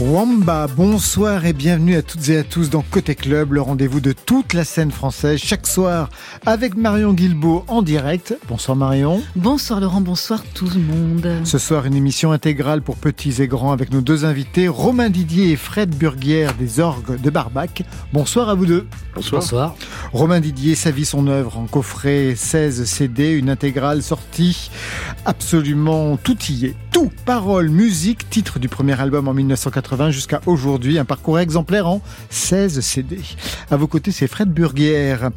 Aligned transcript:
Wamba, 0.00 0.66
bonsoir 0.66 1.44
et 1.44 1.52
bienvenue 1.52 1.96
à 1.96 2.02
toutes 2.02 2.28
et 2.30 2.38
à 2.38 2.42
tous 2.42 2.70
dans 2.70 2.82
Côté 2.82 3.14
Club, 3.14 3.52
le 3.52 3.60
rendez-vous 3.60 4.00
de 4.00 4.12
toute 4.12 4.52
la 4.54 4.64
scène 4.64 4.90
française, 4.90 5.38
chaque 5.38 5.66
soir 5.66 6.08
avec 6.46 6.76
Marion 6.76 7.12
Guilbault 7.12 7.64
en 7.68 7.82
direct. 7.82 8.34
Bonsoir 8.48 8.76
Marion. 8.76 9.22
Bonsoir 9.36 9.80
Laurent, 9.80 10.00
bonsoir 10.00 10.42
tout 10.54 10.68
le 10.74 10.80
monde. 10.80 11.28
Ce 11.44 11.58
soir, 11.58 11.84
une 11.86 11.94
émission 11.94 12.32
intégrale 12.32 12.82
pour 12.82 12.96
petits 12.96 13.42
et 13.42 13.46
grands 13.46 13.72
avec 13.72 13.92
nos 13.92 14.00
deux 14.00 14.24
invités, 14.24 14.66
Romain 14.66 15.10
Didier 15.10 15.52
et 15.52 15.56
Fred 15.56 15.94
Burguière 15.94 16.54
des 16.54 16.80
Orgues 16.80 17.20
de 17.20 17.30
Barbac. 17.30 17.84
Bonsoir 18.12 18.48
à 18.48 18.54
vous 18.54 18.66
deux. 18.66 18.88
Bonsoir. 19.14 19.76
Romain 20.12 20.40
Didier, 20.40 20.74
sa 20.74 20.90
vie, 20.90 21.04
son 21.04 21.28
œuvre 21.28 21.58
en 21.58 21.66
coffret 21.66 22.34
16 22.34 22.84
CD, 22.84 23.32
une 23.32 23.50
intégrale 23.50 24.02
sortie 24.02 24.70
absolument 25.26 26.16
tout 26.16 26.38
y 26.48 26.66
est. 26.66 26.76
Tout, 26.90 27.10
paroles, 27.24 27.70
musique, 27.70 28.28
titre 28.28 28.58
du 28.58 28.68
premier 28.68 29.00
album 29.00 29.26
en 29.26 29.32
1980 29.32 29.81
jusqu'à 30.10 30.40
aujourd'hui, 30.46 30.98
un 30.98 31.04
parcours 31.04 31.38
exemplaire 31.38 31.86
en 31.86 32.00
16 32.30 32.80
CD. 32.80 33.18
À 33.70 33.76
vos 33.76 33.86
côtés, 33.86 34.10
c'est 34.10 34.26
Fred 34.26 34.48
Burguière, 34.48 35.30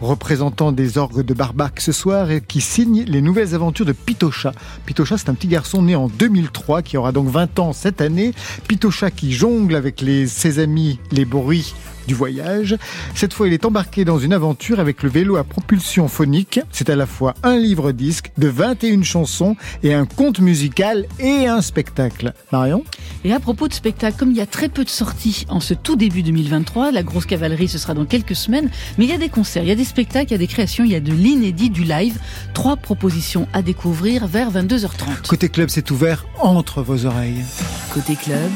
représentant 0.00 0.72
des 0.72 0.98
orgues 0.98 1.24
de 1.24 1.34
Barbac 1.34 1.80
ce 1.80 1.92
soir 1.92 2.30
et 2.30 2.40
qui 2.40 2.60
signe 2.60 3.04
les 3.04 3.22
nouvelles 3.22 3.54
aventures 3.54 3.86
de 3.86 3.92
Pitocha. 3.92 4.52
Pitocha, 4.86 5.16
c'est 5.16 5.28
un 5.28 5.34
petit 5.34 5.48
garçon 5.48 5.82
né 5.82 5.94
en 5.94 6.08
2003 6.08 6.82
qui 6.82 6.96
aura 6.96 7.12
donc 7.12 7.28
20 7.28 7.58
ans 7.58 7.72
cette 7.72 8.00
année. 8.00 8.32
Pitocha 8.68 9.10
qui 9.10 9.32
jongle 9.32 9.76
avec 9.76 10.04
ses 10.26 10.58
amis 10.58 10.98
les 11.12 11.24
bruits 11.24 11.74
du 12.06 12.14
voyage. 12.14 12.76
Cette 13.14 13.34
fois, 13.34 13.48
il 13.48 13.52
est 13.52 13.64
embarqué 13.64 14.04
dans 14.04 14.18
une 14.18 14.32
aventure 14.32 14.80
avec 14.80 15.02
le 15.02 15.08
vélo 15.08 15.36
à 15.36 15.44
propulsion 15.44 16.08
phonique. 16.08 16.60
C'est 16.72 16.90
à 16.90 16.96
la 16.96 17.06
fois 17.06 17.34
un 17.42 17.56
livre-disque 17.56 18.32
de 18.38 18.48
21 18.48 19.02
chansons 19.02 19.56
et 19.82 19.94
un 19.94 20.06
conte 20.06 20.40
musical 20.40 21.06
et 21.18 21.46
un 21.46 21.60
spectacle. 21.60 22.32
Marion? 22.52 22.84
Et 23.24 23.32
à 23.32 23.40
propos 23.40 23.68
de 23.68 23.74
spectacle, 23.74 24.16
comme 24.18 24.30
il 24.30 24.36
y 24.36 24.40
a 24.40 24.46
très 24.46 24.68
peu 24.68 24.84
de 24.84 24.88
sorties 24.88 25.44
en 25.48 25.60
ce 25.60 25.74
tout 25.74 25.96
début 25.96 26.22
2023, 26.22 26.90
la 26.90 27.02
grosse 27.02 27.26
cavalerie 27.26 27.68
ce 27.68 27.78
sera 27.78 27.94
dans 27.94 28.06
quelques 28.06 28.36
semaines, 28.36 28.70
mais 28.98 29.04
il 29.04 29.10
y 29.10 29.14
a 29.14 29.18
des 29.18 29.28
concerts, 29.28 29.62
il 29.62 29.68
y 29.68 29.72
a 29.72 29.76
des 29.76 29.84
spectacles, 29.84 30.28
il 30.28 30.32
y 30.32 30.34
a 30.34 30.38
des 30.38 30.46
créations, 30.46 30.84
il 30.84 30.90
y 30.90 30.94
a 30.94 31.00
de 31.00 31.12
l'inédit, 31.12 31.70
du 31.70 31.84
live. 31.84 32.18
Trois 32.54 32.76
propositions 32.76 33.46
à 33.52 33.62
découvrir 33.62 34.26
vers 34.26 34.50
22h30. 34.50 35.28
Côté 35.28 35.48
club, 35.48 35.68
c'est 35.70 35.90
ouvert 35.90 36.24
entre 36.38 36.82
vos 36.82 37.06
oreilles. 37.06 37.44
Côté 37.92 38.16
club, 38.16 38.50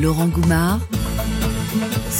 Laurent 0.00 0.28
Goumard 0.28 0.80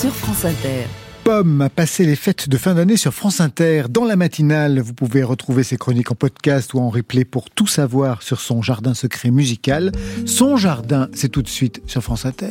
sur 0.01 0.15
France 0.15 0.47
Inter. 0.47 0.87
Pomme 1.25 1.61
a 1.61 1.69
passé 1.69 2.07
les 2.07 2.17
fêtes 2.17 2.49
de 2.49 2.57
fin 2.57 2.73
d'année 2.73 2.97
sur 2.97 3.13
France 3.13 3.43
Inter. 3.43 3.83
Dans 3.91 4.07
la 4.07 4.17
matinale, 4.17 4.81
vous 4.81 4.95
pouvez 4.95 5.23
retrouver 5.23 5.63
ses 5.63 5.77
chroniques 5.77 6.11
en 6.11 6.15
podcast 6.15 6.73
ou 6.73 6.79
en 6.79 6.89
replay 6.89 7.27
pour 7.27 7.51
tout 7.51 7.67
savoir 7.67 8.23
sur 8.23 8.41
son 8.41 8.63
jardin 8.63 8.95
secret 8.95 9.31
musical. 9.31 9.93
Son 10.25 10.57
jardin, 10.57 11.11
c'est 11.13 11.29
tout 11.29 11.43
de 11.43 11.49
suite 11.49 11.83
sur 11.87 12.03
France 12.03 12.25
Inter. 12.25 12.49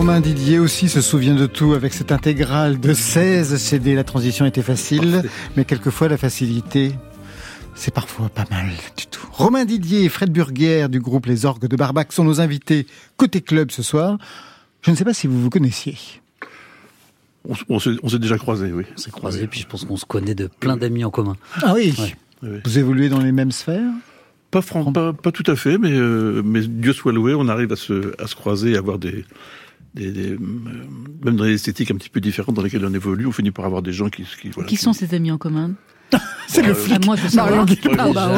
Romain 0.00 0.22
Didier 0.22 0.58
aussi 0.58 0.88
se 0.88 1.02
souvient 1.02 1.34
de 1.34 1.44
tout 1.44 1.74
avec 1.74 1.92
cette 1.92 2.10
intégrale 2.10 2.80
de 2.80 2.94
16 2.94 3.58
CD. 3.58 3.94
La 3.94 4.02
transition 4.02 4.46
était 4.46 4.62
facile, 4.62 5.24
mais 5.58 5.66
quelquefois 5.66 6.08
la 6.08 6.16
facilité, 6.16 6.92
c'est 7.74 7.92
parfois 7.92 8.30
pas 8.30 8.46
mal 8.50 8.70
du 8.96 9.06
tout. 9.08 9.28
Romain 9.30 9.66
Didier 9.66 10.04
et 10.04 10.08
Fred 10.08 10.32
Burguer 10.32 10.86
du 10.88 11.00
groupe 11.00 11.26
Les 11.26 11.44
Orgues 11.44 11.68
de 11.68 11.76
Barbac 11.76 12.14
sont 12.14 12.24
nos 12.24 12.40
invités 12.40 12.86
côté 13.18 13.42
club 13.42 13.70
ce 13.70 13.82
soir. 13.82 14.16
Je 14.80 14.90
ne 14.90 14.96
sais 14.96 15.04
pas 15.04 15.12
si 15.12 15.26
vous 15.26 15.38
vous 15.38 15.50
connaissiez. 15.50 15.98
On, 17.46 17.54
on 17.68 17.78
s'est 18.08 18.18
déjà 18.18 18.38
croisés, 18.38 18.72
oui. 18.72 18.84
On 18.94 18.98
s'est 18.98 19.10
croisés, 19.10 19.46
puis 19.48 19.60
je 19.60 19.66
pense 19.66 19.84
qu'on 19.84 19.98
se 19.98 20.06
connaît 20.06 20.34
de 20.34 20.46
plein 20.46 20.78
d'amis 20.78 21.04
en 21.04 21.10
commun. 21.10 21.36
Ah 21.60 21.74
oui 21.74 21.94
Ouais. 21.98 22.16
Oui. 22.42 22.58
Vous 22.64 22.78
évoluez 22.78 23.10
dans 23.10 23.20
les 23.20 23.32
mêmes 23.32 23.52
sphères? 23.52 23.92
Pas, 24.50 24.62
pas, 24.62 25.12
pas 25.12 25.30
tout 25.30 25.44
à 25.46 25.56
fait, 25.56 25.76
mais, 25.76 25.92
euh, 25.92 26.40
mais 26.42 26.62
Dieu 26.62 26.94
soit 26.94 27.12
loué, 27.12 27.34
on 27.34 27.48
arrive 27.48 27.70
à 27.70 27.76
se, 27.76 28.14
à 28.20 28.26
se 28.26 28.34
croiser, 28.34 28.74
à 28.74 28.78
avoir 28.78 28.98
des, 28.98 29.24
des, 29.94 30.12
des, 30.12 30.32
euh, 30.32 30.38
même 31.24 31.36
dans 31.36 31.44
les 31.44 31.54
esthétiques 31.54 31.90
un 31.90 31.96
petit 31.96 32.10
peu 32.10 32.20
différentes 32.20 32.54
dans 32.54 32.62
lesquelles 32.62 32.84
on 32.84 32.94
évolue, 32.94 33.26
on 33.26 33.32
finit 33.32 33.50
par 33.50 33.64
avoir 33.64 33.82
des 33.82 33.92
gens 33.92 34.08
qui, 34.08 34.24
qui, 34.40 34.50
voilà, 34.50 34.68
Qui 34.68 34.76
sont 34.76 34.92
ses 34.92 35.14
amis 35.14 35.30
en 35.30 35.38
commun? 35.38 35.74
C'est 36.48 36.62
le 36.62 36.70
Euh, 36.70 36.74
flic 36.74 36.96
Ah, 37.00 37.06
moi, 37.06 37.16
Marion. 37.34 37.66
Ah, 37.96 38.08
bah 38.12 38.30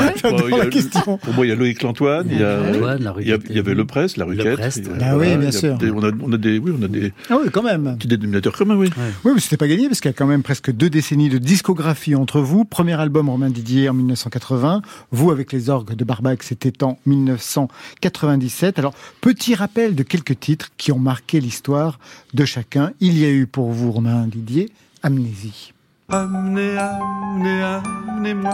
a 0.53 0.59
la 0.59 0.67
question. 0.67 1.17
Pour 1.17 1.33
moi, 1.35 1.47
il 1.47 1.49
y 1.49 1.53
a 1.53 1.55
Loïc 1.55 1.83
Lantoine, 1.83 2.27
il 2.31 2.41
y 2.41 2.45
a, 2.45 2.61
Antoine, 2.61 3.03
la 3.03 3.15
il 3.21 3.27
y, 3.27 3.33
a- 3.33 3.37
Ruquette. 3.37 3.47
il 3.49 3.57
y 3.57 3.59
avait 3.59 3.75
Le 3.75 3.87
Prest, 3.87 4.19
la 4.19 4.27
Ruquette. 4.27 4.61
Ah 5.01 5.17
oui, 5.17 5.35
bien 5.39 5.51
sûr. 5.51 5.79
des- 5.79 5.91
on, 5.91 6.03
a, 6.05 6.11
on 6.23 6.31
a 6.31 6.37
des, 6.37 6.59
oui, 6.59 6.73
on 6.79 6.83
a 6.83 6.89
des 6.89 7.15
Ah 7.31 7.39
oui, 7.43 7.49
quand 7.51 7.63
même. 7.63 7.97
petits 7.97 8.09
dénominateurs 8.09 8.53
communs, 8.55 8.75
oui. 8.77 8.91
Oui, 9.25 9.33
mais 9.35 9.41
c'était 9.41 9.57
pas 9.57 9.67
gagné 9.67 9.89
parce 9.89 10.01
qu'il 10.03 10.11
y 10.11 10.15
a 10.15 10.17
quand 10.17 10.27
même 10.27 10.43
presque 10.43 10.71
deux 10.71 10.91
décennies 10.91 11.31
de 11.31 11.39
discographie 11.39 12.15
entre 12.15 12.41
vous. 12.41 12.67
Premier 12.67 13.01
album 13.01 13.31
Romain 13.31 13.49
Didier 13.49 13.89
en 13.89 13.95
1980. 13.95 14.83
Vous 15.11 15.31
avec 15.31 15.51
les 15.53 15.71
orgues 15.71 15.95
de 15.95 16.05
Barbac, 16.05 16.43
c'était 16.43 16.85
en 16.85 16.99
1997. 17.07 18.79
Alors, 18.79 18.93
petit 19.23 19.55
rappel 19.55 19.95
de 19.95 20.03
quelques 20.03 20.39
titres 20.39 20.69
qui 20.77 20.93
ont 20.93 20.99
marqué 20.99 21.41
l'histoire 21.41 21.99
de 22.35 22.45
chacun. 22.45 22.93
Il 23.01 23.19
y 23.19 23.25
a 23.25 23.31
eu 23.31 23.47
pour 23.47 23.71
vous, 23.71 23.91
Romain 23.91 24.27
Didier, 24.27 24.69
Amnésie. 25.03 25.72
Amenez, 26.15 26.77
amenez, 26.77 27.63
amenez-moi. 27.63 28.53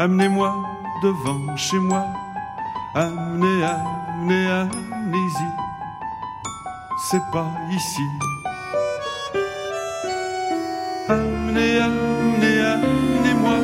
Amenez-moi 0.00 0.52
devant 1.00 1.56
chez 1.56 1.78
moi. 1.78 2.06
Amenez, 2.92 3.62
amenez, 3.62 4.46
amenez-y. 4.48 5.46
C'est 7.08 7.22
pas 7.30 7.46
ici. 7.70 8.02
Amenez, 11.08 11.78
amenez, 11.78 12.60
amenez-moi. 12.62 13.58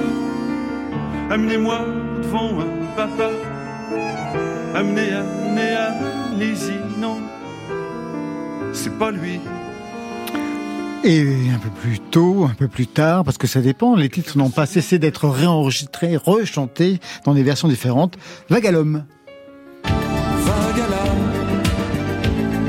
Amenez-moi 1.33 1.79
devant 2.23 2.61
un 2.61 2.87
papa. 2.95 3.31
Amenez, 4.77 5.13
amenez, 5.13 5.75
amenez-y. 5.75 7.01
Non, 7.01 7.19
c'est 8.73 8.97
pas 8.97 9.11
lui. 9.11 9.41
Et 11.07 11.21
un 11.55 11.59
peu 11.59 11.69
plus 11.69 11.99
tôt, 11.99 12.47
un 12.51 12.55
peu 12.55 12.67
plus 12.67 12.87
tard, 12.87 13.25
parce 13.25 13.37
que 13.37 13.47
ça 13.47 13.61
dépend, 13.61 13.95
les 13.95 14.09
titres 14.09 14.39
n'ont 14.39 14.49
pas 14.49 14.65
cessé 14.65 14.99
d'être 14.99 15.29
réenregistrés, 15.29 16.17
rechantés 16.17 16.99
dans 17.27 17.35
des 17.35 17.43
versions 17.43 17.69
différentes. 17.69 18.17
L'âme, 18.49 19.05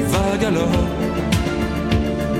vague 0.10 0.46
alors. 0.46 0.68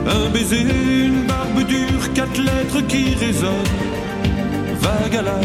Un 0.06 0.30
baiser, 0.32 0.64
une 1.06 1.26
barbe 1.28 1.64
dure, 1.66 2.14
quatre 2.14 2.42
lettres 2.42 2.86
qui 2.88 3.16
résonnent. 3.16 3.54
Vague 4.82 5.16
alors. 5.16 5.40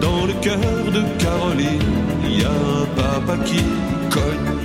Dans 0.00 0.26
le 0.26 0.32
cœur 0.42 0.58
de 0.58 1.02
Caroline, 1.22 1.82
il 2.24 2.40
y 2.40 2.44
a 2.44 2.50
un 2.50 2.86
papa 2.96 3.36
qui 3.44 3.62
cogne. 4.10 4.61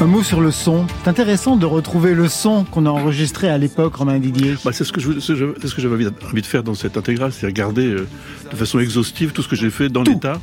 Un 0.00 0.06
mot 0.06 0.22
sur 0.22 0.40
le 0.40 0.52
son. 0.52 0.86
C'est 1.02 1.10
intéressant 1.10 1.56
de 1.56 1.66
retrouver 1.66 2.14
le 2.14 2.28
son 2.28 2.64
qu'on 2.64 2.86
a 2.86 2.90
enregistré 2.90 3.48
à 3.48 3.58
l'époque, 3.58 3.96
Romain 3.96 4.18
Didier. 4.20 4.54
Bah, 4.64 4.70
c'est 4.72 4.84
ce 4.84 4.92
que 4.92 5.00
ce 5.00 5.34
j'avais 5.34 5.94
envie, 5.94 6.04
de- 6.04 6.12
envie 6.30 6.42
de 6.42 6.46
faire 6.46 6.62
dans 6.62 6.74
cette 6.74 6.96
intégrale, 6.96 7.32
c'est 7.32 7.46
regarder 7.46 7.86
euh, 7.86 8.06
de 8.50 8.56
façon 8.56 8.78
exhaustive 8.78 9.32
tout 9.32 9.42
ce 9.42 9.48
que 9.48 9.56
j'ai 9.56 9.70
fait 9.70 9.88
dans 9.88 10.02
l'état. 10.04 10.40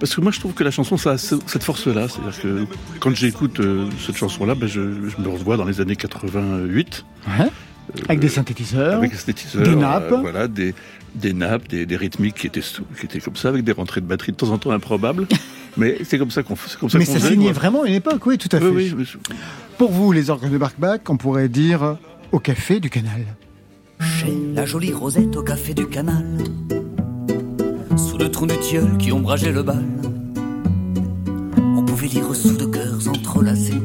Parce 0.00 0.16
que 0.16 0.20
moi, 0.20 0.32
je 0.32 0.40
trouve 0.40 0.52
que 0.52 0.64
la 0.64 0.72
chanson, 0.72 0.96
ça 0.96 1.12
a 1.12 1.18
ce- 1.18 1.36
cette 1.46 1.62
force-là. 1.62 2.08
C'est-à-dire 2.08 2.42
que 2.42 2.66
quand 2.98 3.14
j'écoute 3.14 3.60
euh, 3.60 3.86
cette 4.04 4.16
chanson-là, 4.16 4.56
ben, 4.56 4.68
je, 4.68 4.80
je 4.80 5.22
me 5.22 5.28
revois 5.28 5.56
dans 5.56 5.64
les 5.64 5.80
années 5.80 5.94
88. 5.96 7.04
Ouais. 7.38 7.46
Avec 8.08 8.18
des 8.18 8.28
synthétiseurs. 8.28 8.96
Avec 8.96 9.12
des 9.12 9.16
synthétiseurs, 9.16 9.62
des 9.62 9.76
nappes. 9.76 10.10
euh, 10.10 10.16
voilà, 10.20 10.48
des, 10.48 10.74
des 11.14 11.32
nappes, 11.32 11.68
des, 11.68 11.86
des 11.86 11.96
rythmiques 11.96 12.34
qui 12.34 12.46
étaient, 12.48 12.60
qui 12.98 13.06
étaient 13.06 13.20
comme 13.20 13.36
ça, 13.36 13.48
avec 13.48 13.62
des 13.62 13.72
rentrées 13.72 14.00
de 14.00 14.06
batterie 14.06 14.32
de 14.32 14.36
temps 14.36 14.50
en 14.50 14.58
temps 14.58 14.72
improbables. 14.72 15.28
mais 15.76 15.98
c'est 16.04 16.18
comme 16.18 16.30
ça 16.30 16.42
qu'on 16.42 16.56
ça 16.56 16.76
Mais 16.98 17.04
qu'on 17.06 17.12
ça 17.12 17.20
signait 17.20 17.44
quoi. 17.46 17.52
vraiment 17.52 17.84
une 17.84 17.94
époque, 17.94 18.24
oui, 18.26 18.38
tout 18.38 18.48
à 18.54 18.58
fait. 18.58 18.66
Oui, 18.68 18.92
oui, 18.92 18.94
mais 18.98 19.04
c'est- 19.04 19.34
Pour 19.78 19.90
vous, 19.92 20.12
les 20.12 20.30
orgues 20.30 20.50
de 20.50 20.58
Barbac, 20.58 21.08
on 21.08 21.16
pourrait 21.16 21.48
dire 21.48 21.82
euh, 21.82 21.94
au 22.32 22.38
café 22.38 22.78
du 22.80 22.90
canal. 22.90 23.24
Chez 24.00 24.32
la 24.54 24.66
jolie 24.66 24.92
Rosette 24.92 25.36
au 25.36 25.42
café 25.42 25.74
du 25.74 25.86
canal, 25.86 26.24
sous 27.96 28.18
le 28.18 28.30
tronc 28.30 28.46
du 28.46 28.56
tilleul 28.58 28.96
qui 28.98 29.12
ombrageait 29.12 29.52
le 29.52 29.62
bal, 29.62 29.84
on 31.76 31.84
pouvait 31.84 32.08
lire 32.08 32.34
sous 32.34 32.56
de 32.56 32.64
cœurs 32.66 33.08
entrelacés. 33.08 33.80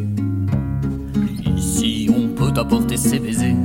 Ici, 1.55 2.09
on 2.15 2.27
peut 2.29 2.51
apporter 2.59 2.97
ses 2.97 3.19
baisers. 3.19 3.55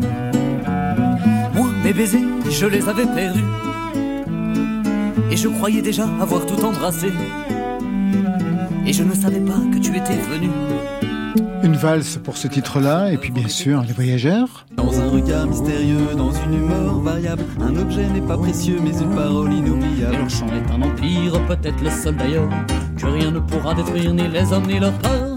Moi, 1.55 1.69
mes 1.85 1.93
baisers, 1.93 2.21
je 2.51 2.67
les 2.67 2.89
avais 2.89 3.07
perdus. 3.07 3.41
Et 5.31 5.37
je 5.37 5.49
croyais 5.49 5.81
déjà 5.83 6.05
avoir 6.21 6.45
tout 6.47 6.63
embrassé. 6.65 7.09
Et 8.87 8.93
je 8.93 9.03
ne 9.05 9.15
savais 9.15 9.41
pas 9.41 9.61
que 9.73 9.79
tu 9.79 9.97
étais 9.97 10.17
venu. 10.17 10.49
Une 11.63 11.77
valse 11.77 12.17
pour 12.17 12.37
ce 12.37 12.49
titre-là, 12.49 13.13
et 13.13 13.17
puis 13.17 13.31
bien 13.31 13.49
sûr, 13.49 13.83
les 13.87 13.93
voyageurs. 13.93 14.67
Dans 14.77 15.01
un 15.01 15.09
regard 15.09 15.47
mystérieux, 15.47 16.15
dans 16.17 16.33
une 16.33 16.55
humeur 16.55 16.99
variable, 16.99 17.45
un 17.61 17.77
objet 17.77 18.09
n'est 18.09 18.21
pas 18.21 18.37
précieux, 18.37 18.79
mais 18.83 18.91
une 18.91 19.15
parole 19.15 19.53
Et 19.53 19.59
inoubliable. 19.59 20.17
leur 20.17 20.29
chant 20.31 20.49
est 20.49 20.71
un 20.73 20.83
empire, 20.83 21.41
peut-être 21.47 21.81
le 21.83 21.91
seul 21.91 22.17
d'ailleurs, 22.17 22.51
que 22.97 23.07
rien 23.07 23.31
ne 23.31 23.39
pourra 23.39 23.75
détruire 23.75 24.13
ni 24.13 24.27
les 24.27 24.53
hommes 24.53 24.67
ni 24.67 24.81
leur 24.81 24.93
peur. 24.95 25.37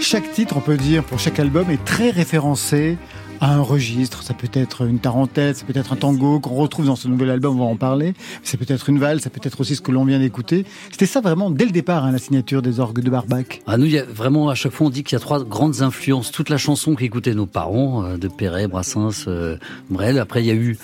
Chaque 0.00 0.30
titre, 0.32 0.58
on 0.58 0.60
peut 0.60 0.76
dire, 0.76 1.02
pour 1.04 1.18
chaque 1.18 1.38
album, 1.38 1.70
est 1.70 1.82
très 1.86 2.10
référencé 2.10 2.98
à 3.42 3.54
un 3.54 3.60
registre. 3.60 4.22
Ça 4.22 4.34
peut 4.34 4.48
être 4.52 4.86
une 4.86 5.00
tarentelle, 5.00 5.54
ça 5.54 5.64
peut 5.66 5.76
être 5.76 5.92
un 5.92 5.96
tango 5.96 6.38
qu'on 6.38 6.54
retrouve 6.54 6.86
dans 6.86 6.96
ce 6.96 7.08
nouvel 7.08 7.28
album, 7.28 7.60
on 7.60 7.64
va 7.64 7.70
en 7.70 7.76
parler. 7.76 8.14
C'est 8.44 8.56
peut-être 8.56 8.88
une 8.88 9.00
valse, 9.00 9.24
ça 9.24 9.30
peut 9.30 9.40
être 9.42 9.60
aussi 9.60 9.74
ce 9.74 9.82
que 9.82 9.90
l'on 9.90 10.04
vient 10.04 10.20
d'écouter. 10.20 10.64
C'était 10.92 11.06
ça 11.06 11.20
vraiment 11.20 11.50
dès 11.50 11.64
le 11.64 11.72
départ, 11.72 12.04
hein, 12.04 12.12
la 12.12 12.18
signature 12.18 12.62
des 12.62 12.78
orgues 12.78 13.00
de 13.00 13.10
Barbac. 13.10 13.60
Ah, 13.66 13.76
nous, 13.76 13.86
il 13.86 13.92
y 13.92 13.98
a 13.98 14.04
vraiment, 14.04 14.48
à 14.48 14.54
chaque 14.54 14.70
fois, 14.72 14.86
on 14.86 14.90
dit 14.90 15.02
qu'il 15.02 15.16
y 15.16 15.20
a 15.20 15.20
trois 15.20 15.42
grandes 15.42 15.82
influences. 15.82 16.30
Toute 16.30 16.50
la 16.50 16.56
chanson 16.56 16.94
qu'écoutaient 16.94 17.34
nos 17.34 17.46
parents, 17.46 18.04
euh, 18.04 18.16
de 18.16 18.28
Perret, 18.28 18.68
Brassens, 18.68 19.24
euh, 19.26 19.56
Brel. 19.90 20.20
Après, 20.20 20.40
il 20.40 20.46
y 20.46 20.52
a 20.52 20.54
eu 20.54 20.78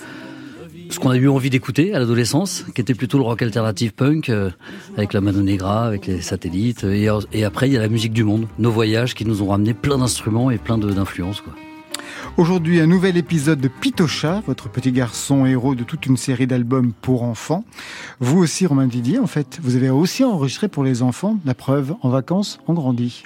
ce 0.90 0.98
qu'on 0.98 1.10
a 1.10 1.16
eu 1.16 1.28
envie 1.28 1.50
d'écouter 1.50 1.94
à 1.94 2.00
l'adolescence, 2.00 2.64
qui 2.74 2.80
était 2.80 2.94
plutôt 2.94 3.18
le 3.18 3.24
rock 3.24 3.40
alternatif 3.40 3.92
punk, 3.92 4.30
euh, 4.30 4.50
avec 4.96 5.12
la 5.12 5.20
Mano 5.20 5.42
Negra, 5.42 5.84
avec 5.84 6.08
les 6.08 6.22
satellites. 6.22 6.82
Et, 6.82 7.08
et 7.32 7.44
après, 7.44 7.68
il 7.68 7.74
y 7.74 7.76
a 7.76 7.80
la 7.80 7.88
musique 7.88 8.12
du 8.12 8.24
monde, 8.24 8.48
nos 8.58 8.72
voyages 8.72 9.14
qui 9.14 9.24
nous 9.24 9.42
ont 9.42 9.48
ramené 9.48 9.74
plein 9.74 9.98
d'instruments 9.98 10.50
et 10.50 10.58
plein 10.58 10.76
d'influences. 10.76 11.44
Aujourd'hui, 12.38 12.78
un 12.78 12.86
nouvel 12.86 13.16
épisode 13.16 13.60
de 13.60 13.66
Pitocha, 13.66 14.44
votre 14.46 14.68
petit 14.68 14.92
garçon 14.92 15.44
héros 15.44 15.74
de 15.74 15.82
toute 15.82 16.06
une 16.06 16.16
série 16.16 16.46
d'albums 16.46 16.92
pour 16.92 17.24
enfants. 17.24 17.64
Vous 18.20 18.38
aussi, 18.38 18.64
Romain 18.64 18.86
Didier, 18.86 19.18
en 19.18 19.26
fait, 19.26 19.58
vous 19.60 19.74
avez 19.74 19.90
aussi 19.90 20.22
enregistré 20.22 20.68
pour 20.68 20.84
les 20.84 21.02
enfants, 21.02 21.36
la 21.44 21.54
preuve, 21.54 21.96
en 22.00 22.10
vacances, 22.10 22.60
on 22.68 22.74
grandit. 22.74 23.24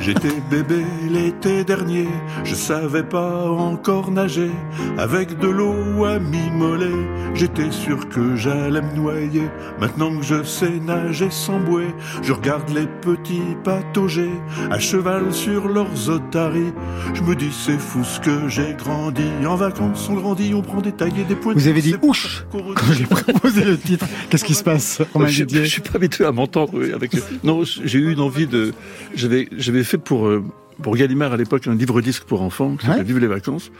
J'étais 0.00 0.34
bébé 0.50 0.84
l'été 1.08 1.62
dernier, 1.62 2.08
je 2.42 2.56
savais 2.56 3.04
pas 3.04 3.48
encore 3.48 4.10
nager. 4.10 4.50
Avec 4.98 5.38
de 5.38 5.46
l'eau 5.46 6.04
à 6.04 6.18
mi-mollet, 6.18 7.06
j'étais 7.34 7.70
sûr 7.70 8.08
que 8.08 8.34
j'allais 8.34 8.82
me 8.82 8.96
noyer. 8.96 9.48
Maintenant 9.80 10.10
que 10.18 10.24
je 10.24 10.42
sais 10.42 10.80
nager 10.80 11.30
sans 11.30 11.60
bouée, 11.60 11.94
je 12.24 12.32
regarde 12.32 12.68
les 12.70 12.88
petits 12.88 13.54
pataugers 13.62 14.40
à 14.72 14.80
cheval 14.80 15.32
sur 15.32 15.68
leurs 15.68 16.10
otaries. 16.10 16.72
Je 17.14 17.22
me 17.22 17.36
dis 17.36 17.52
c'est 17.52 17.78
fou 17.78 18.02
ce 18.02 18.23
que 18.24 18.48
j'ai 18.48 18.74
grandi. 18.74 19.22
En 19.46 19.54
vacances 19.56 20.08
on 20.10 20.14
grandit, 20.14 20.54
on 20.54 20.62
prend 20.62 20.80
des 20.80 20.92
tailles 20.92 21.12
et 21.20 21.24
des 21.24 21.34
points. 21.34 21.52
Vous 21.54 21.68
avez 21.68 21.82
dit 21.82 21.94
ouch 22.02 22.44
quand 22.50 22.92
j'ai 22.92 23.04
proposé 23.04 23.64
le 23.64 23.76
titre. 23.78 24.06
Qu'est-ce 24.30 24.44
qui 24.44 24.54
se 24.54 24.64
passe, 24.64 25.02
Romain 25.12 25.26
je, 25.26 25.44
je 25.46 25.64
suis 25.64 25.82
pas 25.82 25.96
habitué 25.96 26.24
à 26.24 26.32
m'entendre 26.32 26.72
avec. 26.94 27.12
Non, 27.44 27.62
j'ai 27.64 27.98
eu 27.98 28.12
une 28.12 28.20
envie 28.20 28.46
de. 28.46 28.72
J'avais, 29.14 29.48
j'avais 29.56 29.84
fait 29.84 29.98
pour 29.98 30.26
euh, 30.26 30.42
pour 30.82 30.96
Gallimard 30.96 31.32
à 31.34 31.36
l'époque 31.36 31.66
un 31.66 31.74
livre 31.74 32.00
disque 32.00 32.24
pour 32.24 32.40
enfants 32.42 32.76
qui 32.76 32.86
s'appelait 32.86 33.00
Ouais. 33.02 33.06
Vive 33.06 33.18
les 33.18 33.26
vacances. 33.26 33.70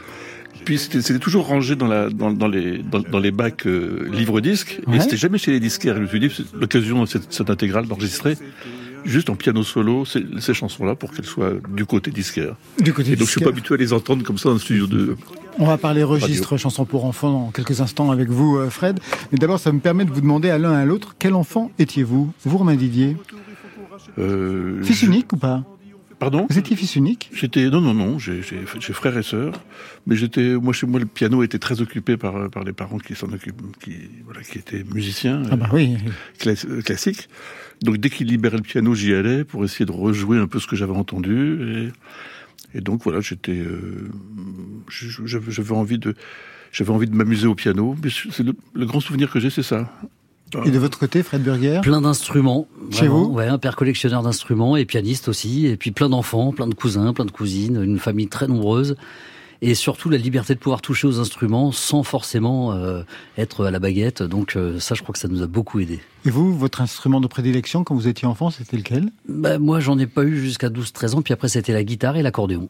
Puis 0.63 0.77
c'était, 0.77 1.19
toujours 1.19 1.47
rangé 1.47 1.75
dans 1.75 1.87
la 1.87 2.09
dans, 2.09 2.31
dans 2.31 2.47
les 2.47 2.77
dans, 2.79 2.99
dans 2.99 3.19
les 3.19 3.31
bacs 3.31 3.65
euh, 3.65 4.07
livre 4.11 4.41
disque 4.41 4.79
Ouais. 4.87 4.97
et 4.97 4.99
c'était 4.99 5.17
jamais 5.17 5.37
chez 5.39 5.51
les 5.51 5.59
disquaires. 5.59 5.95
Je 5.95 6.01
me 6.01 6.07
suis 6.07 6.19
dit 6.19 6.31
c'est 6.35 6.45
l'occasion 6.59 7.01
de 7.01 7.07
cette, 7.07 7.33
cette 7.33 7.49
intégrale 7.49 7.87
d'enregistrer 7.87 8.37
juste 9.05 9.29
en 9.29 9.35
piano 9.35 9.63
solo 9.63 10.03
ces, 10.05 10.25
ces 10.39 10.53
chansons-là 10.53 10.95
pour 10.95 11.11
qu'elles 11.13 11.25
soient 11.25 11.53
du 11.73 11.85
côté 11.85 12.11
disquaire. 12.11 12.55
Du 12.79 12.91
côté 12.93 13.11
Et 13.11 13.15
donc 13.15 13.27
je 13.27 13.31
suis 13.31 13.41
pas 13.41 13.49
habitué 13.49 13.75
à 13.75 13.77
les 13.77 13.93
entendre 13.93 14.23
comme 14.23 14.37
ça 14.37 14.49
dans 14.49 14.55
le 14.55 14.59
studio 14.59 14.87
de. 14.87 15.15
On 15.57 15.65
va 15.65 15.77
parler 15.77 16.03
registre 16.03 16.57
chansons 16.57 16.83
pour 16.85 17.05
enfants 17.05 17.31
dans 17.31 17.51
quelques 17.51 17.79
instants 17.79 18.11
avec 18.11 18.29
vous, 18.29 18.57
euh, 18.57 18.69
Fred. 18.69 18.99
Mais 19.31 19.37
d'abord, 19.37 19.59
ça 19.59 19.71
me 19.71 19.79
permet 19.79 20.03
de 20.03 20.11
vous 20.11 20.19
demander 20.21 20.49
à 20.49 20.57
l'un 20.57 20.73
et 20.73 20.81
à 20.81 20.85
l'autre, 20.85 21.15
quel 21.17 21.33
enfant 21.33 21.71
étiez-vous? 21.79 22.33
Vous, 22.43 22.57
Romain 22.57 22.75
Didier? 22.75 23.15
Euh, 24.17 24.81
Fils 24.83 24.99
je- 25.01 25.05
unique 25.05 25.31
ou 25.33 25.37
pas? 25.37 25.63
Pardon? 26.25 26.47
Vous 26.49 26.57
étiez 26.57 26.75
fils 26.75 26.95
unique? 26.95 27.29
J'étais 27.33 27.69
non 27.69 27.81
non 27.81 27.93
non, 27.93 28.17
j'ai 28.17 28.41
frères 28.41 29.15
et 29.15 29.21
sœurs, 29.21 29.53
mais 30.07 30.15
j'étais 30.15 30.55
moi 30.55 30.73
chez 30.73 30.87
moi 30.87 30.99
le 30.99 31.05
piano 31.05 31.43
était 31.43 31.59
très 31.59 31.81
occupé 31.81 32.17
par 32.17 32.49
par 32.49 32.63
les 32.63 32.73
parents 32.73 32.97
qui 32.97 33.13
s'en 33.13 33.31
occupent, 33.31 33.61
qui 33.79 33.93
voilà 34.25 34.41
qui 34.41 34.57
étaient 34.57 34.83
musiciens 34.83 35.43
Ah 35.51 35.55
bah 35.55 35.69
oui. 35.71 35.97
cla- 36.39 36.65
euh, 36.67 36.81
classiques. 36.81 37.29
Donc 37.83 37.97
dès 37.97 38.09
qu'ils 38.09 38.25
libéraient 38.27 38.57
le 38.57 38.63
piano, 38.63 38.95
j'y 38.95 39.13
allais 39.13 39.43
pour 39.43 39.63
essayer 39.65 39.85
de 39.85 39.91
rejouer 39.91 40.39
un 40.39 40.47
peu 40.47 40.57
ce 40.59 40.65
que 40.65 40.75
j'avais 40.75 40.93
entendu 40.97 41.91
et, 42.73 42.77
et 42.79 42.81
donc 42.81 43.03
voilà 43.03 43.21
j'étais 43.21 43.59
euh, 43.59 44.09
j'avais 44.89 45.71
envie 45.73 45.99
de 45.99 46.15
j'avais 46.71 46.89
envie 46.91 47.07
de 47.07 47.15
m'amuser 47.15 47.45
au 47.45 47.53
piano. 47.53 47.95
Mais 48.03 48.09
c'est 48.31 48.41
le, 48.43 48.53
le 48.73 48.85
grand 48.87 48.99
souvenir 48.99 49.29
que 49.29 49.39
j'ai 49.39 49.51
c'est 49.51 49.61
ça. 49.63 49.91
Et 50.65 50.71
de 50.71 50.79
votre 50.79 50.97
côté, 50.97 51.23
Fred 51.23 51.43
Burger 51.43 51.79
Plein 51.81 52.01
d'instruments. 52.01 52.67
Chez 52.91 53.07
vous 53.07 53.25
Ouais, 53.25 53.47
un 53.47 53.57
père 53.57 53.75
collectionneur 53.75 54.21
d'instruments 54.21 54.77
et 54.77 54.85
pianiste 54.85 55.27
aussi. 55.27 55.65
Et 55.67 55.75
puis 55.75 55.91
plein 55.91 56.09
d'enfants, 56.09 56.51
plein 56.51 56.67
de 56.67 56.75
cousins, 56.75 57.13
plein 57.13 57.25
de 57.25 57.31
cousines, 57.31 57.81
une 57.81 57.99
famille 57.99 58.27
très 58.27 58.47
nombreuse. 58.47 58.95
Et 59.61 59.73
surtout 59.73 60.09
la 60.09 60.17
liberté 60.17 60.53
de 60.53 60.59
pouvoir 60.59 60.81
toucher 60.81 61.07
aux 61.07 61.19
instruments 61.19 61.71
sans 61.71 62.03
forcément 62.03 62.73
euh, 62.73 63.03
être 63.37 63.65
à 63.65 63.71
la 63.71 63.79
baguette. 63.79 64.21
Donc 64.21 64.55
euh, 64.55 64.79
ça, 64.79 64.95
je 64.95 65.01
crois 65.01 65.13
que 65.13 65.19
ça 65.19 65.27
nous 65.27 65.41
a 65.41 65.47
beaucoup 65.47 65.79
aidé. 65.79 65.99
Et 66.25 66.29
vous, 66.29 66.55
votre 66.55 66.81
instrument 66.81 67.19
de 67.19 67.27
prédilection 67.27 67.83
quand 67.83 67.95
vous 67.95 68.07
étiez 68.07 68.27
enfant, 68.27 68.49
c'était 68.49 68.77
lequel? 68.77 69.11
Bah, 69.27 69.57
moi, 69.57 69.79
j'en 69.79 69.97
ai 69.97 70.07
pas 70.07 70.23
eu 70.23 70.37
jusqu'à 70.37 70.69
12-13 70.69 71.15
ans. 71.15 71.21
Puis 71.21 71.33
après, 71.33 71.47
c'était 71.47 71.73
la 71.73 71.83
guitare 71.83 72.17
et 72.17 72.21
l'accordéon. 72.21 72.69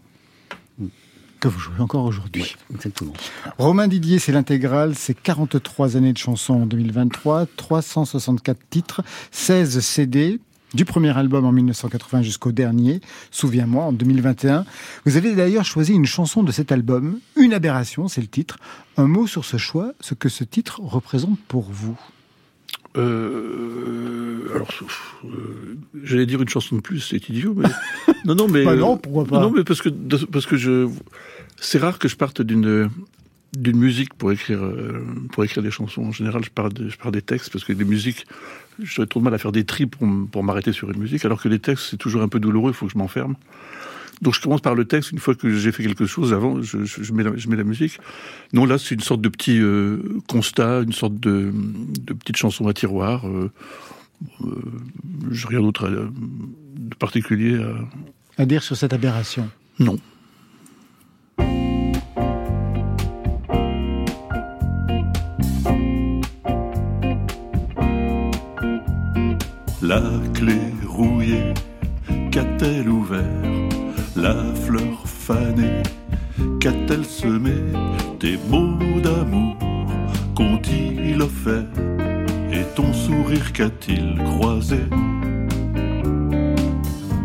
Que 1.46 1.50
vous 1.50 1.60
jouez 1.60 1.80
encore 1.80 2.06
aujourd'hui. 2.06 2.56
Exactement. 2.74 3.14
Romain 3.60 3.88
Didier, 3.88 4.18
c'est 4.18 4.32
l'intégrale, 4.32 4.96
c'est 4.96 5.14
43 5.14 5.96
années 5.96 6.12
de 6.12 6.18
chansons 6.18 6.56
en 6.56 6.66
2023, 6.66 7.46
364 7.56 8.58
titres, 8.72 9.04
16 9.30 9.80
CD, 9.80 10.40
du 10.74 10.86
premier 10.86 11.16
album 11.16 11.46
en 11.46 11.52
1980 11.52 12.24
jusqu'au 12.24 12.52
dernier, 12.52 13.00
Souviens-moi, 13.30 13.84
en 13.84 13.94
2021. 13.94 14.66
Vous 15.06 15.18
avez 15.18 15.36
d'ailleurs 15.36 15.66
choisi 15.66 15.94
une 15.94 16.08
chanson 16.08 16.42
de 16.42 16.52
cet 16.52 16.72
album, 16.72 17.20
Une 17.36 17.54
aberration, 17.54 18.08
c'est 18.08 18.22
le 18.22 18.28
titre. 18.28 18.58
Un 18.98 19.06
mot 19.06 19.28
sur 19.28 19.46
ce 19.46 19.58
choix, 19.58 19.94
ce 20.00 20.16
que 20.16 20.30
ce 20.30 20.44
titre 20.44 20.82
représente 20.82 21.38
pour 21.48 21.70
vous. 21.70 21.96
Euh, 22.98 24.50
alors, 24.56 24.70
euh, 25.26 25.78
j'allais 26.04 26.26
dire 26.26 26.42
une 26.42 26.48
chanson 26.48 26.78
de 26.78 26.82
plus, 26.82 27.02
c'est 27.02 27.28
idiot, 27.30 27.54
mais 27.56 27.68
non, 28.26 28.36
non, 28.36 28.48
mais 28.48 28.64
Bah 28.64 28.76
non, 28.76 28.96
euh, 28.96 28.98
pourquoi 28.98 29.26
pas 29.26 29.42
Non, 29.42 29.52
mais 29.52 29.64
parce 29.64 29.82
que 29.82 29.90
parce 29.90 30.46
que 30.46 30.56
je, 30.56 30.88
c'est 31.60 31.80
rare 31.80 32.00
que 32.00 32.08
je 32.08 32.16
parte 32.16 32.42
d'une 32.42 32.90
d'une 33.58 33.78
musique 33.78 34.14
pour 34.14 34.32
écrire 34.32 34.64
euh, 34.64 35.06
pour 35.32 35.44
écrire 35.44 35.64
des 35.64 35.72
chansons. 35.72 36.04
En 36.04 36.12
général, 36.12 36.44
je 36.44 36.50
pars 36.50 36.70
de, 36.70 36.90
je 36.90 36.98
pars 36.98 37.12
des 37.12 37.22
textes 37.22 37.52
parce 37.52 37.64
que 37.64 37.74
les 37.74 37.86
musiques, 37.86 38.26
j'aurais 38.82 39.08
trop 39.08 39.20
de 39.20 39.26
mal 39.26 39.34
à 39.34 39.38
faire 39.38 39.52
des 39.52 39.64
tris 39.64 39.86
pour 39.86 40.08
pour 40.32 40.44
m'arrêter 40.44 40.74
sur 40.74 40.92
une 40.92 41.00
musique, 41.00 41.24
alors 41.26 41.42
que 41.42 41.48
les 41.50 41.60
textes 41.60 41.88
c'est 41.92 41.98
toujours 41.98 42.22
un 42.22 42.28
peu 42.28 42.40
douloureux, 42.40 42.72
il 42.72 42.76
faut 42.76 42.86
que 42.88 42.92
je 42.92 42.98
m'enferme. 42.98 43.36
Donc 44.22 44.34
je 44.34 44.40
commence 44.40 44.62
par 44.62 44.76
le 44.76 44.86
texte, 44.86 45.12
une 45.12 45.20
fois 45.20 45.36
que 45.36 45.54
j'ai 45.54 45.74
fait 45.74 45.84
quelque 45.84 46.06
chose, 46.06 46.32
avant, 46.32 46.62
je, 46.62 46.86
je, 46.86 47.04
je 47.04 47.12
mets, 47.12 47.24
la, 47.24 47.36
je 47.36 47.50
mets 47.50 47.58
la 47.58 47.66
musique. 47.66 48.00
Non, 48.54 48.66
là, 48.66 48.78
c'est 48.78 48.96
une 48.96 49.02
sorte 49.02 49.20
de 49.20 49.28
petit 49.28 49.60
euh, 49.60 49.98
constat, 50.30 50.84
une 50.84 50.94
sorte 50.94 51.20
de, 51.20 51.52
de 52.00 52.14
petite 52.14 52.38
chanson 52.38 52.66
à 52.70 52.74
tiroir. 52.74 53.28
Euh, 53.28 53.52
euh, 54.42 54.48
j'ai 55.32 55.48
rien 55.50 55.60
d'autre 55.60 55.90
de 55.90 56.96
particulier 56.96 57.62
à... 57.62 58.42
À 58.42 58.46
dire 58.46 58.64
sur 58.64 58.78
cette 58.78 58.94
aberration? 58.94 59.50
Non. 59.80 59.98
La 69.88 70.02
clé 70.34 70.58
rouillée, 70.88 71.54
qu'a-t-elle 72.32 72.90
ouvert 72.90 73.22
La 74.16 74.34
fleur 74.66 75.06
fanée, 75.06 75.84
qu'a-t-elle 76.60 77.06
semé 77.06 77.54
Tes 78.18 78.40
mots 78.50 79.00
d'amour 79.04 79.56
qu'ont-ils 80.34 81.22
offert 81.22 81.68
Et 82.52 82.64
ton 82.76 82.92
sourire 82.94 83.54
qu'a-t-il 83.54 84.16
croisé 84.24 84.80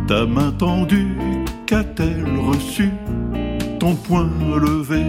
Ta 0.06 0.26
main 0.26 0.52
tendue, 0.52 1.16
qu'a-t-elle 1.64 2.38
reçu 2.40 2.90
Ton 3.78 3.94
poing 3.94 4.28
levé, 4.58 5.02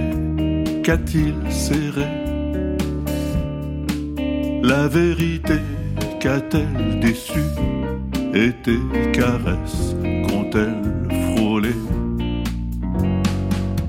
qu'a-t-il 0.84 1.36
serré 1.52 2.08
La 4.64 4.88
vérité 4.88 5.60
qu'a-t-elle 6.22 7.00
déçu 7.00 7.42
Et 8.36 8.52
tes 8.64 8.80
caresses 9.12 9.96
qu'ont-elles 10.28 11.36
frôlé 11.36 11.72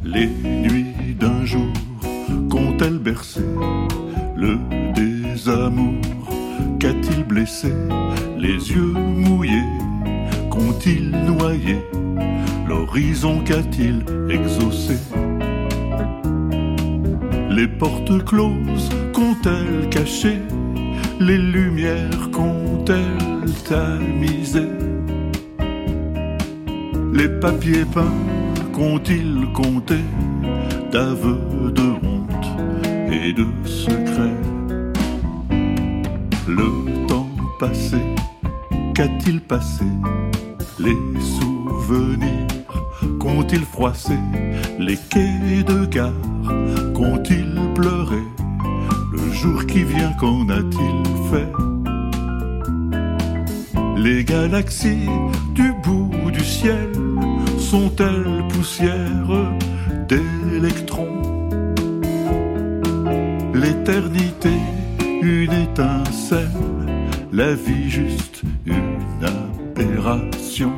Les 0.03 0.29
nuits 0.29 1.15
d'un 1.21 1.45
jour 1.45 1.73
qu'ont-elles 2.51 2.99
bercé 2.99 3.43
Le 4.35 4.57
désamour 4.95 6.01
qu'a-t-il 6.81 7.23
blessé 7.25 7.73
Les 8.39 8.57
yeux 8.73 8.95
mouillés 8.95 9.71
qu'ont-ils 10.51 11.11
noyé 11.11 11.77
L'horizon 12.67 13.41
qu'a-t-il 13.45 14.05
exaucé? 14.31 14.97
Les 17.51 17.69
portes 17.69 18.25
closes 18.25 18.89
qu'ont-elles 19.13 19.91
cachées 19.91 20.41
les 21.27 21.39
lumières 21.39 22.31
qu'ont-elles 22.33 23.53
tamisé 23.69 24.67
Les 27.13 27.29
papiers 27.29 27.85
peints 27.85 28.19
qu'ont-ils 28.73 29.47
compté 29.53 29.99
d'aveux, 30.91 31.73
de 31.75 31.89
honte 32.07 32.49
et 33.13 33.33
de 33.33 33.47
secrets? 33.65 34.41
Le 36.49 37.07
temps 37.07 37.31
passé, 37.61 37.99
qu'a-t-il 38.95 39.41
passé? 39.41 39.85
Les 40.81 40.97
souvenirs 41.21 42.47
qu'ont-ils 43.21 43.65
froissé 43.65 44.19
Les 44.79 44.97
quais 44.97 45.63
de 45.63 45.87
gare 45.87 46.13
qu'ont-ils 46.95 47.73
pleuré 47.75 48.17
le 48.17 48.32
jour 49.43 49.67
qui 49.67 49.83
vient, 49.83 50.13
qu'en 50.21 50.49
a-t-il 50.49 50.99
fait? 51.31 51.53
Les 53.97 54.25
galaxies 54.25 55.09
du 55.53 55.73
bout 55.83 56.31
du 56.31 56.45
ciel 56.45 56.93
sont-elles 57.59 58.45
poussière 58.51 59.33
d'électrons? 60.09 61.49
L'éternité, 63.53 64.57
une 65.23 65.53
étincelle, 65.53 66.49
la 67.33 67.55
vie 67.55 67.91
juste 67.91 68.43
une 68.65 69.25
aberration. 69.25 70.73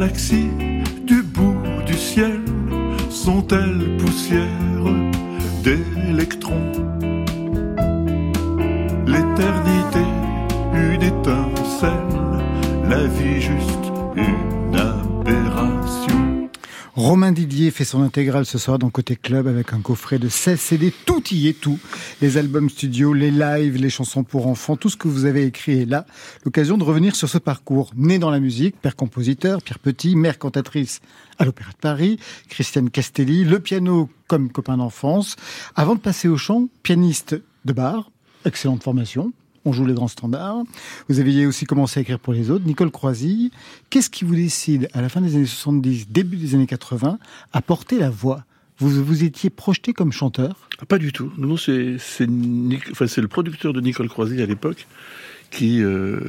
Les 0.00 0.69
son 17.90 18.02
intégrale 18.02 18.46
ce 18.46 18.56
soir 18.56 18.78
dans 18.78 18.88
Côté 18.88 19.16
Club 19.16 19.48
avec 19.48 19.72
un 19.72 19.80
coffret 19.80 20.20
de 20.20 20.28
16 20.28 20.60
CD, 20.60 20.94
tout 21.06 21.24
y 21.32 21.48
est 21.48 21.60
tout. 21.60 21.80
Les 22.20 22.36
albums 22.36 22.70
studio, 22.70 23.12
les 23.12 23.32
lives, 23.32 23.78
les 23.78 23.90
chansons 23.90 24.22
pour 24.22 24.46
enfants, 24.46 24.76
tout 24.76 24.88
ce 24.88 24.96
que 24.96 25.08
vous 25.08 25.24
avez 25.24 25.44
écrit 25.44 25.80
est 25.80 25.86
là. 25.86 26.06
L'occasion 26.44 26.78
de 26.78 26.84
revenir 26.84 27.16
sur 27.16 27.28
ce 27.28 27.38
parcours. 27.38 27.90
Né 27.96 28.20
dans 28.20 28.30
la 28.30 28.38
musique, 28.38 28.80
père 28.80 28.94
compositeur, 28.94 29.60
Pierre 29.60 29.80
Petit, 29.80 30.14
mère 30.14 30.38
cantatrice 30.38 31.00
à 31.40 31.44
l'Opéra 31.44 31.72
de 31.72 31.78
Paris, 31.78 32.20
Christiane 32.48 32.90
Castelli, 32.90 33.42
le 33.42 33.58
piano 33.58 34.08
comme 34.28 34.52
copain 34.52 34.76
d'enfance. 34.76 35.34
Avant 35.74 35.96
de 35.96 36.00
passer 36.00 36.28
au 36.28 36.36
chant, 36.36 36.68
pianiste 36.84 37.34
de 37.64 37.72
bar, 37.72 38.12
excellente 38.44 38.84
formation. 38.84 39.32
On 39.70 39.72
joue 39.72 39.86
les 39.86 39.94
grands 39.94 40.08
standards. 40.08 40.64
Vous 41.08 41.20
aviez 41.20 41.46
aussi 41.46 41.64
commencé 41.64 42.00
à 42.00 42.02
écrire 42.02 42.18
pour 42.18 42.32
les 42.32 42.50
autres. 42.50 42.66
Nicole 42.66 42.90
Croisille, 42.90 43.52
qu'est-ce 43.88 44.10
qui 44.10 44.24
vous 44.24 44.34
décide, 44.34 44.88
à 44.94 45.00
la 45.00 45.08
fin 45.08 45.20
des 45.20 45.36
années 45.36 45.46
70, 45.46 46.08
début 46.08 46.36
des 46.36 46.56
années 46.56 46.66
80, 46.66 47.20
à 47.52 47.62
porter 47.62 47.96
la 47.96 48.10
voix? 48.10 48.42
Vous 48.78 48.88
vous 48.88 49.22
étiez 49.22 49.48
projeté 49.48 49.92
comme 49.92 50.10
chanteur? 50.10 50.68
Ah, 50.82 50.86
Pas 50.86 50.98
du 50.98 51.12
tout. 51.12 51.30
Non, 51.38 51.56
c'est 51.56 51.70
le 52.26 53.26
producteur 53.28 53.72
de 53.72 53.80
Nicole 53.80 54.08
Croisy 54.08 54.42
à 54.42 54.46
l'époque 54.46 54.88
qui, 55.50 55.82
euh, 55.82 56.20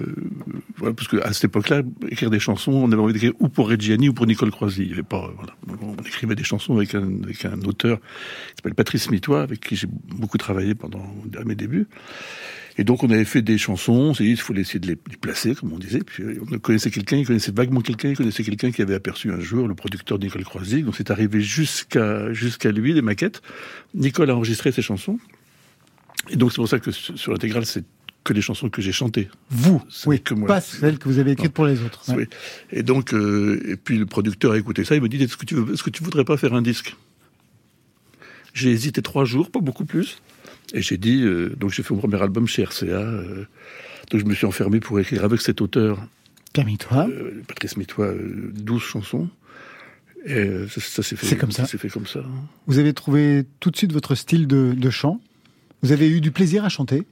parce 0.80 1.08
que 1.08 1.18
à 1.18 1.32
cette 1.34 1.46
époque-là, 1.46 1.84
écrire 2.10 2.30
des 2.30 2.40
chansons, 2.40 2.72
on 2.72 2.92
avait 2.92 3.02
envie 3.02 3.14
d'écrire 3.14 3.34
ou 3.40 3.50
pour 3.50 3.70
Reggiani 3.70 4.10
ou 4.10 4.14
pour 4.14 4.26
Nicole 4.26 4.52
Croisy. 4.52 4.86
Il 4.86 4.94
avait 4.94 5.04
pas. 5.04 5.32
Donc, 5.68 5.82
on 5.82 5.96
écrivait 6.04 6.36
des 6.36 6.44
chansons 6.44 6.76
avec 6.76 6.96
un, 6.96 7.62
auteur 7.66 8.00
qui 8.00 8.56
s'appelle 8.58 8.76
Patrice 8.76 9.10
Mitois, 9.10 9.42
avec 9.42 9.60
qui 9.62 9.76
j'ai 9.76 9.88
beaucoup 9.88 10.38
travaillé 10.38 10.76
pendant 10.76 11.04
mes 11.46 11.56
débuts. 11.56 11.88
Et 12.82 12.84
donc 12.84 13.04
on 13.04 13.12
avait 13.12 13.26
fait 13.26 13.44
des 13.44 13.60
chansons, 13.60 13.94
on 13.94 14.14
s'est 14.16 14.24
dit 14.24 14.32
il 14.32 14.38
faut 14.40 14.56
essayer 14.56 14.80
de 14.80 14.88
les, 14.88 14.98
les 15.08 15.16
placer, 15.16 15.54
comme 15.54 15.72
on 15.72 15.78
disait. 15.78 16.00
Puis 16.00 16.24
euh, 16.24 16.42
on 16.52 16.58
connaissait 16.58 16.90
quelqu'un, 16.90 17.18
il 17.18 17.28
connaissait 17.28 17.52
vaguement 17.52 17.82
quelqu'un, 17.82 18.10
il 18.10 18.18
connaissait 18.18 18.44
quelqu'un 18.44 18.72
qui 18.72 18.82
avait 18.82 18.96
aperçu 18.96 19.32
un 19.32 19.40
jour 19.40 19.68
le 19.68 19.76
producteur 19.76 20.18
de 20.18 20.26
Nicole 20.26 20.44
Croisy. 20.44 20.82
Donc 20.82 20.96
c'est 20.98 21.12
arrivé 21.12 21.42
jusqu'à 21.42 22.34
jusqu'à 22.34 22.72
lui, 22.72 22.96
des 22.96 23.04
maquettes. 23.04 23.44
Nicole 23.94 24.32
a 24.32 24.36
enregistré 24.36 24.72
ses 24.72 24.82
chansons. 24.82 25.20
Et 26.32 26.38
donc 26.38 26.52
c'est 26.54 26.56
pour 26.56 26.68
ça 26.68 26.80
que 26.80 26.90
sur 26.90 27.32
l'intégrale, 27.32 27.68
c'est 27.68 27.84
que 28.24 28.34
des 28.34 28.42
chansons 28.42 28.68
que 28.72 28.82
j'ai 28.82 28.92
chantées. 28.92 29.30
Vous, 29.52 29.80
oui, 30.08 30.20
que 30.20 30.34
moi. 30.34 30.48
pas 30.48 30.60
celles 30.62 30.98
que 30.98 31.08
vous 31.08 31.20
avez 31.20 31.34
écrites 31.34 31.50
Non. 31.50 31.54
pour 31.54 31.66
les 31.68 31.84
autres. 31.84 32.02
ouais. 32.10 32.16
Oui. 32.16 32.26
Et 32.72 32.82
donc, 32.82 33.14
euh, 33.14 33.62
et 33.68 33.76
puis 33.76 34.00
le 34.00 34.08
producteur 34.08 34.54
a 34.54 34.58
écouté 34.58 34.86
ça, 34.86 34.96
il 34.96 35.04
me 35.04 35.08
dit 35.08 35.22
est-ce 35.22 35.38
que 35.38 35.46
tu 35.46 35.54
veux, 35.54 35.72
est-ce 35.76 35.84
que 35.84 35.92
tu 35.92 36.04
voudrais 36.04 36.26
pas 36.26 36.36
faire 36.36 36.56
un 36.56 36.64
disque? 36.64 36.96
J'ai 38.56 38.72
hésité 38.72 39.04
trois 39.04 39.24
jours, 39.26 39.52
pas 39.52 39.60
beaucoup 39.60 39.86
plus, 39.86 40.20
et 40.74 40.82
j'ai 40.82 40.98
dit 40.98 41.22
euh, 41.24 41.50
donc 41.58 41.72
j'ai 41.72 41.84
fait 41.84 41.94
mon 41.94 42.00
premier 42.00 42.22
album 42.22 42.48
chez 42.48 42.64
RCA. 42.64 42.86
euh, 42.86 43.46
donc 44.10 44.22
je 44.22 44.26
me 44.26 44.34
suis 44.34 44.46
enfermé 44.46 44.80
pour 44.80 45.00
écrire 45.00 45.24
avec 45.24 45.42
cet 45.42 45.62
auteur, 45.62 46.06
Pierre 46.54 46.66
Mitois. 46.66 47.08
euh, 47.10 47.42
Patrice 47.48 47.78
Mitois, 47.78 48.08
euh, 48.08 48.52
12 48.54 48.82
chansons. 48.82 49.30
Et 50.26 50.34
euh, 50.36 50.68
ça, 50.68 50.82
ça 50.82 51.02
s'est 51.04 51.16
fait, 51.16 51.26
C'est 51.26 51.38
comme 51.38 51.52
ça. 51.52 51.66
fait 51.66 51.90
comme 51.90 52.06
ça. 52.06 52.20
hein. 52.20 52.44
Vous 52.68 52.78
avez 52.78 52.94
trouvé 52.94 53.46
tout 53.60 53.72
de 53.72 53.78
suite 53.78 53.92
votre 53.92 54.14
style 54.16 54.46
de, 54.48 54.74
de 54.78 54.90
chant. 54.90 55.20
Vous 55.82 55.92
avez 55.94 56.10
eu 56.10 56.22
du 56.22 56.30
plaisir 56.32 56.64
à 56.66 56.70
chanter. 56.70 57.04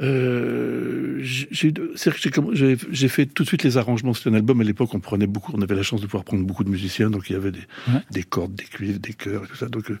Euh, 0.00 1.18
j'ai 1.22 3.08
fait 3.08 3.26
tout 3.26 3.42
de 3.42 3.48
suite 3.48 3.62
les 3.62 3.76
arrangements. 3.76 4.14
C'était 4.14 4.30
un 4.30 4.34
album 4.34 4.60
à 4.60 4.64
l'époque, 4.64 4.92
on 4.94 5.00
prenait 5.00 5.26
beaucoup, 5.26 5.52
on 5.54 5.62
avait 5.62 5.74
la 5.74 5.82
chance 5.82 6.00
de 6.00 6.06
pouvoir 6.06 6.24
prendre 6.24 6.44
beaucoup 6.44 6.64
de 6.64 6.70
musiciens, 6.70 7.10
donc 7.10 7.28
il 7.30 7.34
y 7.34 7.36
avait 7.36 7.52
des, 7.52 7.60
Ouais. 7.88 8.00
des 8.10 8.22
cordes, 8.22 8.54
des 8.54 8.64
cuivres, 8.64 8.98
des 8.98 9.12
chœurs 9.12 9.44
et 9.44 9.46
tout 9.48 9.56
ça. 9.56 9.68
Donc 9.68 9.90
euh, 9.90 9.98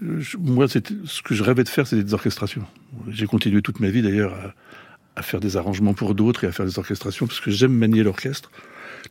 moi, 0.00 0.66
ce 0.68 1.22
que 1.22 1.34
je 1.34 1.42
rêvais 1.42 1.64
de 1.64 1.68
faire, 1.68 1.86
c'était 1.86 2.02
des 2.02 2.14
orchestrations. 2.14 2.64
J'ai 3.08 3.26
continué 3.26 3.62
toute 3.62 3.80
ma 3.80 3.90
vie 3.90 4.02
d'ailleurs 4.02 4.54
à, 5.16 5.22
faire 5.22 5.40
des 5.40 5.56
arrangements 5.56 5.94
pour 5.94 6.14
d'autres 6.14 6.44
et 6.44 6.48
à 6.48 6.52
faire 6.52 6.66
des 6.66 6.78
orchestrations 6.78 7.26
parce 7.26 7.40
que 7.40 7.50
j'aime 7.50 7.72
manier 7.72 8.02
l'orchestre. 8.02 8.50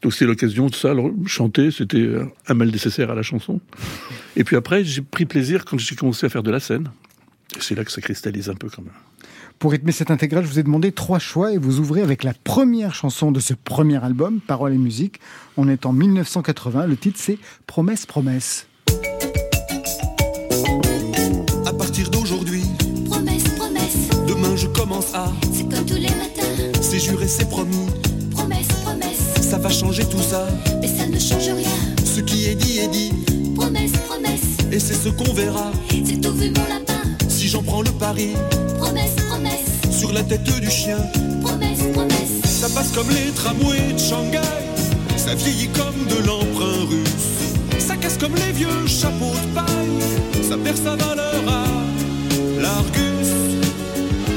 Donc 0.01 0.13
c'était 0.13 0.25
l'occasion 0.25 0.67
de 0.67 0.75
ça. 0.75 0.93
Chanter, 1.25 1.71
c'était 1.71 2.15
un- 2.47 2.53
mal 2.53 2.69
nécessaire 2.69 3.09
à 3.11 3.15
la 3.15 3.21
chanson. 3.21 3.61
Et 4.35 4.43
puis 4.43 4.55
après, 4.57 4.83
j'ai 4.83 5.01
pris 5.01 5.25
plaisir 5.25 5.63
quand 5.63 5.79
j'ai 5.79 5.95
commencé 5.95 6.25
à 6.25 6.29
faire 6.29 6.43
de 6.43 6.51
la 6.51 6.59
scène. 6.59 6.89
C'est 7.59 7.75
là 7.75 7.85
que 7.85 7.91
ça 7.91 8.01
cristallise 8.01 8.49
un 8.49 8.55
peu 8.55 8.67
quand 8.69 8.81
même. 8.81 8.93
Pour 9.59 9.71
rythmer 9.71 9.91
cette 9.93 10.11
intégrale, 10.11 10.43
je 10.43 10.49
vous 10.49 10.59
ai 10.59 10.63
demandé 10.63 10.91
trois 10.91 11.19
choix 11.19 11.53
et 11.53 11.57
vous 11.57 11.79
ouvrez 11.79 12.01
avec 12.01 12.23
la 12.23 12.33
première 12.33 12.93
chanson 12.93 13.31
de 13.31 13.39
ce 13.39 13.53
premier 13.53 14.03
album, 14.03 14.41
Paroles 14.41 14.73
et 14.73 14.77
musique. 14.77 15.21
On 15.55 15.69
est 15.69 15.85
en 15.85 15.93
1980. 15.93 16.87
Le 16.87 16.97
titre, 16.97 17.19
c'est 17.21 17.37
Promesse, 17.67 18.05
promesse. 18.05 18.67
Partir 21.93 22.09
d'aujourd'hui, 22.09 22.63
Promesse, 23.07 23.43
promesse, 23.55 24.09
demain 24.27 24.55
je 24.55 24.65
commence 24.65 25.13
à. 25.13 25.31
c'est 25.53 25.69
comme 25.69 25.85
tous 25.85 25.93
les 25.93 26.09
matins. 26.09 26.41
C'est 26.81 26.97
juré, 26.97 27.27
c'est 27.27 27.47
promis. 27.47 27.85
Promesse, 28.31 28.65
promesse, 28.83 29.19
Ça 29.47 29.59
va 29.59 29.69
changer 29.69 30.03
tout 30.05 30.21
ça. 30.27 30.47
mais 30.81 30.87
ça 30.87 31.05
ne 31.05 31.19
change 31.19 31.55
rien. 31.55 31.69
Ce 32.03 32.19
qui 32.21 32.45
est 32.47 32.55
dit 32.55 32.79
est 32.79 32.87
dit. 32.87 33.11
Promesse, 33.55 33.91
promesse, 34.09 34.41
Et 34.71 34.79
c'est 34.79 34.95
ce 34.95 35.09
qu'on 35.09 35.31
verra. 35.33 35.71
c'est 35.91 36.19
tout 36.19 36.31
vu 36.33 36.47
mon 36.49 36.67
lapin. 36.67 37.07
Si 37.27 37.47
j'en 37.47 37.61
prends 37.61 37.83
le 37.83 37.91
pari. 37.91 38.29
Promesse, 38.79 39.13
promesse, 39.29 39.95
Sur 39.95 40.13
la 40.13 40.23
tête 40.23 40.43
du 40.45 40.71
chien. 40.71 40.97
promesse, 41.43 41.77
promesse. 41.93 42.41
Ça 42.43 42.69
passe 42.69 42.89
comme 42.95 43.09
les 43.11 43.29
tramways 43.35 43.93
de 43.93 43.99
Shanghai. 43.99 44.41
Ça 45.15 45.35
vieillit 45.35 45.69
comme 45.69 46.07
de 46.09 46.25
l'emprunt 46.25 46.85
russe. 46.89 47.77
Ça 47.85 47.95
casse 47.97 48.17
comme 48.17 48.33
les 48.33 48.51
vieux 48.51 48.87
chapeaux 48.87 49.35
de 49.35 49.53
paille. 49.53 50.32
Ça 50.53 50.59
perd 50.59 50.77
sa 50.77 50.95
valeur 50.95 51.47
à 51.47 52.61
l'Argus. 52.61 53.65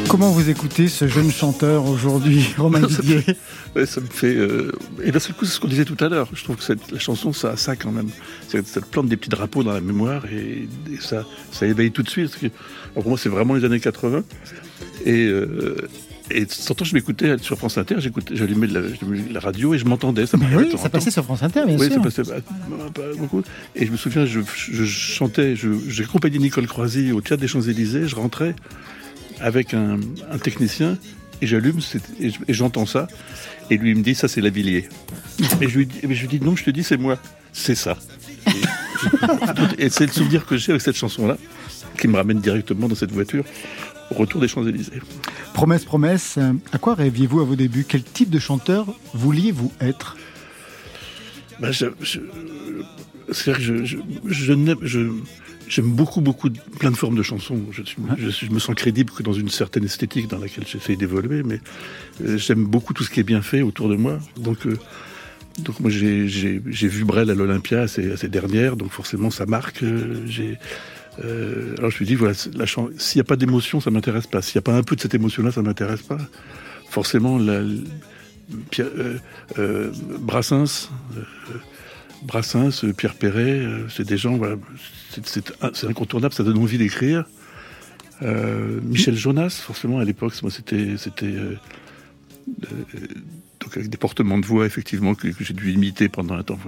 Comment 0.09 0.31
vous 0.31 0.49
écoutez 0.49 0.89
ce 0.89 1.07
jeune 1.09 1.31
chanteur 1.31 1.85
aujourd'hui, 1.85 2.43
Romain 2.57 2.81
Ça 2.81 2.87
me 2.89 3.03
Didier 3.03 3.21
fait- 3.21 3.85
ça 3.87 4.01
me 4.01 4.07
fait. 4.07 4.35
euh, 4.35 4.73
Et 5.05 5.13
d'un 5.13 5.19
seul 5.19 5.35
coup, 5.35 5.45
c'est 5.45 5.53
ce 5.53 5.61
qu'on 5.61 5.69
disait 5.69 5.85
tout 5.85 6.03
à 6.03 6.09
l'heure. 6.09 6.31
Je 6.33 6.43
trouve 6.43 6.57
que 6.57 6.63
cette- 6.63 6.91
la 6.91 6.99
chanson, 6.99 7.35
ça 7.35 7.51
a 7.51 7.57
ça 7.59 7.77
quand 7.77 7.93
même. 7.93 8.09
C'est- 8.49 8.67
Ça 8.67 8.81
te 8.81 8.87
plante 8.87 9.09
des 9.09 9.19
petits 9.19 9.29
drapeaux 9.29 9.63
dans 9.63 9.75
la 9.75 9.83
mémoire 9.83 10.25
et, 10.33 10.67
et 10.91 11.01
ça, 11.01 11.27
ça 11.53 11.67
éveille 11.67 11.91
tout 11.91 12.03
de 12.03 12.09
suite. 12.09 12.31
Parce 12.31 12.41
que, 12.41 12.47
alors 12.47 13.03
pour 13.03 13.09
moi, 13.11 13.19
c'est 13.19 13.29
vraiment 13.29 13.53
les 13.53 13.67
années 13.67 13.79
80. 13.81 14.23
Et, 15.05 15.27
euh, 15.27 15.77
et 16.31 16.41
de 16.41 16.51
temps 16.51 16.71
en 16.71 16.75
temps, 16.75 16.85
je 16.85 16.95
m'écoutais 16.95 17.37
sur 17.39 17.57
France 17.57 17.79
Inter, 17.79 17.97
j'écoutais, 17.99 18.35
j'allumais 18.37 18.67
la, 18.67 19.41
radio 19.41 19.75
et 19.75 19.79
je 19.79 19.85
m'entendais. 19.85 20.27
Ça 20.27 20.37
oui, 20.57 20.73
ça 20.77 20.89
passait 20.89 21.11
sur 21.11 21.25
France 21.25 21.43
Inter, 21.43 21.63
bien 21.67 21.77
Oui, 21.79 21.87
sûr. 21.87 21.95
ça 21.95 22.01
passait 22.01 22.23
pas, 22.25 22.41
pas 22.95 23.15
beaucoup. 23.17 23.43
Et 23.75 23.87
je 23.87 23.93
me 23.93 23.97
souviens, 23.97 24.27
je, 24.27 24.41
je 24.57 24.85
chantais, 24.85 25.55
accompagné 26.03 26.39
Nicole 26.39 26.67
Croisy 26.67 27.13
au 27.13 27.21
Théâtre 27.21 27.41
des 27.43 27.49
Champs-Élysées, 27.49 28.09
je 28.09 28.17
rentrais 28.17 28.55
avec 29.41 29.75
un, 29.75 29.99
un 30.31 30.39
technicien 30.39 30.99
et 31.43 31.47
j'allume 31.47 31.79
et 32.21 32.31
je- 32.31 32.39
et 32.49 32.55
j'entends 32.55 32.87
ça. 32.87 33.07
Et 33.71 33.77
lui 33.77 33.91
il 33.91 33.97
me 33.97 34.03
dit, 34.03 34.15
ça 34.15 34.29
c'est 34.29 34.41
Lavillier. 34.41 34.89
et 35.61 35.69
je 35.69 35.79
lui 35.79 35.87
dis, 35.87 36.01
mais 36.09 36.15
je 36.15 36.23
lui 36.23 36.29
dis, 36.39 36.41
non, 36.45 36.57
je 36.57 36.65
te 36.65 36.71
dis, 36.71 36.83
c'est 36.83 36.97
moi. 36.97 37.19
C'est 37.53 37.75
ça. 37.75 37.97
Et 39.79 39.89
c'est 39.91 40.07
le 40.07 40.13
souvenir 40.13 40.47
que 40.47 40.57
j'ai 40.57 40.73
avec 40.73 40.83
cette 40.83 40.97
chanson-là, 40.97 41.37
qui 42.01 42.09
me 42.09 42.17
ramène 42.17 42.41
directement 42.41 42.89
dans 42.89 42.95
cette 42.95 43.13
voiture 43.13 43.45
au 44.11 44.15
retour 44.15 44.41
des 44.41 44.49
Champs-Élysées. 44.49 45.01
Promesse, 45.55 45.85
promesse. 45.85 46.37
euh, 46.39 46.53
À 46.73 46.79
quoi 46.79 46.95
rêviez-vous 46.95 47.41
à 47.41 47.45
vos 47.45 47.57
débuts? 47.57 47.85
Quel 47.89 48.03
type 48.03 48.31
de 48.31 48.39
chanteur 48.39 48.87
vouliez-vous 49.15 49.73
être? 49.81 50.17
Bah, 51.61 51.73
je, 51.73 51.87
je- 52.01 52.21
c'est-à-dire 53.33 53.67
que 53.67 53.85
je, 53.85 55.11
j'aime 55.69 55.91
beaucoup, 55.91 56.21
beaucoup, 56.21 56.49
de- 56.51 56.59
plein 56.79 56.91
de 56.91 56.97
formes 56.97 57.17
de 57.17 57.23
chansons. 57.23 57.61
Je, 57.73 57.83
suis- 57.83 57.97
je, 58.19 58.29
suis- 58.29 58.47
je 58.47 58.53
me 58.53 58.59
sens 58.59 58.75
crédible 58.75 59.13
que 59.13 59.23
dans 59.23 59.33
une 59.33 59.49
certaine 59.49 59.85
esthétique 59.85 60.29
dans 60.29 60.39
laquelle 60.39 60.65
j'essaie 60.67 60.97
d'évoluer, 60.97 61.43
mais 61.43 61.61
euh, 62.23 62.37
j'aime 62.39 62.65
beaucoup 62.65 62.93
tout 62.93 63.03
ce 63.05 63.11
qui 63.11 63.21
est 63.21 63.25
bien 63.25 63.43
fait 63.43 63.63
autour 63.63 63.89
de 63.89 63.97
moi. 63.97 64.19
Donc, 64.37 64.67
euh, 64.67 64.77
donc 65.59 65.81
moi, 65.81 65.91
j'ai, 65.91 66.27
vu 66.67 67.05
Brel 67.05 67.31
à 67.31 67.35
l'Olympia 67.35 67.89
ces, 67.89 68.17
ces 68.19 68.29
dernières, 68.29 68.77
donc 68.77 68.91
forcément, 68.91 69.31
ça 69.31 69.47
marque. 69.47 69.83
euh, 69.83 70.23
j'ai, 70.27 70.59
euh, 71.25 71.75
alors 71.79 71.91
je 71.91 72.03
me 72.03 72.07
dis, 72.07 72.15
voilà, 72.15 72.35
s'il 72.35 72.53
n'y 73.17 73.21
a 73.21 73.25
pas 73.25 73.37
d'émotion, 73.37 73.81
ça 73.81 73.91
m'intéresse 73.91 74.27
pas. 74.27 74.43
S'il 74.43 74.57
n'y 74.59 74.61
a 74.61 74.63
pas 74.63 74.77
un 74.77 74.83
peu 74.83 74.97
de 74.97 75.01
cette 75.01 75.15
émotion-là, 75.15 75.51
ça 75.53 75.63
m'intéresse 75.63 76.03
pas. 76.03 76.19
Forcément, 76.91 77.39
euh, 77.41 77.79
euh, 79.59 79.91
Brassens, 80.21 80.91
Pierre 82.97 83.15
Perret, 83.15 83.67
c'est 83.89 84.07
des 84.07 84.17
gens, 84.17 84.37
voilà, 84.37 84.57
c'est- 85.25 85.53
incontournable, 85.85 86.35
ça 86.35 86.45
donne 86.45 86.59
envie 86.59 86.79
d'écrire. 86.79 87.25
Michel 88.23 89.15
Jonas, 89.17 89.61
forcément, 89.63 89.99
à 89.99 90.05
l'époque, 90.05 90.33
moi, 90.43 90.51
c'était, 90.51 90.97
donc 93.67 93.77
avec 93.77 93.91
des 93.91 93.97
portements 93.99 94.39
de 94.39 94.47
voix, 94.47 94.65
effectivement, 94.65 95.15
que, 95.17 95.27
que 95.29 95.43
j'ai 95.45 95.53
dû 95.53 95.73
imiter 95.73 96.09
pendant 96.09 96.35
un 96.37 96.43
temps. 96.45 96.59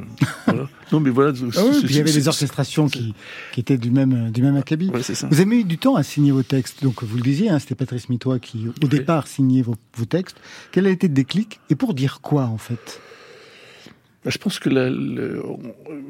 Voilà. 0.47 0.69
Non, 0.93 1.01
mais 1.01 1.11
voilà. 1.11 1.33
Ah 1.55 1.61
oui, 1.71 1.81
puis 1.85 1.95
il 1.95 1.97
y 1.97 2.01
avait 2.01 2.11
des 2.13 2.29
orchestrations 2.29 2.89
qui, 2.89 3.15
qui 3.53 3.61
étaient 3.61 3.77
du 3.79 3.91
même, 3.91 4.31
du 4.33 4.43
même 4.43 4.57
acabit. 4.57 4.89
Ouais, 4.91 5.03
c'est 5.03 5.15
ça. 5.15 5.29
Vous 5.31 5.37
avez 5.37 5.45
mis 5.45 5.65
du 5.65 5.77
temps 5.79 5.97
à 5.97 6.03
signer 6.03 6.33
vos 6.33 6.43
textes. 6.43 6.83
Donc, 6.83 7.05
vous 7.05 7.17
le 7.17 7.23
disiez, 7.23 7.51
hein, 7.51 7.59
c'était 7.59 7.75
Patrice 7.75 8.09
Mitois 8.09 8.39
qui, 8.39 8.67
au 8.83 8.87
départ, 8.89 9.27
signait 9.29 9.63
vos, 9.63 9.75
vos 9.97 10.07
textes. 10.07 10.39
Quel 10.73 10.87
a 10.87 10.91
été 10.91 11.07
le 11.09 11.15
déclic 11.15 11.61
Et 11.71 11.75
pour 11.77 11.93
dire 11.95 12.21
quoi, 12.23 12.45
en 12.45 12.57
fait? 12.59 13.01
Bah, 14.25 14.31
je 14.33 14.39
pense 14.39 14.59
que 14.59 14.69
la- 14.71 14.91
le- 14.91 15.43
on- 15.47 15.61
euh, 15.93 16.01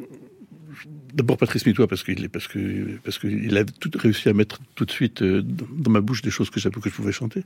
D'abord 1.14 1.36
Patrice 1.36 1.64
Mitois 1.66 1.86
parce 1.86 2.02
qu'il 2.02 2.28
parce 2.28 2.46
que 2.48 2.98
parce 3.04 3.18
qu'il 3.18 3.56
a 3.56 3.64
tout 3.64 3.90
réussi 3.94 4.28
à 4.28 4.32
mettre 4.32 4.58
tout 4.74 4.84
de 4.84 4.90
suite 4.90 5.22
euh, 5.22 5.42
dans 5.42 5.90
ma 5.90 6.00
bouche 6.00 6.22
des 6.22 6.30
choses 6.30 6.50
que 6.50 6.60
je 6.60 6.68
pouvais 6.68 7.12
chanter. 7.12 7.42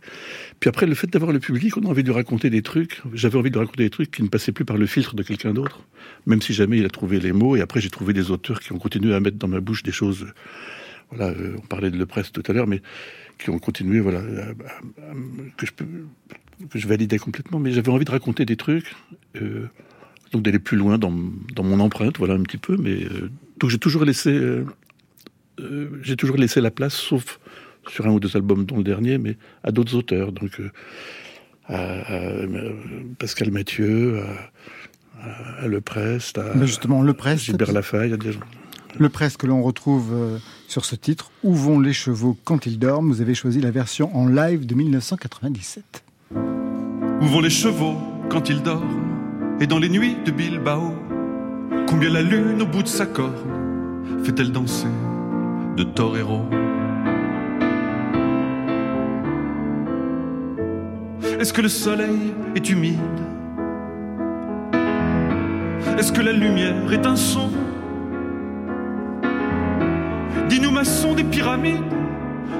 Puis 0.60 0.68
après 0.68 0.86
le 0.86 0.94
fait 0.94 1.06
d'avoir 1.08 1.32
le 1.32 1.40
public, 1.40 1.76
on 1.76 1.84
a 1.84 1.88
envie 1.88 2.02
de 2.02 2.10
raconter 2.10 2.50
des 2.50 2.62
trucs. 2.62 3.00
J'avais 3.14 3.38
envie 3.38 3.50
de 3.50 3.58
raconter 3.58 3.84
des 3.84 3.90
trucs 3.90 4.10
qui 4.10 4.22
ne 4.22 4.28
passaient 4.28 4.52
plus 4.52 4.64
par 4.64 4.76
le 4.76 4.86
filtre 4.86 5.14
de 5.14 5.22
quelqu'un 5.22 5.52
d'autre, 5.52 5.86
même 6.26 6.42
si 6.42 6.52
jamais 6.52 6.78
il 6.78 6.84
a 6.84 6.90
trouvé 6.90 7.20
les 7.20 7.32
mots. 7.32 7.56
Et 7.56 7.60
après 7.60 7.80
j'ai 7.80 7.90
trouvé 7.90 8.12
des 8.12 8.30
auteurs 8.30 8.60
qui 8.60 8.72
ont 8.72 8.78
continué 8.78 9.14
à 9.14 9.20
mettre 9.20 9.36
dans 9.36 9.48
ma 9.48 9.60
bouche 9.60 9.82
des 9.82 9.92
choses. 9.92 10.26
Voilà, 11.10 11.30
euh, 11.32 11.56
on 11.58 11.66
parlait 11.66 11.90
de 11.90 11.98
Le 11.98 12.06
Presse 12.06 12.32
tout 12.32 12.42
à 12.46 12.52
l'heure, 12.52 12.66
mais 12.66 12.80
qui 13.38 13.50
ont 13.50 13.58
continué, 13.58 14.00
voilà, 14.00 14.22
que 15.56 15.66
je 15.66 15.72
peux 15.72 15.84
validais 16.86 17.18
complètement. 17.18 17.58
Mais 17.58 17.72
j'avais 17.72 17.90
envie 17.90 18.04
de 18.04 18.10
raconter 18.10 18.44
des 18.44 18.56
trucs. 18.56 18.94
euh, 19.36 19.68
donc 20.32 20.42
d'aller 20.42 20.58
plus 20.58 20.76
loin 20.76 20.98
dans, 20.98 21.12
dans 21.54 21.62
mon 21.62 21.78
empreinte, 21.80 22.18
voilà 22.18 22.34
un 22.34 22.42
petit 22.42 22.56
peu. 22.56 22.76
Mais 22.76 23.04
euh, 23.04 23.30
donc 23.58 23.70
j'ai 23.70 23.78
toujours 23.78 24.04
laissé, 24.04 24.30
euh, 24.30 24.66
euh, 25.60 25.88
j'ai 26.02 26.16
toujours 26.16 26.36
laissé 26.36 26.60
la 26.60 26.70
place, 26.70 26.94
sauf 26.94 27.38
sur 27.88 28.06
un 28.06 28.10
ou 28.10 28.20
deux 28.20 28.36
albums, 28.36 28.64
dont 28.64 28.78
le 28.78 28.84
dernier, 28.84 29.18
mais 29.18 29.36
à 29.62 29.72
d'autres 29.72 29.94
auteurs. 29.94 30.32
Donc, 30.32 30.60
euh, 30.60 30.70
à, 31.66 32.14
à, 32.14 32.18
Pascal 33.18 33.50
Mathieu, 33.50 34.20
à, 35.20 35.62
à 35.62 35.66
Le 35.66 35.80
Prest, 35.80 36.38
à 36.38 36.54
Mais 36.54 36.66
justement, 36.66 37.02
Le 37.02 37.12
Prest, 37.12 37.44
Gilbert 37.44 37.72
Lafaille, 37.72 38.12
à 38.12 38.16
des 38.16 38.32
gens. 38.32 38.40
Le 38.98 39.08
Prest 39.08 39.36
que 39.38 39.46
l'on 39.46 39.62
retrouve 39.62 40.12
sur 40.68 40.84
ce 40.84 40.96
titre, 40.96 41.30
Où 41.42 41.54
vont 41.54 41.80
les 41.80 41.94
chevaux 41.94 42.36
quand 42.44 42.66
ils 42.66 42.78
dorment? 42.78 43.08
Vous 43.08 43.22
avez 43.22 43.34
choisi 43.34 43.60
la 43.60 43.70
version 43.70 44.14
en 44.14 44.26
live 44.26 44.66
de 44.66 44.74
1997. 44.74 46.04
Où 46.34 47.26
vont 47.26 47.40
les 47.40 47.48
chevaux 47.48 47.96
quand 48.28 48.50
ils 48.50 48.62
dorment? 48.62 49.11
Et 49.62 49.66
dans 49.68 49.78
les 49.78 49.88
nuits 49.88 50.16
de 50.24 50.32
Bilbao 50.32 50.92
Combien 51.86 52.10
la 52.10 52.20
lune 52.20 52.62
au 52.62 52.66
bout 52.66 52.82
de 52.82 52.88
sa 52.88 53.06
corne 53.06 54.24
Fait-elle 54.24 54.50
danser 54.50 54.88
de 55.76 55.84
torero 55.84 56.40
Est-ce 61.38 61.52
que 61.52 61.60
le 61.60 61.68
soleil 61.68 62.34
est 62.56 62.70
humide? 62.70 62.98
Est-ce 65.96 66.10
que 66.10 66.22
la 66.22 66.32
lumière 66.32 66.92
est 66.92 67.06
un 67.06 67.14
son? 67.14 67.48
Dis-nous 70.48 70.72
maçon 70.72 71.14
des 71.14 71.22
pyramides 71.22 71.78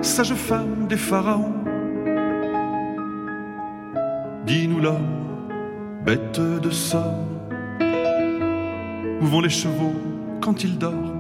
Sage 0.02 0.34
femme 0.34 0.86
des 0.88 0.96
pharaons. 0.96 1.52
Dis-nous 4.46 4.78
l'homme, 4.78 5.21
bête 6.04 6.40
de 6.40 6.70
somme. 6.70 7.28
Où 9.20 9.26
vont 9.26 9.40
les 9.40 9.48
chevaux 9.50 9.94
quand 10.40 10.64
ils 10.64 10.78
dorment? 10.78 11.12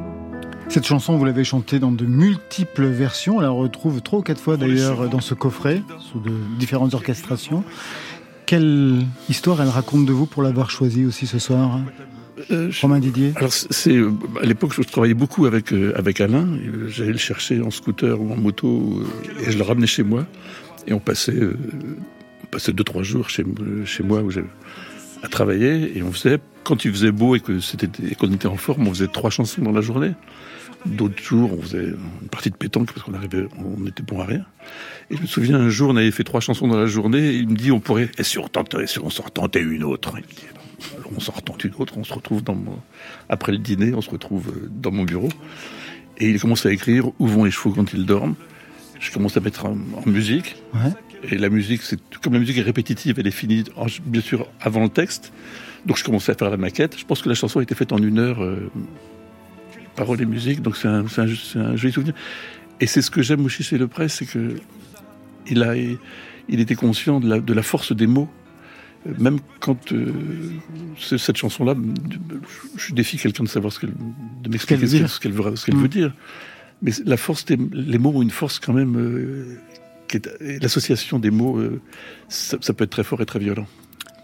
Cette 0.68 0.86
chanson, 0.86 1.16
vous 1.18 1.24
l'avez 1.24 1.44
chantée 1.44 1.78
dans 1.78 1.92
de 1.92 2.06
multiples 2.06 2.86
versions. 2.86 3.36
On 3.36 3.40
la 3.40 3.50
retrouve 3.50 4.00
trois 4.00 4.20
ou 4.20 4.22
quatre 4.22 4.40
fois 4.40 4.56
d'ailleurs 4.56 5.08
dans 5.08 5.20
ce 5.20 5.34
coffret, 5.34 5.82
sous 5.98 6.18
de 6.20 6.32
différentes 6.58 6.94
orchestrations. 6.94 7.62
Quelle 8.46 9.04
histoire 9.28 9.60
elle 9.62 9.68
raconte 9.68 10.06
de 10.06 10.12
vous 10.12 10.26
pour 10.26 10.42
l'avoir 10.42 10.70
choisie 10.70 11.04
aussi 11.04 11.26
ce 11.26 11.38
soir 11.38 11.80
Euh, 12.50 12.70
Romain 12.80 12.98
Didier 12.98 13.32
Alors 13.36 13.52
c'est 13.52 13.94
euh, 13.94 14.10
à 14.42 14.46
l'époque 14.46 14.72
je 14.74 14.82
travaillais 14.82 15.14
beaucoup 15.14 15.44
avec 15.46 15.72
euh, 15.72 15.92
avec 15.96 16.20
Alain. 16.20 16.48
J'allais 16.88 17.12
le 17.12 17.18
chercher 17.18 17.60
en 17.62 17.70
scooter 17.70 18.20
ou 18.20 18.32
en 18.32 18.36
moto 18.36 18.66
euh, 19.04 19.46
et 19.46 19.52
je 19.52 19.58
le 19.58 19.62
ramenais 19.62 19.86
chez 19.86 20.02
moi 20.02 20.26
et 20.86 20.92
on 20.94 20.98
passait 20.98 21.34
euh, 21.36 21.56
on 22.42 22.46
passait 22.46 22.72
deux 22.72 22.84
trois 22.84 23.02
jours 23.02 23.28
chez 23.28 23.44
chez 23.84 24.02
moi 24.02 24.22
où 24.22 24.30
j'ai 24.30 24.44
à 25.22 25.28
travailler 25.28 25.96
et 25.96 26.02
on 26.02 26.12
faisait 26.12 26.38
quand 26.64 26.84
il 26.84 26.92
faisait 26.92 27.12
beau 27.12 27.34
et 27.34 27.40
que 27.40 27.60
c'était 27.60 27.88
qu'on 28.14 28.32
était 28.32 28.46
en 28.46 28.56
forme 28.56 28.88
on 28.88 28.90
faisait 28.90 29.08
trois 29.08 29.30
chansons 29.30 29.62
dans 29.62 29.72
la 29.72 29.80
journée. 29.80 30.12
D'autres 30.84 31.22
jours 31.22 31.52
on 31.56 31.62
faisait 31.62 31.84
une 31.84 32.28
partie 32.30 32.50
de 32.50 32.56
pétanque 32.56 32.92
parce 32.92 33.02
qu'on 33.04 33.14
arrivait 33.14 33.46
on 33.58 33.86
était 33.86 34.02
bon 34.02 34.20
à 34.20 34.24
rien. 34.24 34.44
Et 35.10 35.16
je 35.16 35.22
me 35.22 35.26
souviens 35.26 35.56
un 35.56 35.68
jour 35.68 35.90
on 35.90 35.96
avait 35.96 36.10
fait 36.10 36.24
trois 36.24 36.40
chansons 36.40 36.68
dans 36.68 36.78
la 36.78 36.86
journée 36.86 37.32
il 37.32 37.48
me 37.48 37.56
dit 37.56 37.70
on 37.70 37.80
pourrait 37.80 38.10
et 38.18 38.24
si 38.24 38.38
on 38.38 38.48
tentait 38.48 38.86
si 38.86 38.98
on 38.98 39.10
s'en 39.10 39.24
retentait 39.24 39.62
une 39.62 39.84
autre. 39.84 40.14
On 41.14 41.20
s'en 41.20 41.32
retente 41.32 41.62
une 41.64 41.74
autre, 41.78 41.96
on 41.96 42.04
se 42.04 42.12
retrouve 42.12 42.42
dans 42.42 42.54
mon... 42.54 42.78
après 43.28 43.52
le 43.52 43.58
dîner, 43.58 43.94
on 43.94 44.00
se 44.00 44.10
retrouve 44.10 44.48
euh, 44.48 44.68
dans 44.68 44.90
mon 44.90 45.04
bureau. 45.04 45.28
Et 46.18 46.28
il 46.28 46.40
commence 46.40 46.66
à 46.66 46.72
écrire 46.72 47.06
Où 47.18 47.26
vont 47.26 47.44
les 47.44 47.50
chevaux 47.50 47.72
quand 47.72 47.92
ils 47.92 48.06
dorment 48.06 48.34
Je 49.00 49.12
commence 49.12 49.36
à 49.36 49.40
mettre 49.40 49.66
en, 49.66 49.76
musique. 50.06 50.56
Et 51.30 51.38
la 51.38 51.48
musique, 51.50 51.82
c'est 51.82 51.98
comme 52.20 52.32
la 52.32 52.38
musique 52.40 52.58
est 52.58 52.62
répétitive, 52.62 53.16
elle 53.18 53.26
est 53.26 53.30
finie, 53.30 53.64
en- 53.76 53.86
bien 54.04 54.20
sûr, 54.20 54.48
avant 54.60 54.82
le 54.82 54.88
texte. 54.88 55.32
Donc 55.86 55.96
je 55.96 56.04
commençais 56.04 56.32
à 56.32 56.34
faire 56.34 56.50
la 56.50 56.56
maquette. 56.56 56.98
Je 56.98 57.04
pense 57.04 57.22
que 57.22 57.28
la 57.28 57.34
chanson 57.34 57.60
a 57.60 57.62
été 57.62 57.74
faite 57.74 57.92
en 57.92 57.98
une 57.98 58.18
heure, 58.18 58.42
euh, 58.42 58.70
paroles 59.96 60.20
et 60.20 60.26
musique. 60.26 60.62
Donc 60.62 60.76
c'est 60.76 60.88
un, 60.88 61.06
c'est 61.08 61.20
un, 61.22 61.60
un 61.60 61.76
joli 61.76 61.92
souvenir. 61.92 62.14
Et 62.80 62.86
c'est 62.86 63.02
ce 63.02 63.10
que 63.10 63.22
j'aime 63.22 63.44
aussi 63.44 63.62
chez 63.62 63.78
Le 63.78 63.86
Presse, 63.88 64.14
c'est 64.14 64.26
que 64.26 64.56
il 65.48 65.62
a, 65.62 65.74
il 65.76 66.60
était 66.60 66.74
conscient 66.74 67.20
de 67.20 67.28
la, 67.28 67.40
de 67.40 67.52
la 67.52 67.62
force 67.62 67.92
des 67.94 68.06
mots. 68.06 68.28
Même 69.18 69.38
quand 69.58 69.92
euh, 69.92 70.12
cette 70.98 71.36
chanson-là, 71.36 71.74
je 72.76 72.94
défie 72.94 73.16
quelqu'un 73.18 73.42
de 73.42 73.48
savoir 73.48 73.72
ce 73.72 73.80
qu'elle, 73.80 73.92
de 74.42 74.48
m'expliquer 74.48 74.86
veut 74.86 75.06
ce 75.08 75.18
qu'elle, 75.20 75.32
veut, 75.32 75.42
qu'elle 75.64 75.74
Mm. 75.76 75.82
veut 75.82 75.88
dire. 75.88 76.14
Mais 76.82 76.92
la 77.04 77.16
force 77.16 77.44
des, 77.44 77.56
les 77.72 77.98
mots 77.98 78.12
ont 78.14 78.22
une 78.22 78.30
force 78.30 78.58
quand 78.60 78.72
même. 78.72 78.96
euh, 78.96 79.56
l'association 80.40 81.18
des 81.18 81.30
mots, 81.30 81.58
euh, 81.58 81.80
ça, 82.28 82.58
peut 82.72 82.84
être 82.84 82.90
très 82.90 83.04
fort 83.04 83.20
et 83.20 83.26
très 83.26 83.38
violent. 83.38 83.66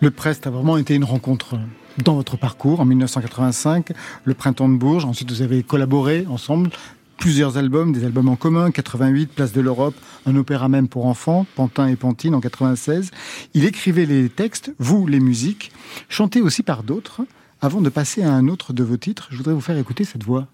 Le 0.00 0.10
Prest 0.10 0.46
a 0.46 0.50
vraiment 0.50 0.76
été 0.76 0.94
une 0.94 1.04
rencontre 1.04 1.58
dans 2.02 2.14
votre 2.14 2.36
parcours 2.36 2.80
en 2.80 2.84
1985, 2.84 3.92
le 4.24 4.34
Printemps 4.34 4.68
de 4.68 4.76
Bourges. 4.76 5.04
Ensuite, 5.04 5.30
vous 5.30 5.42
avez 5.42 5.62
collaboré 5.62 6.26
ensemble. 6.28 6.70
Plusieurs 7.16 7.56
albums, 7.56 7.92
des 7.92 8.04
albums 8.04 8.28
en 8.28 8.36
commun, 8.36 8.70
88, 8.70 9.32
Place 9.34 9.52
de 9.52 9.60
l'Europe, 9.60 9.96
un 10.24 10.36
opéra 10.36 10.68
même 10.68 10.86
pour 10.86 11.06
enfants, 11.06 11.46
Pantin 11.56 11.88
et 11.88 11.96
Pantine 11.96 12.32
en 12.32 12.40
96. 12.40 13.10
Il 13.54 13.64
écrivait 13.64 14.06
les 14.06 14.28
textes, 14.28 14.72
vous 14.78 15.04
les 15.08 15.18
musiques, 15.18 15.72
chanté 16.08 16.40
aussi 16.40 16.62
par 16.62 16.84
d'autres. 16.84 17.22
Avant 17.60 17.80
de 17.80 17.88
passer 17.88 18.22
à 18.22 18.32
un 18.32 18.46
autre 18.46 18.72
de 18.72 18.84
vos 18.84 18.96
titres, 18.96 19.26
je 19.32 19.36
voudrais 19.36 19.54
vous 19.54 19.60
faire 19.60 19.76
écouter 19.76 20.04
cette 20.04 20.22
voix. 20.22 20.46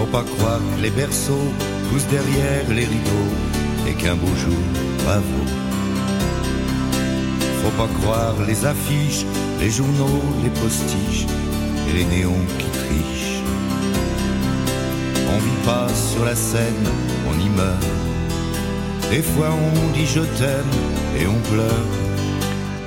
Faut 0.00 0.06
pas 0.06 0.24
croire 0.24 0.60
que 0.74 0.82
les 0.82 0.88
berceaux 0.88 1.52
poussent 1.90 2.06
derrière 2.06 2.66
les 2.70 2.86
rideaux 2.86 3.32
et 3.86 3.92
qu'un 3.92 4.16
beau 4.16 4.34
jour, 4.34 4.56
bravo. 5.04 5.40
Faut 7.62 7.76
pas 7.76 7.88
croire 8.00 8.34
les 8.48 8.64
affiches, 8.64 9.26
les 9.60 9.68
journaux, 9.68 10.22
les 10.42 10.48
postiches 10.58 11.26
et 11.86 11.92
les 11.98 12.06
néons 12.06 12.46
qui 12.58 12.64
trichent. 12.78 13.42
On 15.34 15.38
vit 15.38 15.66
pas 15.66 15.86
sur 15.92 16.24
la 16.24 16.34
scène, 16.34 16.86
on 17.28 17.38
y 17.38 17.50
meurt. 17.50 17.84
Des 19.10 19.20
fois 19.20 19.50
on 19.50 19.92
dit 19.92 20.06
je 20.06 20.20
t'aime 20.20 20.74
et 21.20 21.26
on 21.26 21.38
pleure. 21.52 21.88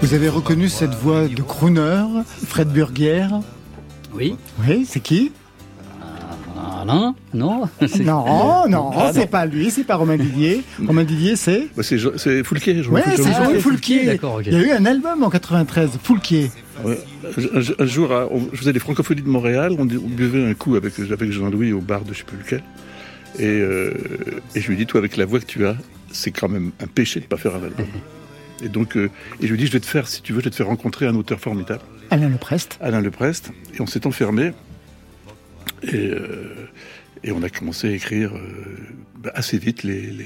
Vous 0.02 0.16
avez 0.16 0.30
reconnu 0.30 0.68
cette 0.68 0.96
voix 0.96 1.28
de 1.28 1.44
crooner, 1.44 2.24
Fred 2.48 2.70
Burguière? 2.70 3.40
Oui. 4.16 4.36
Oui, 4.68 4.88
c'est 4.90 5.00
qui? 5.00 5.32
Non 6.86 7.16
C'est- 7.88 8.00
Non, 8.04 8.68
non, 8.70 8.92
Ah, 8.96 9.12
c'est 9.14 9.20
non. 9.22 9.28
pas 9.28 9.46
lui, 9.46 9.72
c'est 9.72 9.84
pas 9.84 9.96
Romain 9.96 10.18
Didier. 10.18 10.64
Romain 10.86 11.04
Didier, 11.04 11.36
c'est 11.36 11.68
Bah, 11.76 11.84
c'est, 11.84 11.98
c'est 12.18 12.44
Foulquier. 12.44 12.86
Ouais, 12.88 13.02
Jean- 13.06 13.12
c'est 13.18 13.24
Jean- 13.34 13.54
Jean 13.54 13.60
Foulquier. 13.60 14.20
Il 14.46 14.54
y 14.54 14.56
a 14.56 14.60
eu 14.60 14.72
un 14.72 14.86
album 14.86 15.24
en 15.24 15.30
93, 15.30 15.92
Foulquier. 16.04 16.52
Ouais. 16.84 16.98
Un, 17.26 17.84
un 17.84 17.86
jour, 17.86 18.12
à- 18.12 18.28
on- 18.32 18.50
je 18.52 18.58
faisais 18.58 18.74
des 18.74 18.80
francophonies 18.80 19.22
de 19.22 19.28
Montréal, 19.30 19.74
on, 19.78 19.84
on 19.84 19.86
buvait 19.86 20.46
un 20.46 20.54
coup 20.54 20.76
avec, 20.76 20.98
avec 21.00 21.32
Jean-Louis 21.32 21.72
au 21.74 21.80
bar 21.82 22.02
de 22.02 22.14
je 22.14 22.20
sais 22.20 22.24
plus 22.26 22.38
lequel. 22.38 22.64
Et, 23.40 23.46
euh, 23.48 23.94
et 24.56 24.62
je 24.62 24.68
lui 24.68 24.78
dis, 24.78 24.86
toi, 24.86 25.00
avec 25.00 25.18
la 25.18 25.26
voix 25.26 25.40
que 25.40 25.46
tu 25.46 25.66
as, 25.66 25.76
c'est 26.12 26.32
quand 26.32 26.50
même 26.50 26.72
un 26.82 26.88
péché 26.88 27.20
de 27.20 27.26
pas 27.26 27.38
faire 27.38 27.54
un 27.56 27.64
album. 27.64 27.86
Et 28.64 28.70
donc, 28.70 28.96
euh, 28.96 29.10
et 29.42 29.48
je 29.48 29.52
lui 29.52 29.58
dis, 29.58 29.66
je 29.68 29.72
vais 29.72 29.80
te 29.80 29.86
faire, 29.86 30.08
si 30.08 30.22
tu 30.22 30.34
veux, 30.34 30.40
je 30.40 30.46
vais 30.46 30.50
te 30.52 30.56
faire 30.56 30.68
rencontrer 30.68 31.06
un 31.08 31.16
auteur 31.16 31.40
formidable, 31.40 31.82
Alain 32.12 32.30
Leprest. 32.30 32.78
Alain 32.82 33.02
Leprest. 33.02 33.52
Et 33.76 33.82
on 33.82 33.88
s'est 33.88 34.06
enfermé. 34.06 34.52
Et, 35.84 36.10
euh, 36.12 36.68
et 37.24 37.32
on 37.32 37.44
a 37.44 37.50
commencé 37.50 37.88
à 37.88 37.92
écrire 37.92 38.34
euh, 38.36 38.40
bah, 39.18 39.32
assez 39.36 39.58
vite 39.58 39.84
les, 39.84 40.02
les, 40.02 40.26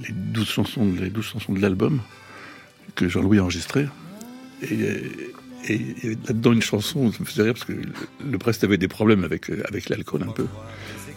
les 0.00 0.12
12 0.12 0.48
chansons, 0.48 0.92
les 1.00 1.10
12 1.10 1.24
chansons 1.24 1.52
de 1.52 1.60
l'album 1.60 2.00
que 2.94 3.08
Jean-Louis 3.08 3.38
a 3.38 3.42
enregistré. 3.42 3.86
Et, 4.62 4.74
et, 5.68 5.74
et 5.74 6.08
là-dedans, 6.26 6.52
une 6.52 6.62
chanson, 6.62 7.10
ça 7.12 7.18
me 7.20 7.24
faisait 7.24 7.42
rire 7.42 7.54
parce 7.54 7.64
que 7.64 7.72
le, 7.72 7.92
le 8.30 8.38
Brest 8.38 8.64
avait 8.64 8.78
des 8.78 8.88
problèmes 8.88 9.24
avec, 9.24 9.50
euh, 9.50 9.62
avec 9.68 9.88
l'alcool 9.88 10.22
un 10.22 10.32
peu. 10.32 10.46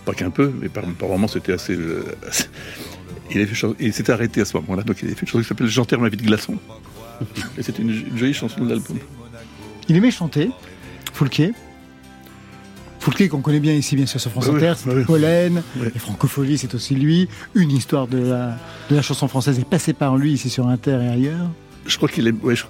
Pas 0.05 0.13
qu'un 0.13 0.29
peu, 0.29 0.51
mais 0.61 0.69
par, 0.69 0.85
par 0.93 1.09
moments 1.09 1.27
c'était 1.27 1.53
assez. 1.53 1.75
euh, 1.75 2.03
Il, 3.29 3.41
avait 3.41 4.09
arrêté 4.09 4.39
à 4.41 4.45
ce 4.45 4.55
moment-là, 4.57 4.83
donc 4.83 4.97
il 5.01 5.05
avait 5.07 5.15
fait 5.15 5.21
une 5.23 5.27
chanson 5.27 5.41
qui 5.41 5.47
s'appelle 5.47 5.67
J'enterre 5.67 5.99
ma 5.99 6.07
vie 6.09 6.15
de 6.17 6.23
glaçon. 6.25 6.57
Et 7.57 7.63
c'était 7.63 7.81
une, 7.81 7.91
une 7.91 8.17
jolie 8.17 8.33
chanson 8.33 8.63
de 8.63 8.69
l'album. 8.69 8.97
Il 9.89 9.95
aimait 9.97 10.11
chanter, 10.11 10.49
Foulquier. 11.13 11.51
Foulquier 13.07 13.29
qu'on 13.29 13.39
connaît 13.39 13.61
bien 13.61 13.73
ici, 13.73 13.95
bien 13.95 14.05
sûr, 14.05 14.19
sur 14.19 14.31
France 14.31 14.49
Inter, 14.49 14.73
ah 14.73 14.75
c'est 14.75 14.93
oui. 14.93 15.05
Pollen, 15.05 15.63
Francophonie, 15.95 16.57
c'est 16.57 16.75
aussi 16.75 16.93
lui. 16.93 17.29
Une 17.55 17.71
histoire 17.71 18.05
de 18.07 18.17
la, 18.17 18.57
de 18.89 18.95
la 18.97 19.01
chanson 19.01 19.29
française 19.29 19.57
est 19.59 19.69
passée 19.69 19.93
par 19.93 20.17
lui 20.17 20.33
ici 20.33 20.49
sur 20.49 20.67
Inter 20.67 20.99
et 21.03 21.07
ailleurs. 21.07 21.49
Je 21.85 21.95
crois 21.95 22.09
qu'il 22.09 22.27
aime. 22.27 22.37
Ouais, 22.43 22.57
je, 22.57 22.65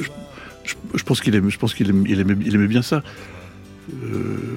je- 0.00 0.08
je- 0.64 0.74
je 0.94 1.02
pense 1.04 1.20
qu'il 1.20 1.34
aime. 1.34 1.50
Je 1.50 1.58
pense 1.58 1.74
qu'il 1.74 1.90
aime, 1.90 2.06
il 2.06 2.18
aimait, 2.20 2.36
il 2.42 2.54
aimait 2.54 2.68
bien 2.68 2.80
ça. 2.80 3.02
Euh, 4.02 4.56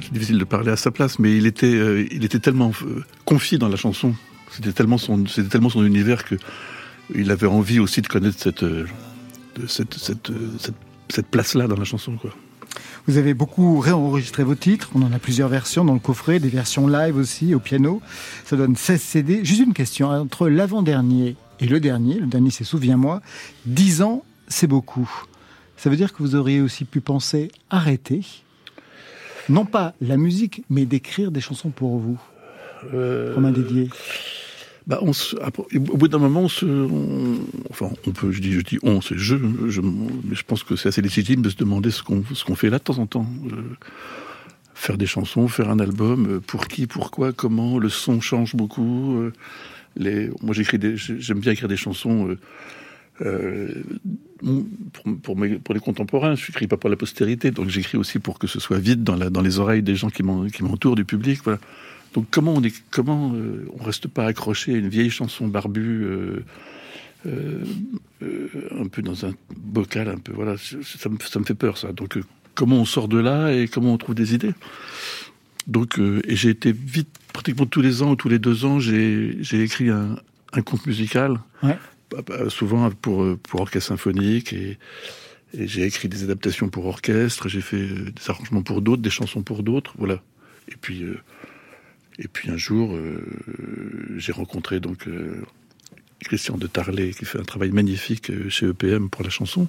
c'est 0.00 0.12
difficile 0.12 0.38
de 0.38 0.44
parler 0.44 0.70
à 0.70 0.76
sa 0.76 0.92
place, 0.92 1.18
mais 1.18 1.36
il 1.36 1.46
était, 1.46 1.66
euh, 1.74 2.06
il 2.12 2.24
était 2.24 2.38
tellement 2.38 2.70
euh, 2.84 3.02
confié 3.24 3.58
dans 3.58 3.68
la 3.68 3.76
chanson. 3.76 4.14
C'était 4.52 4.70
tellement 4.72 4.98
son, 4.98 5.26
c'était 5.26 5.48
tellement 5.48 5.68
son 5.70 5.84
univers 5.84 6.24
que 6.24 6.36
il 7.12 7.32
avait 7.32 7.48
envie 7.48 7.80
aussi 7.80 8.02
de 8.02 8.06
connaître 8.06 8.38
cette, 8.38 8.64
cette, 9.66 9.94
cette, 9.94 10.30
cette, 10.60 10.74
cette 11.08 11.26
place-là 11.26 11.66
dans 11.66 11.76
la 11.76 11.84
chanson, 11.84 12.16
quoi. 12.16 12.30
Vous 13.06 13.18
avez 13.18 13.34
beaucoup 13.34 13.80
réenregistré 13.80 14.44
vos 14.44 14.54
titres, 14.54 14.90
on 14.94 15.02
en 15.02 15.12
a 15.12 15.18
plusieurs 15.18 15.50
versions 15.50 15.84
dans 15.84 15.92
le 15.92 16.00
coffret, 16.00 16.38
des 16.38 16.48
versions 16.48 16.86
live 16.86 17.16
aussi, 17.16 17.54
au 17.54 17.60
piano. 17.60 18.00
Ça 18.46 18.56
donne 18.56 18.76
16 18.76 19.00
CD. 19.00 19.44
Juste 19.44 19.60
une 19.60 19.74
question, 19.74 20.08
entre 20.08 20.48
l'avant-dernier 20.48 21.36
et 21.60 21.66
le 21.66 21.80
dernier, 21.80 22.14
le 22.14 22.26
dernier 22.26 22.50
c'est 22.50 22.64
Souviens-moi, 22.64 23.20
10 23.66 24.02
ans, 24.02 24.24
c'est 24.48 24.66
beaucoup. 24.66 25.10
Ça 25.76 25.90
veut 25.90 25.96
dire 25.96 26.14
que 26.14 26.22
vous 26.22 26.34
auriez 26.34 26.62
aussi 26.62 26.86
pu 26.86 27.02
penser 27.02 27.50
arrêter, 27.68 28.22
non 29.50 29.66
pas 29.66 29.92
la 30.00 30.16
musique, 30.16 30.62
mais 30.70 30.86
d'écrire 30.86 31.30
des 31.30 31.42
chansons 31.42 31.70
pour 31.70 31.98
vous. 31.98 32.18
Euh, 32.94 33.34
Romain 33.34 33.50
Didier 33.50 33.90
bah, 34.86 34.98
on 35.00 35.14
se, 35.14 35.34
au 35.36 35.96
bout 35.96 36.08
d'un 36.08 36.18
moment, 36.18 36.42
on 36.42 36.48
se, 36.48 36.66
enfin, 37.70 37.90
on 38.06 38.10
peut, 38.10 38.32
je 38.32 38.40
dis, 38.40 38.52
je 38.52 38.60
dis 38.60 38.78
on, 38.82 39.00
c'est 39.00 39.16
je, 39.16 39.36
je, 39.66 39.80
mais 39.80 40.34
je 40.34 40.42
pense 40.42 40.62
que 40.62 40.76
c'est 40.76 40.88
assez 40.88 41.00
légitime 41.00 41.40
de 41.40 41.48
se 41.48 41.56
demander 41.56 41.90
ce 41.90 42.02
qu'on, 42.02 42.22
ce 42.34 42.44
qu'on 42.44 42.54
fait 42.54 42.68
là 42.68 42.78
de 42.78 42.82
temps 42.82 42.98
en 42.98 43.06
temps. 43.06 43.26
Euh, 43.50 43.62
faire 44.74 44.98
des 44.98 45.06
chansons, 45.06 45.48
faire 45.48 45.70
un 45.70 45.78
album, 45.78 46.26
euh, 46.26 46.40
pour 46.40 46.68
qui, 46.68 46.86
pourquoi, 46.86 47.32
comment, 47.32 47.78
le 47.78 47.88
son 47.88 48.20
change 48.20 48.54
beaucoup. 48.54 49.20
euh, 49.20 49.32
les, 49.96 50.30
moi, 50.42 50.52
j'écris 50.52 50.78
des, 50.78 50.96
j'aime 50.96 51.38
bien 51.38 51.52
écrire 51.52 51.68
des 51.68 51.78
chansons. 51.78 52.36
pour, 53.22 55.04
pour, 55.22 55.74
les 55.74 55.80
contemporains, 55.80 56.34
je 56.34 56.48
n'écris 56.48 56.66
pas 56.66 56.76
pour 56.76 56.90
la 56.90 56.96
postérité, 56.96 57.52
donc 57.52 57.70
j'écris 57.70 57.96
aussi 57.96 58.18
pour 58.18 58.38
que 58.38 58.48
ce 58.48 58.60
soit 58.60 58.78
vide 58.78 59.02
dans, 59.02 59.16
la, 59.16 59.30
dans 59.30 59.40
les 59.40 59.60
oreilles 59.60 59.82
des 59.82 59.96
gens 59.96 60.10
qui 60.10 60.22
m'entourent, 60.22 60.96
du 60.96 61.06
public. 61.06 61.40
Voilà. 61.44 61.58
Donc 62.14 62.26
comment 62.30 62.54
on 62.54 62.62
est, 62.62 62.74
comment 62.90 63.32
euh, 63.34 63.68
on 63.78 63.82
reste 63.82 64.08
pas 64.08 64.24
accroché 64.24 64.74
à 64.74 64.78
une 64.78 64.88
vieille 64.88 65.10
chanson 65.10 65.48
barbue, 65.48 66.04
euh, 66.04 66.44
euh, 67.26 67.64
un 68.78 68.86
peu 68.86 69.02
dans 69.02 69.26
un 69.26 69.34
bocal, 69.56 70.08
un 70.08 70.18
peu 70.18 70.32
voilà, 70.32 70.56
ça 70.56 71.08
me, 71.08 71.18
ça 71.18 71.38
me 71.40 71.44
fait 71.44 71.54
peur 71.54 71.76
ça. 71.76 71.92
Donc 71.92 72.18
comment 72.54 72.76
on 72.76 72.84
sort 72.84 73.08
de 73.08 73.18
là 73.18 73.52
et 73.52 73.68
comment 73.68 73.92
on 73.92 73.98
trouve 73.98 74.14
des 74.14 74.34
idées? 74.34 74.54
Donc 75.66 75.98
et 75.98 76.36
j'ai 76.36 76.50
été 76.50 76.72
vite, 76.72 77.08
pratiquement 77.32 77.66
tous 77.66 77.82
les 77.82 78.02
ans 78.02 78.12
ou 78.12 78.16
tous 78.16 78.28
les 78.28 78.38
deux 78.38 78.64
ans, 78.64 78.78
j'ai 78.78 79.36
écrit 79.52 79.90
un, 79.90 80.16
un 80.52 80.62
conte 80.62 80.86
musical, 80.86 81.40
Ouais. 81.62 81.76
Souvent 82.48 82.88
pour 82.90 83.36
pour 83.38 83.60
orchestre 83.62 83.88
symphonique 83.88 84.52
et 84.52 84.78
et 85.56 85.68
j'ai 85.68 85.84
écrit 85.84 86.08
des 86.08 86.24
adaptations 86.24 86.68
pour 86.68 86.86
orchestre, 86.86 87.48
j'ai 87.48 87.60
fait 87.60 87.86
des 87.86 88.12
arrangements 88.28 88.62
pour 88.62 88.82
d'autres, 88.82 89.02
des 89.02 89.10
chansons 89.10 89.42
pour 89.42 89.62
d'autres, 89.62 89.94
voilà. 89.98 90.20
Et 90.68 90.76
puis, 90.80 91.02
euh, 91.02 91.18
et 92.18 92.28
puis 92.28 92.50
un 92.50 92.56
jour, 92.56 92.94
euh, 92.94 93.20
j'ai 94.16 94.32
rencontré 94.32 94.80
donc 94.80 95.08
euh, 95.08 95.42
Christian 96.20 96.56
de 96.56 96.66
Tarlet, 96.66 97.10
qui 97.10 97.24
fait 97.24 97.40
un 97.40 97.44
travail 97.44 97.70
magnifique 97.70 98.30
euh, 98.30 98.48
chez 98.48 98.66
EPM 98.66 99.10
pour 99.10 99.24
la 99.24 99.30
chanson, 99.30 99.68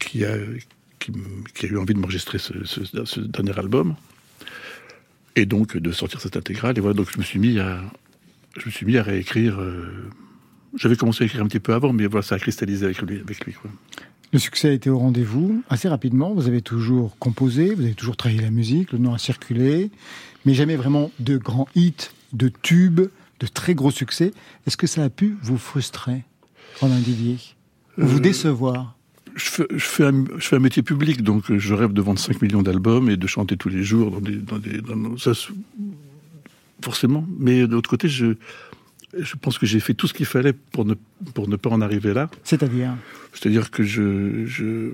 qui 0.00 0.24
a, 0.24 0.36
eu 0.36 1.76
envie 1.76 1.94
de 1.94 2.00
m'enregistrer 2.00 2.38
ce, 2.38 3.20
dernier 3.20 3.56
album, 3.56 3.94
et 5.36 5.46
donc 5.46 5.76
de 5.76 5.92
sortir 5.92 6.20
cette 6.20 6.36
intégrale. 6.36 6.76
Et 6.76 6.80
voilà, 6.80 6.96
donc 6.96 7.08
je 7.12 7.18
me 7.18 7.22
suis 7.22 7.38
mis 7.38 7.60
à, 7.60 7.80
je 8.58 8.66
me 8.66 8.70
suis 8.72 8.84
mis 8.86 8.96
à 8.96 9.04
réécrire. 9.04 9.60
j'avais 10.74 10.96
commencé 10.96 11.22
à 11.22 11.26
écrire 11.28 11.42
un 11.42 11.46
petit 11.46 11.60
peu 11.60 11.74
avant, 11.74 11.92
mais 11.92 12.06
voilà, 12.06 12.26
ça 12.26 12.34
a 12.34 12.38
cristallisé 12.40 12.86
avec 12.86 13.00
lui. 13.02 13.22
Le 14.32 14.38
succès 14.38 14.68
a 14.68 14.72
été 14.72 14.90
au 14.90 14.98
rendez-vous 14.98 15.62
assez 15.70 15.88
rapidement. 15.88 16.34
Vous 16.34 16.48
avez 16.48 16.60
toujours 16.60 17.16
composé, 17.18 17.74
vous 17.74 17.82
avez 17.82 17.94
toujours 17.94 18.16
travaillé 18.16 18.42
la 18.42 18.50
musique, 18.50 18.92
le 18.92 18.98
nom 18.98 19.14
a 19.14 19.18
circulé, 19.18 19.90
mais 20.44 20.52
jamais 20.54 20.76
vraiment 20.76 21.10
de 21.18 21.38
grands 21.38 21.68
hits, 21.74 22.10
de 22.34 22.50
tubes, 22.62 23.00
de 23.40 23.46
très 23.46 23.74
gros 23.74 23.90
succès. 23.90 24.32
Est-ce 24.66 24.76
que 24.76 24.86
ça 24.86 25.02
a 25.04 25.08
pu 25.08 25.38
vous 25.42 25.56
frustrer, 25.56 26.24
Romain 26.80 26.98
Didier? 26.98 27.38
Ou 27.96 28.04
vous 28.06 28.18
Euh, 28.18 28.20
décevoir? 28.20 28.94
je 29.34 29.44
fais, 29.48 29.66
je, 29.70 29.78
fais 29.84 30.04
un, 30.04 30.24
je 30.36 30.46
fais 30.46 30.56
un 30.56 30.60
métier 30.60 30.82
public, 30.82 31.22
donc 31.22 31.50
euh, 31.50 31.58
je 31.58 31.72
rêve 31.72 31.92
de 31.94 32.02
vendre 32.02 32.18
5 32.18 32.42
millions 32.42 32.62
d'albums 32.62 33.08
et 33.08 33.16
de 33.16 33.26
chanter 33.26 33.56
tous 33.56 33.68
les 33.70 33.82
jours 33.82 34.10
dans 34.10 34.20
des. 34.20 34.36
Dans 34.36 34.58
des 34.58 34.78
dans- 34.82 35.16
ça, 35.16 35.32
se- 35.32 35.52
forcément. 36.82 37.26
Mais 37.38 37.66
de 37.66 37.72
l'autre 37.72 37.88
côté, 37.90 38.08
je, 38.08 38.34
je 39.16 39.36
pense 39.36 39.58
que 39.58 39.66
j'ai 39.66 39.80
fait 39.80 39.94
tout 39.94 40.06
ce 40.06 40.14
qu'il 40.14 40.26
fallait 40.26 40.52
pour 40.52 40.84
ne, 40.84 40.94
pour 41.34 41.48
ne 41.48 41.56
pas 41.56 41.70
en 41.70 41.80
arriver 41.80 42.12
là. 42.14 42.30
C'est-à-dire? 42.44 42.94
C'est-à-dire 43.32 43.70
que 43.70 43.82
je. 43.82 44.46
je 44.46 44.92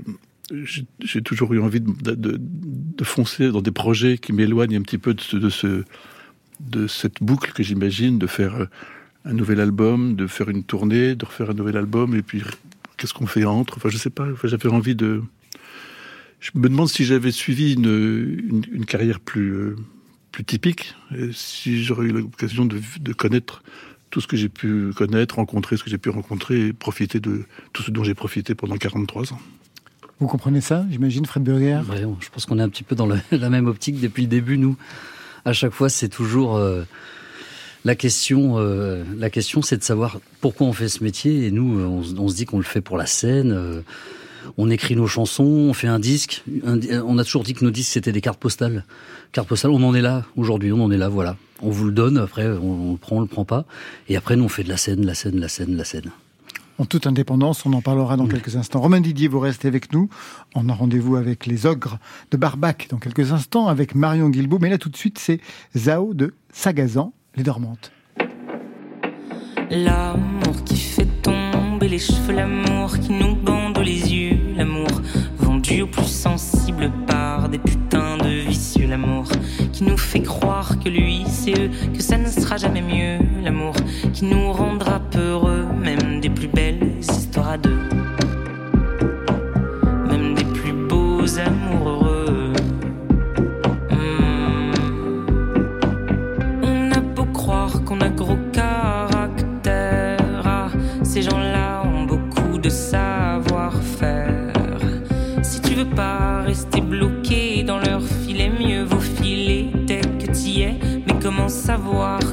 j'ai 1.01 1.23
toujours 1.23 1.55
eu 1.55 1.61
envie 1.61 1.81
de, 1.81 2.15
de, 2.15 2.37
de 2.39 3.05
foncer 3.05 3.51
dans 3.51 3.63
des 3.63 3.71
projets 3.71 4.19
qui 4.19 4.35
m'éloignent 4.35 4.77
un 4.77 4.83
petit 4.83 4.99
peu 4.99 5.15
de, 5.15 5.21
ce, 5.23 5.37
de, 5.39 5.49
ce, 5.49 5.85
de 6.61 6.87
cette 6.87 7.23
boucle 7.23 7.53
que 7.53 7.63
j'imagine, 7.63 8.19
de 8.19 8.27
faire 8.27 8.55
euh, 8.55 8.67
un 9.25 9.33
nouvel 9.33 9.59
album, 9.59 10.17
de 10.17 10.27
faire 10.27 10.51
une 10.51 10.63
tournée, 10.63 11.15
de 11.15 11.25
refaire 11.25 11.49
un 11.49 11.55
nouvel 11.55 11.79
album, 11.79 12.15
et 12.15 12.21
puis 12.21 12.43
qu'est-ce 12.99 13.15
qu'on 13.15 13.27
fait 13.27 13.47
entre? 13.47 13.79
Enfin, 13.79 13.89
je 13.89 13.97
sais 13.97 14.11
pas, 14.11 14.31
enfin, 14.31 14.47
j'avais 14.47 14.69
envie 14.69 14.95
de... 14.95 15.23
Je 16.41 16.51
me 16.57 16.69
demande 16.69 16.91
si 16.91 17.07
j'avais 17.07 17.31
suivi 17.31 17.73
une, 17.73 17.87
une, 17.87 18.65
une 18.71 18.85
carrière 18.85 19.21
plus, 19.21 19.51
euh, 19.51 19.77
plus 20.31 20.45
typique, 20.45 20.95
et 21.17 21.31
si 21.33 21.83
j'aurais 21.83 22.09
eu 22.09 22.13
l'occasion 22.13 22.67
de, 22.67 22.79
de 23.01 23.13
connaître 23.15 23.63
tout 24.15 24.21
ce 24.21 24.29
que 24.29 24.37
j'ai 24.37 24.49
pu 24.49 24.93
connaître, 24.97 25.35
rencontrer 25.35 25.77
ce 25.77 25.83
que 25.83 25.91
j'ai 25.91 25.99
pu 25.99 26.09
rencontrer, 26.09 26.69
et 26.69 26.73
profiter 26.73 27.19
de 27.19 27.43
tout 27.73 27.83
ce 27.83 27.91
dont 27.91 28.05
j'ai 28.05 28.15
profité 28.15 28.55
pendant 28.55 28.77
43 28.77 29.33
ans. 29.33 29.41
Vous 30.21 30.29
comprenez 30.29 30.61
ça, 30.61 30.87
j'imagine, 30.89 31.27
Fred 31.27 31.43
Burger? 31.43 31.81
Ouais, 31.91 32.07
je 32.21 32.29
pense 32.31 32.47
qu'on 32.47 32.61
est 32.61 32.63
un 32.63 32.69
petit 32.69 32.85
peu 32.85 32.95
dans 32.95 33.07
le- 33.07 33.19
la 33.33 33.51
même 33.51 33.67
optique 33.67 34.01
depuis 34.01 34.23
le 34.23 34.29
début, 34.29 34.57
nous. 34.57 34.77
À 35.45 35.53
chaque 35.53 35.73
fois, 35.73 35.89
c'est 35.89 36.09
toujours 36.09 36.55
euh, 36.57 36.85
la 37.85 37.97
question. 37.97 38.55
euh, 38.59 39.03
la 39.19 39.31
question, 39.31 39.63
c'est 39.63 39.79
de 39.79 39.83
savoir 39.83 40.21
pourquoi 40.41 40.69
on 40.69 40.73
fait 40.73 40.89
ce 40.89 41.03
métier. 41.03 41.47
Et 41.47 41.51
nous, 41.51 41.81
euh, 41.81 41.85
on, 41.87 42.05
se- 42.05 42.15
on 42.15 42.29
se 42.29 42.37
dit 42.37 42.45
qu'on 42.47 42.59
le 42.59 42.63
fait 42.63 42.81
pour 42.83 42.97
la 42.97 43.07
scène. 43.07 43.51
euh, 43.51 43.81
on 44.59 44.71
écrit 44.71 44.97
nos 44.97 45.07
chansons, 45.07 45.45
on 45.45 45.75
fait 45.75 45.89
un 45.89 45.99
disque. 45.99 46.45
un 46.67 46.79
on 47.07 47.19
a 47.19 47.25
toujours 47.25 47.45
dit 47.45 47.55
que 47.55 47.65
nos 47.65 47.71
disques 47.71 47.93
c'était 47.93 48.13
des 48.13 48.21
cartes 48.21 48.41
postales. 48.41 48.85
Cartes 49.33 49.49
postales, 49.49 49.73
on 49.73 49.83
en 49.83 49.95
est 49.95 50.03
là 50.03 50.25
aujourd'hui. 50.37 50.73
On 50.73 50.83
en 50.83 50.91
est 50.91 50.99
là, 50.99 51.09
voilà. 51.09 51.37
On 51.63 51.71
vous 51.71 51.87
le 51.87 51.93
donne. 51.93 52.19
Après, 52.19 52.47
on, 52.49 52.91
on 52.91 52.93
le 52.93 52.99
prend, 52.99 53.17
on 53.17 53.21
le 53.21 53.27
prend 53.27 53.45
pas. 53.45 53.65
Et 54.09 54.17
après, 54.17 54.37
nous, 54.37 54.45
on 54.45 54.49
fait 54.49 54.65
de 54.65 54.69
la 54.69 54.77
scène, 54.77 55.05
la 55.05 55.15
scène, 55.15 55.41
la 55.41 55.49
scène, 55.49 55.77
la 55.77 55.85
scène. 55.85 56.11
En 56.77 56.87
toute 56.87 57.07
indépendance, 57.07 57.65
on 57.67 57.73
en 57.73 57.83
parlera 57.83 58.17
dans 58.17 58.27
quelques 58.27 58.57
instants. 58.57 58.81
Romain 58.81 59.01
Didier, 59.01 59.29
vous 59.29 59.39
restez 59.39 59.69
avec 59.69 59.93
nous. 59.93 60.09
On 60.57 60.69
a 60.69 60.73
rendez-vous 60.73 61.15
avec 61.15 61.47
les 61.47 61.67
ogres 61.67 61.99
de 62.33 62.37
Barbac 62.37 62.89
dans 62.91 62.99
quelques 62.99 63.31
instants, 63.31 63.69
avec 63.69 63.95
Marion 63.95 64.29
Guilbault. 64.29 64.59
Mais 64.61 64.71
là, 64.71 64.79
tout 64.79 64.89
de 64.89 64.97
suite, 64.97 65.19
c'est 65.21 65.41
Zao 65.77 66.15
de 66.15 66.35
Sagazan, 66.53 67.13
Les 67.37 67.45
Dormantes. 67.45 67.93
L'amour 69.71 70.65
qui 70.65 70.77
fait 70.77 71.07
tomber 71.23 71.89
les 71.89 72.01
cheveux, 72.01 72.35
l'amour 72.35 72.99
qui 72.99 73.13
nous 73.13 73.37
bande 73.37 73.64
les 73.85 74.15
yeux, 74.15 74.39
l'amour 74.57 74.89
vendu 75.39 75.83
au 75.83 75.87
plus 75.87 76.07
sensible 76.07 76.91
par 77.07 77.49
des 77.51 77.59
putains 77.59 78.17
de 78.17 78.49
vicieux, 78.49 78.87
l'amour 78.87 79.29
qui 79.73 79.85
nous 79.85 79.99
fait 79.99 80.23
croire 80.23 80.79
que 80.79 80.89
lui 80.89 81.25
c'est 81.29 81.53
eux, 81.53 81.71
que 81.95 82.03
ça 82.03 82.17
ne 82.17 82.27
sera 82.29 82.57
jamais 82.57 82.81
mieux, 82.81 83.19
l'amour 83.43 83.75
qui 84.15 84.25
nous 84.25 84.53
rendra 84.53 84.74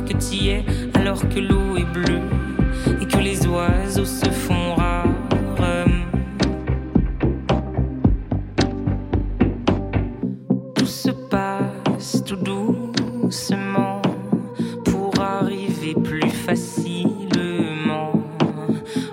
que 0.07 0.13
t'y 0.13 0.49
es 0.49 0.65
alors 0.95 1.21
que 1.29 1.39
l'eau 1.39 1.77
est 1.77 1.85
bleue 1.85 2.21
et 2.99 3.05
que 3.05 3.17
les 3.17 3.45
oiseaux 3.45 4.05
se 4.05 4.29
font 4.29 4.75
rares? 4.75 5.05
Tout 10.75 10.85
se 10.85 11.11
passe 11.11 12.23
tout 12.25 12.37
doucement 12.37 14.01
pour 14.85 15.13
arriver 15.21 15.93
plus 16.03 16.29
facilement 16.29 18.13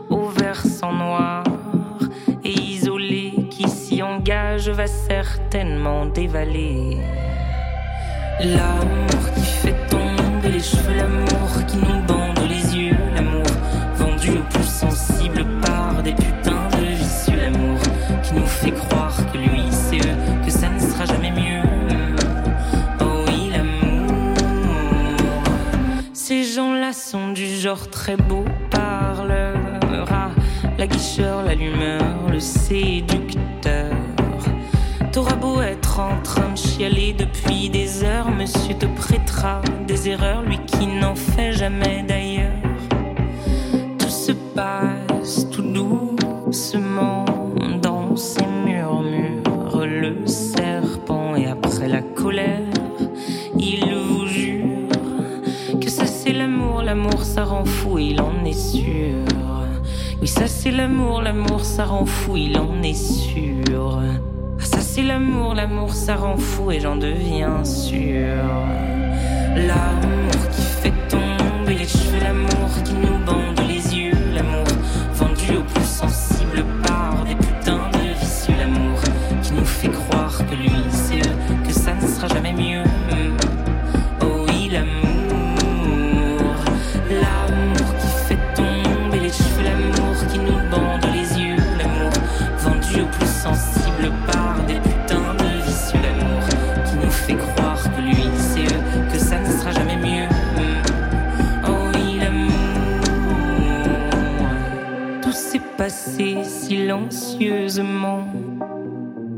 au 0.08 0.28
versant 0.28 0.92
noir 0.92 1.44
et 2.42 2.52
isolé 2.52 3.48
qui 3.50 3.68
s'y 3.68 4.02
engage 4.02 4.70
va 4.70 4.86
certainement 4.86 6.06
dévaler. 6.06 6.96
L'amour 8.40 9.07
jamais 41.58 42.04
d'ailleurs. 42.06 42.52
Tout 43.98 44.08
se 44.08 44.30
passe 44.54 45.48
tout 45.50 45.62
doucement 45.62 47.24
dans 47.82 48.14
ces 48.14 48.46
murmures. 48.64 49.42
Le 49.74 50.24
serpent 50.26 51.34
et 51.34 51.48
après 51.48 51.88
la 51.88 52.00
colère, 52.00 52.60
il 53.58 53.92
vous 53.92 54.26
jure 54.26 54.88
que 55.80 55.90
ça 55.90 56.06
c'est 56.06 56.32
l'amour, 56.32 56.82
l'amour 56.82 57.24
ça 57.24 57.44
rend 57.44 57.64
fou, 57.64 57.98
il 57.98 58.20
en 58.20 58.44
est 58.44 58.52
sûr. 58.52 59.16
Oui, 60.20 60.28
ça 60.28 60.46
c'est 60.46 60.70
l'amour, 60.70 61.22
l'amour 61.22 61.64
ça 61.64 61.84
rend 61.84 62.06
fou, 62.06 62.36
il 62.36 62.56
en 62.58 62.82
est 62.82 62.94
sûr. 62.94 64.00
Ah, 64.60 64.64
ça 64.64 64.80
c'est 64.80 65.02
l'amour, 65.02 65.54
l'amour 65.54 65.92
ça 65.92 66.14
rend 66.14 66.36
fou 66.36 66.70
et 66.70 66.78
j'en 66.78 66.96
deviens 66.96 67.64
sûr. 67.64 68.44
L'amour 69.56 70.47
les 71.74 71.86
cheveux, 71.86 72.20
l'amour 72.20 72.70
qui 72.84 72.94
nous 72.94 73.18
bande 73.18 73.60
les 73.66 73.94
yeux, 73.94 74.14
l'amour 74.32 74.66
vendu 75.14 75.56
au 75.56 75.62
plus 75.62 75.84
sensible 75.84 76.27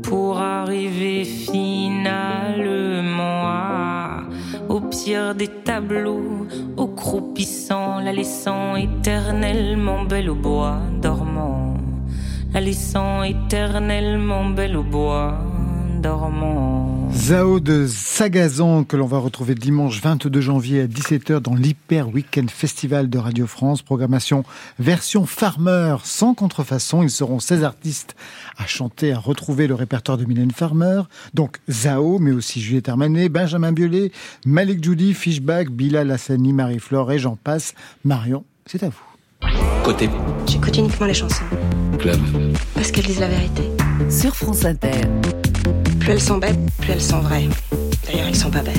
pour 0.03 0.39
arriver 0.39 1.23
finalement 1.23 3.45
à- 3.45 4.23
au 4.69 4.79
pire 4.81 5.35
des 5.35 5.47
tableaux, 5.47 6.47
au 6.77 6.87
croupissant, 6.87 7.99
la 7.99 8.11
laissant 8.11 8.75
éternellement 8.75 10.03
belle 10.03 10.29
au 10.31 10.35
bois 10.35 10.77
dormant, 11.01 11.75
la 12.53 12.61
laissant 12.61 13.21
éternellement 13.23 14.45
belle 14.49 14.77
au 14.77 14.83
bois 14.83 15.37
dormant. 16.01 17.09
Zao 17.13 17.59
de 17.59 17.87
Sagazan 17.87 18.83
que 18.83 18.95
l'on 18.95 19.05
va 19.05 19.17
retrouver 19.19 19.53
dimanche 19.53 20.01
22 20.01 20.41
janvier 20.41 20.81
à 20.81 20.87
17h 20.87 21.39
dans 21.39 21.55
l'Hyper 21.55 22.09
Weekend 22.09 22.49
Festival 22.49 23.09
de 23.09 23.17
Radio 23.17 23.47
France. 23.47 23.81
Programmation 23.81 24.43
version 24.79 25.25
Farmer 25.25 25.97
sans 26.03 26.33
contrefaçon. 26.33 27.03
Ils 27.03 27.09
seront 27.09 27.39
16 27.39 27.63
artistes 27.63 28.15
à 28.57 28.65
chanter, 28.65 29.11
à 29.13 29.19
retrouver 29.19 29.67
le 29.67 29.75
répertoire 29.75 30.17
de 30.17 30.25
Mylène 30.25 30.51
Farmer. 30.51 31.01
Donc 31.33 31.57
Zao, 31.69 32.17
mais 32.19 32.31
aussi 32.31 32.61
Juliette 32.61 32.89
Armanet, 32.89 33.29
Benjamin 33.29 33.71
Biolay, 33.71 34.11
Malik 34.45 34.83
Judy, 34.83 35.13
Fishback, 35.13 35.69
Bilal 35.69 36.09
Hassani, 36.11 36.53
Marie-Flore 36.53 37.11
et 37.11 37.19
j'en 37.19 37.35
passe. 37.35 37.73
Marion, 38.03 38.43
c'est 38.65 38.83
à 38.83 38.89
vous. 38.89 39.51
Côté 39.83 40.09
J'écoute 40.47 40.77
uniquement 40.77 41.05
les 41.07 41.13
chansons. 41.13 41.43
club. 41.99 42.19
Parce 42.73 42.91
qu'elles 42.91 43.05
disent 43.05 43.19
la 43.19 43.27
vérité. 43.29 43.63
Sur 44.09 44.35
France 44.35 44.65
Inter. 44.65 45.01
Plus 46.01 46.13
elles 46.13 46.21
sont 46.21 46.39
bêtes, 46.39 46.57
plus 46.79 46.93
elles 46.93 47.01
sont 47.01 47.19
vraies. 47.19 47.47
D'ailleurs, 48.07 48.27
elles 48.27 48.35
sont 48.35 48.49
pas 48.49 48.63
bêtes. 48.63 48.73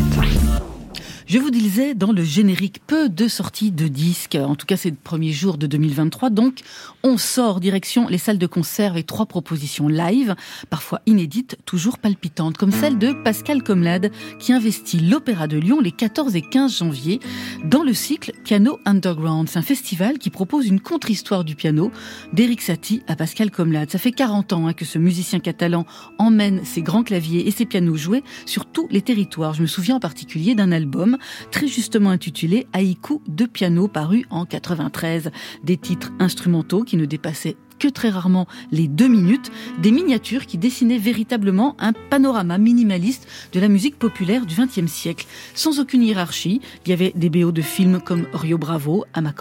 Je 1.33 1.39
vous 1.39 1.51
disais 1.51 1.95
dans 1.95 2.13
le 2.13 2.23
générique 2.23 2.83
peu 2.87 3.09
de 3.09 3.27
sorties 3.27 3.71
de 3.71 3.89
disques, 3.89 4.37
en 4.39 4.55
tout 4.55 4.67
cas 4.67 4.77
c'est 4.77 4.91
le 4.91 4.97
premier 5.03 5.33
jour 5.33 5.57
de 5.57 5.67
2023, 5.67 6.29
donc 6.29 6.61
on 7.03 7.17
sort 7.17 7.59
direction 7.59 8.07
les 8.07 8.19
salles 8.19 8.37
de 8.37 8.47
concert 8.47 8.91
avec 8.91 9.07
trois 9.07 9.25
propositions 9.25 9.89
live, 9.89 10.37
parfois 10.69 11.01
inédites, 11.07 11.57
toujours 11.65 11.97
palpitantes, 11.97 12.59
comme 12.59 12.71
celle 12.71 12.99
de 12.99 13.15
Pascal 13.15 13.63
Comlade 13.63 14.13
qui 14.39 14.53
investit 14.53 15.01
l'Opéra 15.01 15.47
de 15.47 15.57
Lyon 15.57 15.81
les 15.81 15.91
14 15.91 16.37
et 16.37 16.43
15 16.43 16.77
janvier 16.77 17.19
dans 17.65 17.83
le 17.83 17.95
cycle 17.95 18.33
Piano 18.45 18.79
Underground. 18.85 19.49
C'est 19.49 19.59
un 19.59 19.63
festival 19.63 20.19
qui 20.19 20.29
propose 20.29 20.67
une 20.67 20.81
contre-histoire 20.81 21.45
du 21.45 21.55
piano 21.55 21.91
d'Eric 22.35 22.61
Satie 22.61 23.03
à 23.09 23.17
Pascal 23.17 23.51
Comlade. 23.51 23.91
Ça 23.91 23.99
fait 23.99 24.13
40 24.13 24.53
ans 24.53 24.67
hein, 24.67 24.75
que 24.75 24.85
ce 24.85 24.99
musicien 24.99 25.41
catalan 25.41 25.87
emmène 26.19 26.63
ses 26.67 26.83
grands 26.83 27.05
claviers 27.05 27.49
et 27.49 27.51
ses 27.53 27.65
pianos 27.65 27.97
joués 27.97 28.23
sur 28.45 28.67
tous 28.67 28.87
les 28.91 29.01
territoires. 29.01 29.55
Je 29.55 29.63
me 29.63 29.67
souviens 29.67 29.97
en 29.97 30.01
particulier 30.01 30.55
d'un 30.55 30.73
album 30.73 31.17
très 31.51 31.67
justement 31.67 32.11
intitulé 32.11 32.67
Haïku 32.73 33.21
de 33.27 33.47
piano 33.47 33.89
paru 33.89 34.25
en 34.31 34.45
93. 34.45 35.31
Des 35.65 35.77
titres 35.77 36.13
instrumentaux 36.19 36.85
qui 36.85 36.97
ne 36.97 37.05
dépassaient 37.05 37.57
que 37.83 37.89
très 37.89 38.11
rarement 38.11 38.47
les 38.71 38.87
deux 38.87 39.09
minutes, 39.09 39.51
des 39.81 39.91
miniatures 39.91 40.47
qui 40.47 40.57
dessinaient 40.57 40.99
véritablement 40.99 41.75
un 41.81 41.93
panorama 41.93 42.57
minimaliste 42.57 43.27
de 43.53 43.59
la 43.59 43.67
musique 43.67 43.99
populaire 43.99 44.47
du 44.47 44.55
XXe 44.55 44.91
siècle. 44.91 45.27
Sans 45.55 45.81
aucune 45.81 46.05
hiérarchie, 46.05 46.61
il 46.87 46.91
y 46.91 46.93
avait 46.93 47.13
des 47.17 47.29
BO 47.29 47.51
de 47.51 47.63
films 47.63 48.01
comme 48.01 48.27
Rio 48.33 48.57
Bravo, 48.57 49.05
à 49.15 49.21
ma 49.21 49.33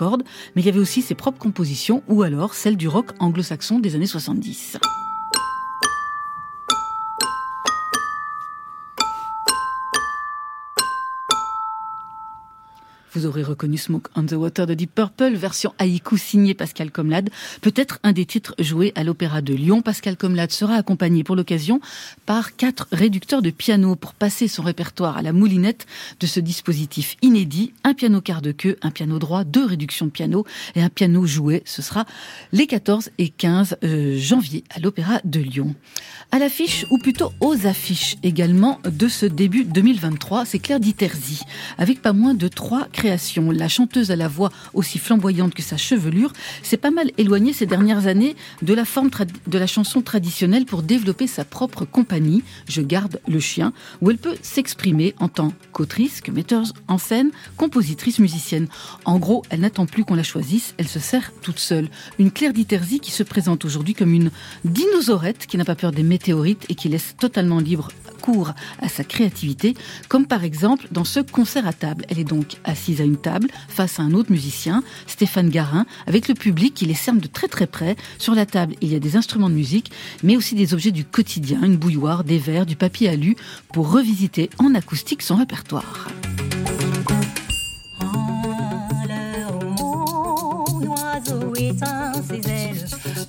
mais 0.56 0.64
il 0.64 0.66
y 0.66 0.70
avait 0.70 0.80
aussi 0.80 1.04
ses 1.04 1.14
propres 1.14 1.38
compositions 1.38 2.02
ou 2.08 2.24
alors 2.24 2.56
celles 2.56 2.78
du 2.78 2.88
rock 2.88 3.12
anglo-saxon 3.20 3.78
des 3.78 3.94
années 3.94 4.08
70. 4.08 4.80
Vous 13.14 13.26
aurez 13.26 13.44
reconnu 13.44 13.78
Smoke 13.78 14.10
on 14.16 14.26
the 14.26 14.32
Water 14.34 14.66
de 14.66 14.74
Deep 14.74 14.96
Purple, 14.96 15.34
version 15.36 15.74
haïku 15.80 16.18
signée 16.18 16.54
Pascal 16.54 16.92
Comlade. 16.92 17.30
Peut-être 17.60 18.00
un 18.04 18.14
des 18.14 18.26
titres 18.26 18.56
joués 18.58 18.94
à 18.96 19.04
l'Opéra 19.04 19.42
de 19.42 19.54
Lyon. 19.54 19.82
Pascal 19.82 20.16
Comlade 20.16 20.54
sera 20.54 20.76
accompagné 20.76 21.26
pour 21.26 21.36
l'occasion 21.36 21.82
par 22.26 22.56
quatre 22.56 22.88
réducteurs 22.94 23.42
de 23.42 23.50
piano 23.50 23.98
pour 23.98 24.14
passer 24.14 24.48
son 24.48 24.64
répertoire 24.64 25.18
à 25.18 25.22
la 25.22 25.34
moulinette 25.34 25.88
de 26.22 26.26
ce 26.26 26.40
dispositif 26.40 27.18
inédit. 27.22 27.74
Un 27.84 27.96
piano 27.96 28.22
quart 28.22 28.42
de 28.42 28.54
queue, 28.54 28.78
un 28.82 28.92
piano 28.92 29.20
droit, 29.20 29.44
deux 29.44 29.66
réductions 29.66 30.06
de 30.06 30.12
piano 30.12 30.46
et 30.76 30.82
un 30.82 30.90
piano 30.90 31.26
joué. 31.26 31.64
Ce 31.66 31.82
sera 31.82 32.06
les 32.54 32.66
14 32.66 33.10
et 33.18 33.28
15 33.28 33.76
euh, 33.84 34.18
janvier 34.18 34.64
à 34.70 34.80
l'Opéra 34.80 35.20
de 35.26 35.42
Lyon. 35.42 35.76
À 36.34 36.40
l'affiche, 36.40 36.86
ou 36.90 36.98
plutôt 36.98 37.34
aux 37.42 37.68
affiches 37.68 38.16
également 38.24 38.80
de 38.86 39.10
ce 39.10 39.26
début 39.26 39.66
2023, 39.66 40.46
c'est 40.46 40.60
Claire 40.60 40.80
Diterzi, 40.80 41.42
avec 41.78 42.02
pas 42.02 42.14
moins 42.14 42.34
de 42.34 42.48
trois 42.48 42.88
créations. 42.94 43.52
La 43.52 43.68
chanteuse 43.68 44.12
à 44.12 44.16
la 44.16 44.30
voix 44.30 44.50
aussi 44.74 44.98
flamboyante 44.98 45.54
que 45.54 45.62
sa 45.62 45.76
chevelure 45.76 46.32
s'est 46.64 46.78
pas 46.78 46.90
mal 46.90 47.12
éloignée 47.18 47.52
ces 47.52 47.66
dernières 47.66 48.08
années 48.08 48.38
de 48.62 48.74
la 48.74 48.86
forme 48.86 49.10
de 49.46 49.58
la 49.58 49.68
chanson 49.68 50.02
traditionnelle 50.02 50.64
pour 50.64 50.84
développer 50.84 51.28
sa 51.28 51.44
propre 51.44 51.84
compagnie, 51.84 52.44
Je 52.66 52.82
garde 52.82 53.20
le 53.28 53.42
chien, 53.42 53.74
où 54.00 54.10
elle 54.10 54.18
peut 54.18 54.38
s'exprimer 54.42 55.14
en 55.20 55.28
tant 55.28 55.52
qu'autrice, 55.74 56.22
que 56.22 56.32
metteuse 56.32 56.72
en 56.88 56.98
scène, 56.98 57.32
compositrice, 57.58 58.20
musicienne. 58.20 58.70
En 59.04 59.20
gros, 59.20 59.44
elle 59.50 59.60
n'attend 59.60 59.86
plus 59.86 60.06
qu'on 60.06 60.16
la 60.16 60.24
choisisse, 60.24 60.76
elle 60.78 60.88
se 60.88 61.00
sert 61.00 61.34
toute 61.42 61.60
seule. 61.60 61.90
Une 62.20 62.32
Claire 62.32 62.54
Diterzi 62.54 63.02
qui 63.02 63.12
se 63.12 63.24
présente 63.24 63.66
aujourd'hui 63.66 63.96
comme 63.96 64.14
une 64.14 64.32
dinosaurette 64.64 65.46
qui 65.46 65.58
n'a 65.58 65.66
pas 65.66 65.76
peur 65.76 65.92
des 65.92 66.04
et 66.28 66.76
qui 66.76 66.90
laisse 66.90 67.16
totalement 67.18 67.60
libre 67.60 67.90
cours 68.22 68.54
à 68.80 68.88
sa 68.88 69.04
créativité, 69.04 69.76
comme 70.08 70.28
par 70.28 70.44
exemple 70.44 70.88
dans 70.92 71.04
ce 71.04 71.20
concert 71.20 71.68
à 71.68 71.74
table. 71.74 72.06
Elle 72.10 72.20
est 72.20 72.24
donc 72.24 72.58
assise 72.64 73.02
à 73.02 73.04
une 73.04 73.18
table 73.18 73.48
face 73.68 74.00
à 74.00 74.04
un 74.04 74.14
autre 74.14 74.32
musicien, 74.32 74.84
Stéphane 75.08 75.50
Garin, 75.50 75.86
avec 76.06 76.28
le 76.28 76.36
public 76.36 76.76
qui 76.76 76.86
les 76.86 76.94
cerne 76.94 77.20
de 77.20 77.28
très 77.28 77.48
très 77.48 77.66
près. 77.66 77.96
Sur 78.20 78.36
la 78.36 78.46
table, 78.46 78.76
il 78.82 78.92
y 78.92 78.96
a 78.96 79.00
des 79.00 79.16
instruments 79.16 79.50
de 79.50 79.56
musique, 79.56 79.92
mais 80.22 80.38
aussi 80.38 80.54
des 80.54 80.74
objets 80.74 80.92
du 80.92 81.04
quotidien, 81.04 81.64
une 81.64 81.78
bouilloire, 81.78 82.24
des 82.24 82.38
verres, 82.38 82.68
du 82.68 82.76
papier 82.76 83.10
alu, 83.10 83.36
pour 83.74 83.92
revisiter 83.92 84.50
en 84.60 84.76
acoustique 84.76 85.24
son 85.24 85.38
répertoire. 85.38 86.08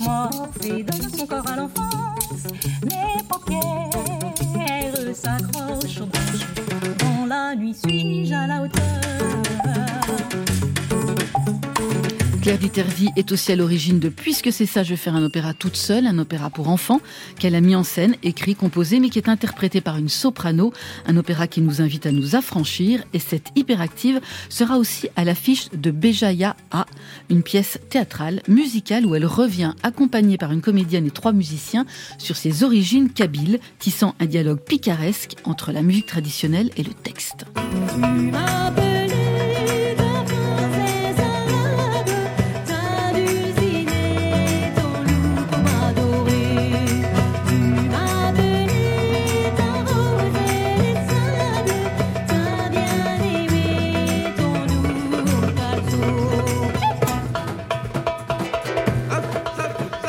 Ailes, 0.03 0.31
morphé 0.31 0.83
donne 0.83 1.09
son 1.17 1.27
corps 1.27 1.49
à 1.49 1.57
l'enfance. 1.57 2.47
Mes 2.85 3.23
paupières 3.29 3.91
s'accrochent 5.15 6.01
aux 6.01 6.07
branches. 6.07 6.47
Dans 6.99 7.27
la 7.27 7.55
nuit, 7.55 7.75
suis-je 7.75 8.35
à 8.35 8.47
la 8.47 8.63
hauteur? 8.63 9.42
Claire 12.43 12.59
Diterzi 12.59 13.09
est 13.15 13.31
aussi 13.31 13.53
à 13.53 13.57
l'origine 13.57 14.01
de 14.01 14.09
Puisque 14.09 14.53
c'est 14.53 14.67
ça, 14.67 14.83
je 14.83 14.91
vais 14.91 14.97
faire 14.97 15.15
un 15.15 15.23
opéra 15.23 15.55
toute 15.55 15.77
seule, 15.77 16.09
un 16.09 16.19
opéra 16.19 16.51
pour 16.51 16.71
enfants 16.71 17.01
qu'elle 17.39 17.55
a 17.55 17.61
mis 17.61 17.77
en 17.77 17.85
scène, 17.85 18.17
écrit, 18.25 18.57
composé, 18.57 18.99
mais 18.99 19.11
qui 19.11 19.21
est 19.21 19.29
interprété 19.29 19.81
par 19.81 19.97
une 19.97 20.09
soprano, 20.09 20.73
un 21.07 21.17
opéra 21.17 21.47
qui 21.47 21.61
nous 21.61 21.81
invite 21.81 22.05
à 22.05 22.11
nous 22.11 22.35
affranchir. 22.35 23.05
Et 23.13 23.21
cette 23.21 23.53
hyperactive 23.55 24.21
sera 24.49 24.77
aussi 24.77 25.09
à 25.15 25.23
l'affiche 25.23 25.71
de 25.71 25.93
Béjaïa 25.93 26.57
A, 26.73 26.87
une 27.31 27.45
pièce 27.45 27.79
théâtrale, 27.91 28.43
musicale, 28.49 29.07
où 29.07 29.15
elle 29.15 29.27
revient 29.27 29.75
accompagnée 29.85 30.37
par 30.37 30.51
une 30.51 30.63
comédienne 30.63 31.07
et 31.07 31.13
trois 31.13 31.33
musiciens 31.33 31.87
sur 32.19 32.35
ses 32.35 32.65
origines 32.65 33.11
kabyles, 33.11 33.61
tissant 33.79 34.17
un 34.19 34.27
dialogue 34.27 34.61
picaresque 34.61 35.37
entre 35.45 35.71
la 35.71 35.83
musique 35.83 36.07
traditionnelle 36.07 36.71
et 36.77 36.83
le 36.83 36.93
texte. 36.93 37.45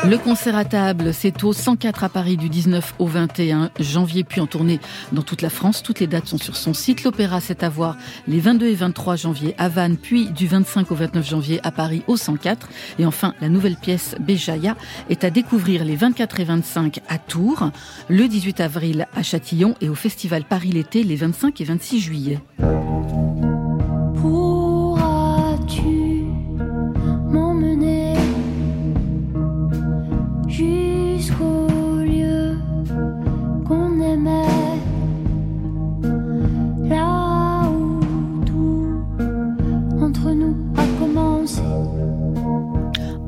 Le 0.06 0.18
concert 0.18 0.54
à 0.54 0.66
table, 0.66 1.14
c'est 1.14 1.42
au 1.44 1.54
104 1.54 2.04
à 2.04 2.08
Paris 2.10 2.36
du 2.36 2.50
19 2.50 2.94
au 2.98 3.06
21 3.06 3.70
janvier, 3.80 4.22
puis 4.22 4.42
en 4.42 4.46
tournée 4.46 4.78
dans 5.12 5.22
toute 5.22 5.40
la 5.40 5.48
France. 5.48 5.82
Toutes 5.82 5.98
les 6.00 6.06
dates 6.06 6.26
sont 6.26 6.36
sur 6.36 6.56
son 6.56 6.74
site. 6.74 7.04
L'opéra, 7.04 7.40
c'est 7.40 7.62
à 7.62 7.70
voir 7.70 7.96
les 8.28 8.38
22 8.38 8.66
et 8.66 8.74
23 8.74 9.16
janvier 9.16 9.54
à 9.56 9.70
Vannes, 9.70 9.96
puis 9.96 10.26
du 10.30 10.46
25 10.46 10.92
au 10.92 10.94
29 10.94 11.26
janvier 11.26 11.60
à 11.62 11.70
Paris 11.70 12.02
au 12.06 12.18
104. 12.18 12.68
Et 12.98 13.06
enfin, 13.06 13.34
la 13.40 13.48
nouvelle 13.48 13.76
pièce 13.76 14.14
Béjaïa 14.20 14.76
est 15.08 15.24
à 15.24 15.30
découvrir 15.30 15.84
les 15.84 15.96
24 15.96 16.40
et 16.40 16.44
25 16.44 17.00
à 17.08 17.16
Tours, 17.16 17.70
le 18.10 18.28
18 18.28 18.60
avril 18.60 19.06
à 19.16 19.22
Châtillon 19.22 19.74
et 19.80 19.88
au 19.88 19.94
Festival 19.94 20.44
Paris 20.44 20.72
l'été 20.72 21.02
les 21.02 21.16
25 21.16 21.58
et 21.62 21.64
26 21.64 22.00
juillet. 22.00 22.40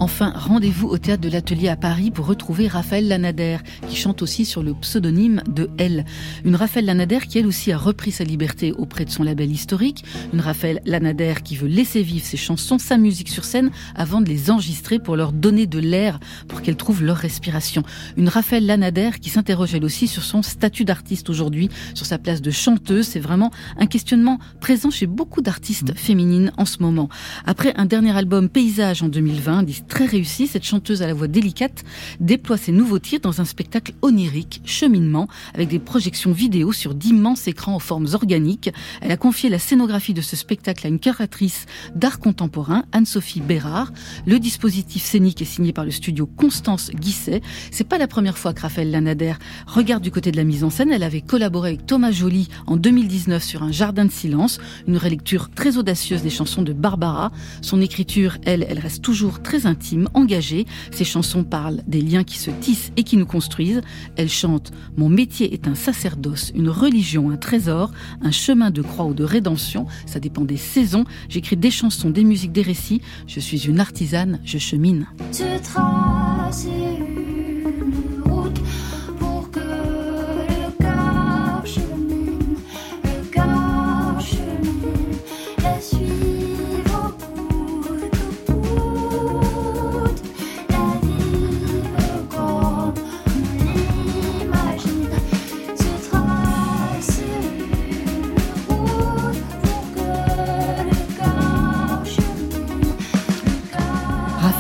Enfin, 0.07 0.32
rendez-vous 0.36 0.86
au 0.86 0.98
théâtre 0.98 1.22
de 1.22 1.28
l'Atelier 1.28 1.68
à 1.68 1.74
Paris 1.74 2.12
pour 2.12 2.26
retrouver 2.26 2.68
Raphaël 2.68 3.09
Lanader, 3.09 3.57
qui 3.88 3.96
chante 3.96 4.22
aussi 4.22 4.44
sur 4.44 4.62
le 4.62 4.72
pseudonyme 4.72 5.42
de 5.48 5.68
Elle. 5.78 6.04
Une 6.44 6.54
Raphaël 6.54 6.84
Lanader 6.84 7.18
qui 7.28 7.40
elle 7.40 7.46
aussi 7.48 7.72
a 7.72 7.76
repris 7.76 8.12
sa 8.12 8.22
liberté 8.22 8.70
auprès 8.70 9.04
de 9.04 9.11
son 9.11 9.24
label 9.24 9.50
historique. 9.50 10.04
Une 10.32 10.38
Raphaël 10.38 10.80
Lanader 10.84 11.34
qui 11.42 11.57
veut 11.57 11.66
laisser 11.66 12.02
vivre 12.02 12.24
ses 12.24 12.36
chansons, 12.36 12.78
sa 12.78 12.98
musique 12.98 13.28
sur 13.28 13.44
scène, 13.44 13.72
avant 13.96 14.20
de 14.20 14.28
les 14.28 14.48
enregistrer 14.48 15.00
pour 15.00 15.16
leur 15.16 15.32
donner 15.32 15.66
de 15.66 15.80
l'air, 15.80 16.20
pour 16.46 16.62
qu'elles 16.62 16.76
trouvent 16.76 17.02
leur 17.02 17.16
respiration. 17.16 17.82
Une 18.16 18.28
Raphaël 18.28 18.64
Lanader 18.64 19.11
qui 19.20 19.28
s'interroge 19.30 19.74
elle 19.74 19.84
aussi 19.84 20.07
sur 20.07 20.22
son 20.22 20.40
statut 20.40 20.84
d'artiste 20.84 21.30
aujourd'hui, 21.30 21.68
sur 21.94 22.07
sa 22.07 22.18
place 22.18 22.40
de 22.40 22.52
chanteuse. 22.52 23.09
C'est 23.09 23.18
vraiment 23.18 23.50
un 23.76 23.86
questionnement 23.86 24.38
présent 24.61 24.90
chez 24.90 25.09
beaucoup 25.09 25.42
d'artistes 25.42 25.98
féminines 25.98 26.52
en 26.59 26.64
ce 26.64 26.80
moment. 26.80 27.09
Après 27.44 27.74
un 27.76 27.86
dernier 27.86 28.16
album 28.16 28.48
Paysage 28.48 29.02
en 29.02 29.09
2020, 29.09 29.64
disque 29.64 29.95
très 29.97 30.22
cette 30.24 30.64
chanteuse 30.64 31.01
à 31.01 31.07
la 31.07 31.14
voix 31.14 31.26
délicate 31.26 31.82
déploie 32.20 32.59
ses 32.59 32.72
nouveaux 32.72 32.99
tirs 32.99 33.20
dans 33.20 33.40
un 33.40 33.47
spectacle 33.47 33.94
onirique, 34.03 34.61
cheminement, 34.64 35.26
avec 35.55 35.68
des 35.68 35.78
projections 35.78 36.32
vidéo 36.32 36.72
sur 36.72 36.94
d'immenses 36.94 37.49
écrans 37.49 37.76
aux 37.76 37.80
formes 37.80 38.07
organiques. 38.12 38.70
Elle 39.01 39.11
a 39.11 39.16
confié 39.16 39.49
la 39.49 39.59
scénographie 39.59 40.12
de 40.12 40.20
ce 40.20 40.36
spectacle 40.36 40.86
à 40.86 40.90
une 40.90 40.99
curatrice 40.99 41.64
d'art 41.94 42.18
contemporain, 42.18 42.84
Anne-Sophie 42.92 43.40
Bérard. 43.40 43.90
Le 44.26 44.38
dispositif 44.38 45.03
scénique 45.03 45.40
est 45.40 45.47
signé 45.47 45.72
par 45.72 45.86
le 45.86 45.90
studio 45.90 46.26
Constance 46.26 46.90
Guisset. 46.90 47.40
C'est 47.70 47.88
pas 47.88 47.97
la 47.99 48.07
première 48.07 48.36
fois 48.36 48.53
que 48.53 48.61
Raphaël 48.61 48.90
Lanader 48.90 49.34
regarde 49.66 50.03
du 50.03 50.11
côté 50.11 50.30
de 50.30 50.36
la 50.36 50.44
mise 50.44 50.62
en 50.62 50.70
scène. 50.70 50.92
Elle 50.92 51.05
avait 51.05 51.22
collaboré 51.22 51.70
avec 51.70 51.86
Thomas 51.86 52.11
Joly 52.11 52.49
en 52.66 52.76
2019 52.76 53.42
sur 53.42 53.62
Un 53.62 53.72
jardin 53.72 54.05
de 54.05 54.12
silence, 54.12 54.59
une 54.86 54.99
relecture 54.99 55.49
très 55.51 55.78
audacieuse 55.78 56.22
des 56.22 56.30
chansons 56.30 56.62
de 56.62 56.74
Barbara. 56.74 57.32
Son 57.62 57.80
écriture, 57.80 58.36
elle, 58.44 58.66
elle 58.68 58.78
reste 58.78 59.03
toujours 59.03 59.40
très 59.40 59.66
intime, 59.66 59.86
engagée. 60.14 60.66
Ses 60.91 61.05
chansons 61.05 61.45
parlent 61.45 61.82
des 61.87 62.01
liens 62.01 62.24
qui 62.24 62.39
se 62.39 62.51
tissent 62.51 62.93
et 62.97 63.03
qui 63.03 63.16
nous 63.16 63.26
construisent. 63.26 63.82
Elle 64.16 64.28
chante 64.28 64.72
Mon 64.97 65.09
métier 65.09 65.53
est 65.55 65.68
un 65.68 65.74
sacerdoce, 65.74 66.53
une 66.55 66.68
religion, 66.68 67.30
un 67.30 67.37
trésor, 67.37 67.93
un 68.22 68.30
chemin 68.30 68.70
de 68.70 68.82
croix 68.82 69.07
ou 69.07 69.14
de 69.14 69.24
rédemption. 69.24 69.87
Ça 70.07 70.20
dépend 70.20 70.45
des 70.45 70.57
saisons. 70.57 71.05
J'écris 71.28 71.57
des 71.57 71.70
chansons, 71.70 72.11
des 72.11 72.24
musiques, 72.24 72.53
des 72.53 72.62
récits. 72.62 73.01
Je 73.26 73.41
suis 73.41 73.66
une 73.66 73.80
artisane, 73.80 74.41
je 74.45 74.59
chemine. 74.59 75.07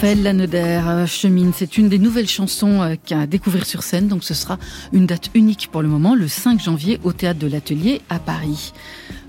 Raphaël 0.06 0.22
Lanader, 0.22 0.82
euh, 0.86 1.06
Chemine, 1.08 1.50
c'est 1.52 1.78
une 1.78 1.88
des 1.88 1.98
nouvelles 1.98 2.28
chansons 2.28 2.80
euh, 2.80 2.94
qu'à 3.04 3.26
découvrir 3.26 3.66
sur 3.66 3.82
scène, 3.82 4.06
donc 4.06 4.22
ce 4.22 4.34
sera 4.34 4.56
une 4.92 5.04
date 5.04 5.30
unique 5.34 5.68
pour 5.72 5.82
le 5.82 5.88
moment, 5.88 6.14
le 6.14 6.28
5 6.28 6.60
janvier 6.60 7.00
au 7.02 7.12
Théâtre 7.12 7.40
de 7.40 7.48
l'Atelier 7.48 8.00
à 8.08 8.20
Paris. 8.20 8.72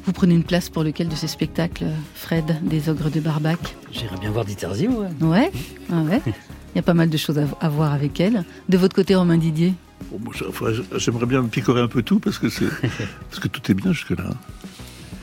Vous 0.06 0.12
prenez 0.12 0.36
une 0.36 0.44
place 0.44 0.70
pour 0.70 0.84
lequel 0.84 1.08
de 1.08 1.16
ces 1.16 1.26
spectacles, 1.26 1.88
Fred, 2.14 2.60
des 2.62 2.90
Ogres 2.90 3.10
de 3.10 3.20
Barbac? 3.20 3.58
J'irais 3.92 4.18
bien 4.22 4.30
voir 4.30 4.46
Diterzio, 4.46 4.92
ouais. 4.92 5.08
Ouais, 5.20 5.52
ah 5.92 6.02
ouais? 6.02 6.22
Il 6.28 6.76
y 6.76 6.80
a 6.80 6.84
pas 6.84 6.94
mal 6.94 7.10
de 7.10 7.18
choses 7.18 7.40
à, 7.60 7.70
voir 7.70 7.92
avec 7.92 8.20
elle. 8.20 8.46
De 8.70 8.78
votre 8.78 8.96
côté, 8.96 9.16
Romain 9.16 9.40
Didier? 9.40 9.74
Bon, 10.12 10.30
enfin, 10.48 10.68
J'aimerais 10.98 11.26
bien 11.26 11.42
me 11.42 11.48
picorer 11.48 11.82
un 11.82 11.88
peu 11.88 12.04
tout 12.04 12.20
parce 12.20 12.38
que, 12.38 12.50
c'est 12.50 12.68
parce 13.32 13.40
que 13.40 13.48
tout 13.48 13.72
est 13.72 13.74
bien 13.74 13.94
jusque-là. 13.94 14.30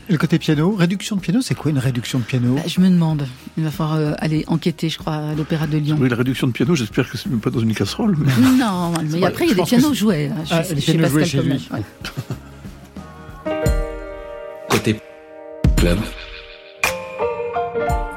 Et 0.09 0.13
le 0.13 0.19
côté 0.19 0.39
piano, 0.39 0.75
réduction 0.75 1.17
de 1.17 1.21
piano, 1.23 1.41
c'est 1.41 1.55
quoi 1.55 1.71
une 1.71 1.79
réduction 1.79 2.19
de 2.19 2.25
piano 2.25 2.57
Bah, 2.57 2.63
Je 2.67 2.79
me 2.81 2.91
demande. 2.91 3.27
Il 3.57 3.65
va 3.65 3.71
falloir 3.71 3.97
euh, 3.97 4.13
aller 4.19 4.45
enquêter, 4.49 4.91
je 4.91 4.99
crois, 4.99 5.15
à 5.15 5.35
l'Opéra 5.35 5.67
de 5.67 5.79
Lyon. 5.79 5.97
Oui, 5.99 6.11
la 6.11 6.17
réduction 6.17 6.47
de 6.47 6.53
piano, 6.53 6.75
j'espère 6.75 7.09
que 7.11 7.17
c'est 7.17 7.31
même 7.31 7.41
pas 7.41 7.49
dans 7.51 7.61
une 7.61 7.75
casserole. 7.75 8.15
mais- 8.19 8.59
Non, 8.59 8.93
mais 9.03 9.19
Ouais, 9.21 9.27
après, 9.29 9.45
il 9.47 9.49
y 9.49 9.53
a 9.53 9.55
je 9.57 9.61
des 9.63 9.67
pianos 9.67 9.95
joués. 9.95 10.27
hein, 10.29 10.45
Ah, 10.51 10.63
chez- 10.63 10.75
les 10.75 10.81
pianos 10.83 11.09
joués 11.09 11.25
chez 11.25 11.43
lui. 11.43 11.69
Ouais. 11.73 11.83
Côté 14.69 15.01
club. 15.77 15.99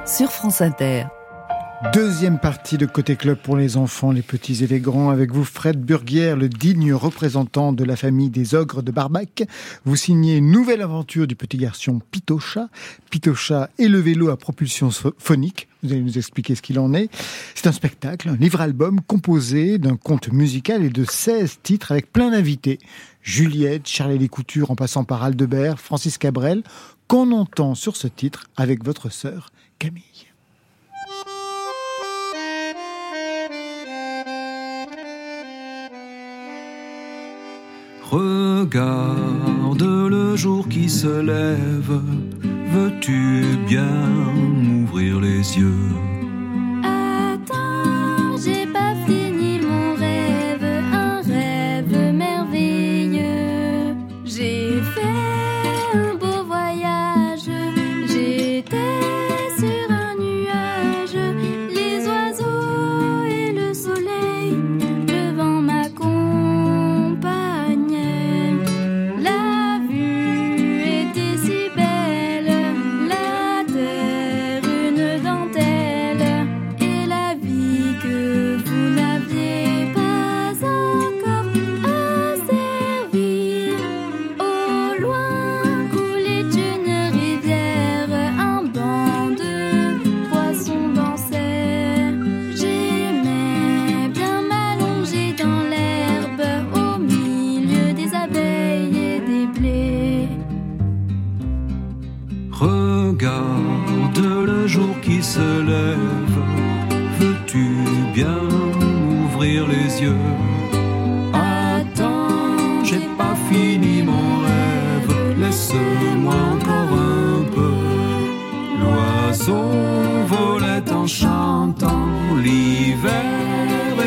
Sur 0.06 0.30
France 0.32 0.62
Inter. 0.62 1.06
Deuxième 1.94 2.40
partie 2.40 2.78
de 2.80 2.88
Côté 2.88 3.16
Club 3.16 3.38
pour 3.38 3.56
les 3.56 3.78
enfants, 3.78 4.12
les 4.12 4.24
petits 4.24 4.64
et 4.64 4.68
les 4.68 4.80
grands. 4.80 5.12
Avec 5.12 5.32
vous, 5.32 5.44
Fred 5.44 5.80
Burguière, 5.80 6.36
le 6.36 6.50
digne 6.50 6.92
représentant 6.92 7.72
de 7.72 7.84
la 7.84 7.96
famille 7.96 8.32
des 8.32 8.56
ogres 8.56 8.82
de 8.82 8.92
Barbac. 8.92 9.44
Vous 9.86 9.96
signez 9.96 10.42
nouvelle 10.42 10.82
aventure 10.82 11.28
du 11.28 11.36
petit 11.36 11.58
garçon 11.58 12.02
Pitocha. 12.10 12.70
Pitocha 13.12 13.70
et 13.78 13.88
le 13.90 14.00
vélo 14.00 14.30
à 14.30 14.38
propulsion 14.38 14.90
pho- 14.90 15.14
phonique. 15.20 15.68
Vous 15.84 15.92
allez 15.92 16.02
nous 16.02 16.18
expliquer 16.18 16.56
ce 16.56 16.64
qu'il 16.64 16.80
en 16.80 16.96
est. 16.96 17.10
C'est 17.54 17.68
un 17.68 17.72
spectacle, 17.72 18.30
un 18.30 18.38
livre-album 18.38 19.00
composé 19.06 19.78
d'un 19.78 19.98
conte 19.98 20.32
musical 20.32 20.84
et 20.84 20.90
de 20.90 21.06
16 21.08 21.60
titres 21.62 21.92
avec 21.92 22.12
plein 22.12 22.32
d'invités. 22.32 22.80
Juliette, 23.22 23.88
Charlie 23.88 24.18
Lécouture 24.18 24.72
en 24.72 24.76
passant 24.76 25.04
par 25.04 25.22
Aldebert, 25.22 25.80
Francis 25.80 26.18
Cabrel, 26.18 26.64
qu'on 27.08 27.32
entend 27.34 27.76
sur 27.76 27.98
ce 27.98 28.08
titre 28.08 28.48
avec 28.58 28.84
votre 28.84 29.10
sœur 29.12 29.52
Camille. 29.78 30.27
Regarde 38.10 39.84
le 39.84 40.38
jour 40.38 40.70
qui 40.70 40.90
se 40.90 41.20
lève, 41.20 42.00
veux-tu 42.72 43.44
bien 43.68 43.86
ouvrir 44.82 45.20
les 45.20 45.58
yeux? 45.60 46.07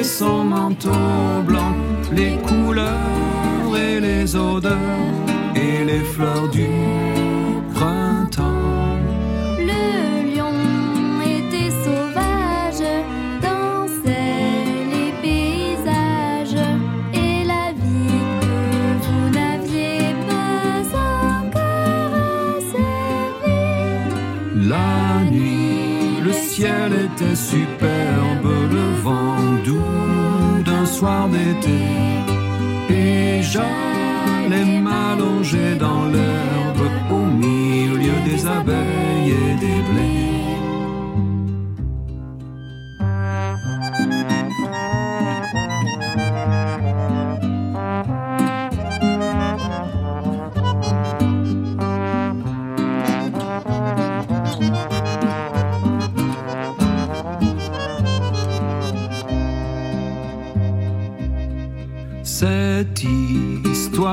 Et 0.00 0.04
son 0.04 0.44
manteau 0.44 0.90
blanc, 1.46 1.74
les 2.12 2.36
couleurs 2.48 3.76
et 3.76 4.00
les 4.00 4.34
odeurs 4.34 4.76
et 5.54 5.84
les 5.84 6.04
fleurs 6.12 6.48
du 6.48 6.68
printemps. 7.74 8.98
Le 9.58 9.84
lion 10.32 10.54
était 11.36 11.72
sauvage, 11.84 12.86
dansait 13.42 14.54
les 14.94 15.12
paysages 15.22 16.62
et 17.12 17.44
la 17.52 17.66
vie 17.82 18.24
que 18.42 18.56
vous 19.04 19.26
n'aviez 19.38 20.14
pas 20.30 20.82
encore 21.40 22.14
asservie. 22.56 23.58
La 24.68 25.30
nuit, 25.30 26.20
le 26.24 26.32
ciel 26.32 26.90
était 27.06 27.36
superbe, 27.36 27.79
soir 31.00 31.28
d'été. 31.34 31.80
Et 32.90 33.42
j'allais 33.50 34.66
m'allonger 34.86 35.70
dans 35.86 36.04
l'herbe 36.14 36.84
au 37.18 37.24
milieu 37.44 38.16
des 38.28 38.40
abeilles 38.58 39.34
et 39.44 39.54
des 39.64 39.79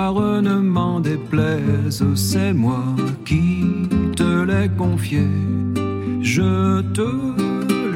histoire 0.08 0.42
ne 0.42 0.56
m'en 0.62 1.02
déplaise, 1.02 2.04
c'est 2.16 2.54
moi 2.54 2.84
qui 3.26 3.66
te 4.16 4.44
l'ai 4.44 4.70
confiée. 4.70 5.28
Je 6.22 6.82
te 6.94 7.10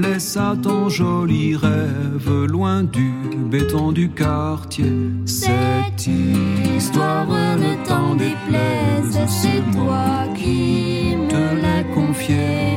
laisse 0.02 0.36
à 0.36 0.58
ton 0.62 0.90
joli 0.90 1.56
rêve, 1.56 2.46
loin 2.48 2.84
du 2.84 3.12
béton 3.50 3.94
du 3.94 4.10
quartier. 4.10 4.92
Cette 5.26 6.08
histoire 6.76 7.28
ne 7.30 7.74
t'en 7.88 8.16
déplaise, 8.16 9.18
c'est 9.28 9.78
moi 9.78 10.26
qui 10.36 11.16
te 11.30 11.44
l'ai 11.64 11.84
confiée. 11.94 12.71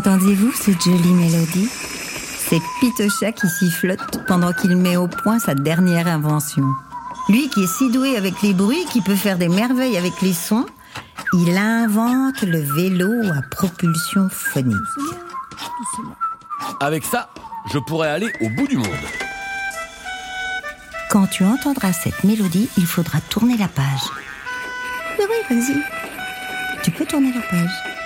Entendiez-vous 0.00 0.52
cette 0.52 0.82
jolie 0.82 1.12
mélodie? 1.12 1.68
C'est 1.68 2.62
Pitocha 2.80 3.32
qui 3.32 3.46
sifflote 3.46 4.24
pendant 4.26 4.54
qu'il 4.54 4.74
met 4.74 4.96
au 4.96 5.08
point 5.08 5.38
sa 5.38 5.54
dernière 5.54 6.06
invention. 6.06 6.64
Lui 7.28 7.50
qui 7.50 7.64
est 7.64 7.66
si 7.66 7.90
doué 7.90 8.16
avec 8.16 8.40
les 8.40 8.54
bruits, 8.54 8.86
qui 8.90 9.02
peut 9.02 9.14
faire 9.14 9.36
des 9.36 9.50
merveilles 9.50 9.98
avec 9.98 10.22
les 10.22 10.32
sons, 10.32 10.64
il 11.34 11.54
invente 11.54 12.40
le 12.40 12.60
vélo 12.60 13.12
à 13.30 13.42
propulsion 13.42 14.30
phonique. 14.30 14.74
Avec 16.80 17.04
ça, 17.04 17.28
je 17.70 17.78
pourrais 17.78 18.08
aller 18.08 18.32
au 18.40 18.48
bout 18.48 18.68
du 18.68 18.78
monde. 18.78 18.88
Quand 21.10 21.26
tu 21.26 21.44
entendras 21.44 21.92
cette 21.92 22.24
mélodie, 22.24 22.70
il 22.78 22.86
faudra 22.86 23.20
tourner 23.28 23.58
la 23.58 23.68
page. 23.68 24.08
Oui, 25.18 25.26
oui, 25.28 25.58
vas-y. 25.58 25.76
Tu 26.82 26.90
peux 26.90 27.04
tourner 27.04 27.34
la 27.34 27.42
page. 27.42 27.99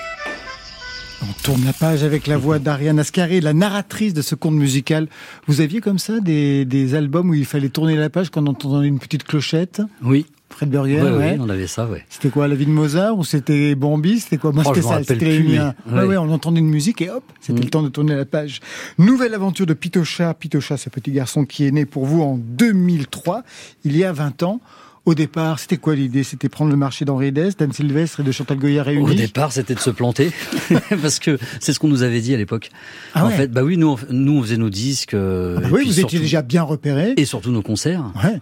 On 1.27 1.33
tourne 1.43 1.64
la 1.64 1.72
page 1.72 2.03
avec 2.03 2.27
la 2.27 2.37
voix 2.37 2.59
d'Ariane 2.59 2.99
Ascari, 2.99 3.41
la 3.41 3.53
narratrice 3.55 4.12
de 4.14 4.20
ce 4.22 4.35
conte 4.35 4.55
musical. 4.55 5.09
Vous 5.47 5.61
aviez 5.61 5.81
comme 5.81 5.99
ça 5.99 6.20
des, 6.20 6.64
des 6.64 6.95
albums 6.95 7.31
où 7.31 7.35
il 7.35 7.45
fallait 7.47 7.68
tourner 7.70 7.97
la 7.97 8.11
page 8.11 8.31
quand 8.31 8.43
on 8.43 8.51
entendait 8.51 8.89
une 8.89 8.99
petite 8.99 9.25
clochette? 9.25 9.81
Oui. 10.03 10.27
Fred 10.51 10.70
Burger, 10.70 10.97
Ouais, 11.03 11.11
ouais. 11.11 11.16
ouais, 11.16 11.37
on 11.41 11.49
avait 11.49 11.66
ça, 11.66 11.87
ouais. 11.87 12.05
C'était 12.11 12.29
quoi, 12.29 12.47
la 12.47 12.55
vie 12.55 12.66
de 12.66 12.70
Mozart 12.70 13.16
ou 13.18 13.25
c'était 13.25 13.75
Bambi? 13.75 14.20
C'était 14.20 14.37
quoi? 14.37 14.53
Moi, 14.53 14.62
Oh, 14.66 14.72
c'était 14.75 14.87
ça. 14.87 15.03
C'était 15.03 15.25
les 15.25 15.43
miens. 15.43 15.75
Ouais. 15.87 16.01
ouais. 16.01 16.05
ouais, 16.09 16.16
on 16.16 16.31
entendait 16.31 16.61
une 16.61 16.68
musique 16.68 17.01
et 17.03 17.11
hop, 17.11 17.25
c'était 17.41 17.61
Mm. 17.61 17.64
le 17.64 17.70
temps 17.70 17.83
de 17.83 17.89
tourner 17.89 18.14
la 18.14 18.25
page. 18.25 18.61
Nouvelle 18.99 19.35
aventure 19.35 19.66
de 19.66 19.75
Pitocha. 19.75 20.33
Pitocha, 20.35 20.77
ce 20.77 20.91
petit 20.91 21.11
garçon 21.11 21.45
qui 21.45 21.64
est 21.66 21.70
né 21.72 21.87
pour 21.87 22.05
vous 22.07 22.22
en 22.22 22.37
2003, 22.39 23.43
il 23.85 23.97
y 23.97 24.05
a 24.05 24.12
20 24.12 24.43
ans. 24.45 24.61
Au 25.07 25.15
départ, 25.15 25.59
c'était 25.59 25.77
quoi 25.77 25.95
l'idée? 25.95 26.23
C'était 26.23 26.49
prendre 26.49 26.71
le 26.71 26.77
marché 26.77 27.05
d'Henri 27.05 27.31
Dess, 27.31 27.57
d'Anne 27.59 27.73
Sylvestre 27.73 28.21
et 28.21 28.23
de 28.23 28.33
Chantal 28.33 28.59
Goya 28.59 28.83
réunis? 28.83 29.11
Au 29.11 29.15
départ, 29.15 29.53
c'était 29.53 29.75
de 29.75 29.81
se 29.81 29.91
planter, 29.91 30.31
parce 31.03 31.19
que 31.19 31.39
c'est 31.61 31.75
ce 31.75 31.79
qu'on 31.79 31.89
nous 31.89 32.03
avait 32.03 32.23
dit 32.23 32.33
à 32.33 32.39
l'époque. 32.39 32.71
Ah 33.13 33.25
en 33.25 33.29
ouais? 33.29 33.35
fait, 33.35 33.49
bah 33.49 33.63
oui, 33.63 33.77
nous, 33.77 33.89
on, 33.89 33.99
nous, 34.13 34.39
on 34.39 34.43
faisait 34.43 34.57
nos 34.57 34.71
disques. 34.71 35.15
Ah 35.15 35.61
bah 35.61 35.69
oui, 35.71 35.85
vous 35.85 36.01
étiez 36.01 36.19
déjà 36.19 36.41
bien 36.41 36.63
repéré. 36.63 37.15
Et 37.19 37.27
surtout 37.27 37.51
nos 37.51 37.63
concerts. 37.63 38.13
Ouais. 38.23 38.41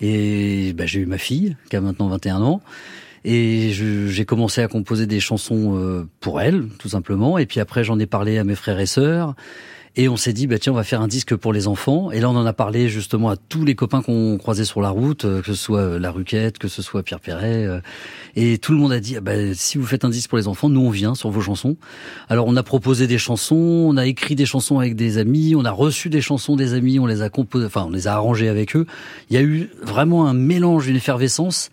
Et 0.00 0.72
bah, 0.72 0.86
j'ai 0.86 1.00
eu 1.00 1.06
ma 1.06 1.18
fille, 1.18 1.56
qui 1.68 1.76
a 1.76 1.80
maintenant 1.82 2.08
21 2.08 2.40
ans. 2.40 2.62
Et 3.24 3.72
j'ai 3.72 4.24
commencé 4.24 4.62
à 4.62 4.68
composer 4.68 5.06
des 5.06 5.20
chansons 5.20 5.76
euh, 5.76 6.08
pour 6.20 6.40
elle, 6.40 6.68
tout 6.78 6.88
simplement. 6.88 7.36
Et 7.36 7.44
puis 7.44 7.60
après, 7.60 7.84
j'en 7.84 7.98
ai 7.98 8.06
parlé 8.06 8.38
à 8.38 8.44
mes 8.44 8.54
frères 8.54 8.80
et 8.80 8.86
sœurs. 8.86 9.34
Et 9.96 10.08
on 10.08 10.16
s'est 10.16 10.32
dit, 10.32 10.46
bah 10.46 10.58
tiens, 10.58 10.72
on 10.72 10.76
va 10.76 10.84
faire 10.84 11.00
un 11.00 11.08
disque 11.08 11.34
pour 11.34 11.52
les 11.52 11.66
enfants. 11.66 12.12
Et 12.12 12.20
là, 12.20 12.30
on 12.30 12.36
en 12.36 12.46
a 12.46 12.52
parlé 12.52 12.88
justement 12.88 13.28
à 13.28 13.36
tous 13.36 13.64
les 13.64 13.74
copains 13.74 14.02
qu'on 14.02 14.38
croisait 14.38 14.64
sur 14.64 14.80
la 14.80 14.90
route, 14.90 15.24
euh, 15.24 15.40
que 15.40 15.48
ce 15.48 15.54
soit 15.54 15.80
euh, 15.80 15.98
La 15.98 16.12
Ruquette, 16.12 16.58
que 16.58 16.68
ce 16.68 16.80
soit 16.80 17.02
Pierre 17.02 17.18
Perret. 17.18 17.66
euh, 17.66 17.80
et 18.36 18.58
tout 18.58 18.70
le 18.70 18.78
monde 18.78 18.92
a 18.92 19.00
dit, 19.00 19.16
ah 19.16 19.20
bah, 19.20 19.32
si 19.52 19.78
vous 19.78 19.86
faites 19.86 20.04
un 20.04 20.08
disque 20.08 20.30
pour 20.30 20.38
les 20.38 20.46
enfants, 20.46 20.68
nous 20.68 20.80
on 20.80 20.90
vient 20.90 21.16
sur 21.16 21.30
vos 21.30 21.40
chansons. 21.40 21.76
Alors 22.28 22.46
on 22.46 22.56
a 22.56 22.62
proposé 22.62 23.08
des 23.08 23.18
chansons, 23.18 23.56
on 23.56 23.96
a 23.96 24.06
écrit 24.06 24.36
des 24.36 24.46
chansons 24.46 24.78
avec 24.78 24.94
des 24.94 25.18
amis, 25.18 25.56
on 25.56 25.64
a 25.64 25.72
reçu 25.72 26.08
des 26.08 26.20
chansons 26.20 26.54
des 26.54 26.74
amis, 26.74 27.00
on 27.00 27.06
les 27.06 27.22
a 27.22 27.28
composées, 27.28 27.66
enfin 27.66 27.86
on 27.88 27.90
les 27.90 28.06
a 28.06 28.14
arrangées 28.14 28.48
avec 28.48 28.76
eux. 28.76 28.86
Il 29.28 29.34
y 29.34 29.38
a 29.38 29.42
eu 29.42 29.70
vraiment 29.82 30.28
un 30.28 30.34
mélange, 30.34 30.86
une 30.86 30.96
effervescence 30.96 31.70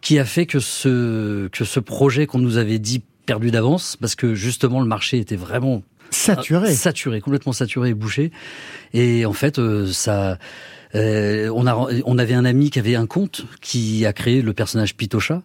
qui 0.00 0.18
a 0.18 0.24
fait 0.24 0.46
que 0.46 0.58
ce 0.58 1.46
que 1.48 1.64
ce 1.64 1.78
projet 1.78 2.26
qu'on 2.26 2.40
nous 2.40 2.56
avait 2.56 2.80
dit 2.80 3.02
perdu 3.24 3.52
d'avance, 3.52 3.96
parce 3.96 4.16
que 4.16 4.34
justement 4.34 4.80
le 4.80 4.86
marché 4.86 5.18
était 5.18 5.36
vraiment 5.36 5.82
Saturé. 6.12 6.74
saturé, 6.74 7.20
complètement 7.20 7.52
saturé 7.52 7.90
et 7.90 7.94
bouché. 7.94 8.30
Et 8.92 9.26
en 9.26 9.32
fait, 9.32 9.58
euh, 9.58 9.90
ça, 9.92 10.38
euh, 10.94 11.50
on 11.54 11.66
a, 11.66 11.88
on 12.04 12.18
avait 12.18 12.34
un 12.34 12.44
ami 12.44 12.70
qui 12.70 12.78
avait 12.78 12.94
un 12.94 13.06
conte 13.06 13.46
qui 13.60 14.04
a 14.06 14.12
créé 14.12 14.42
le 14.42 14.52
personnage 14.52 14.94
Pitocha. 14.94 15.42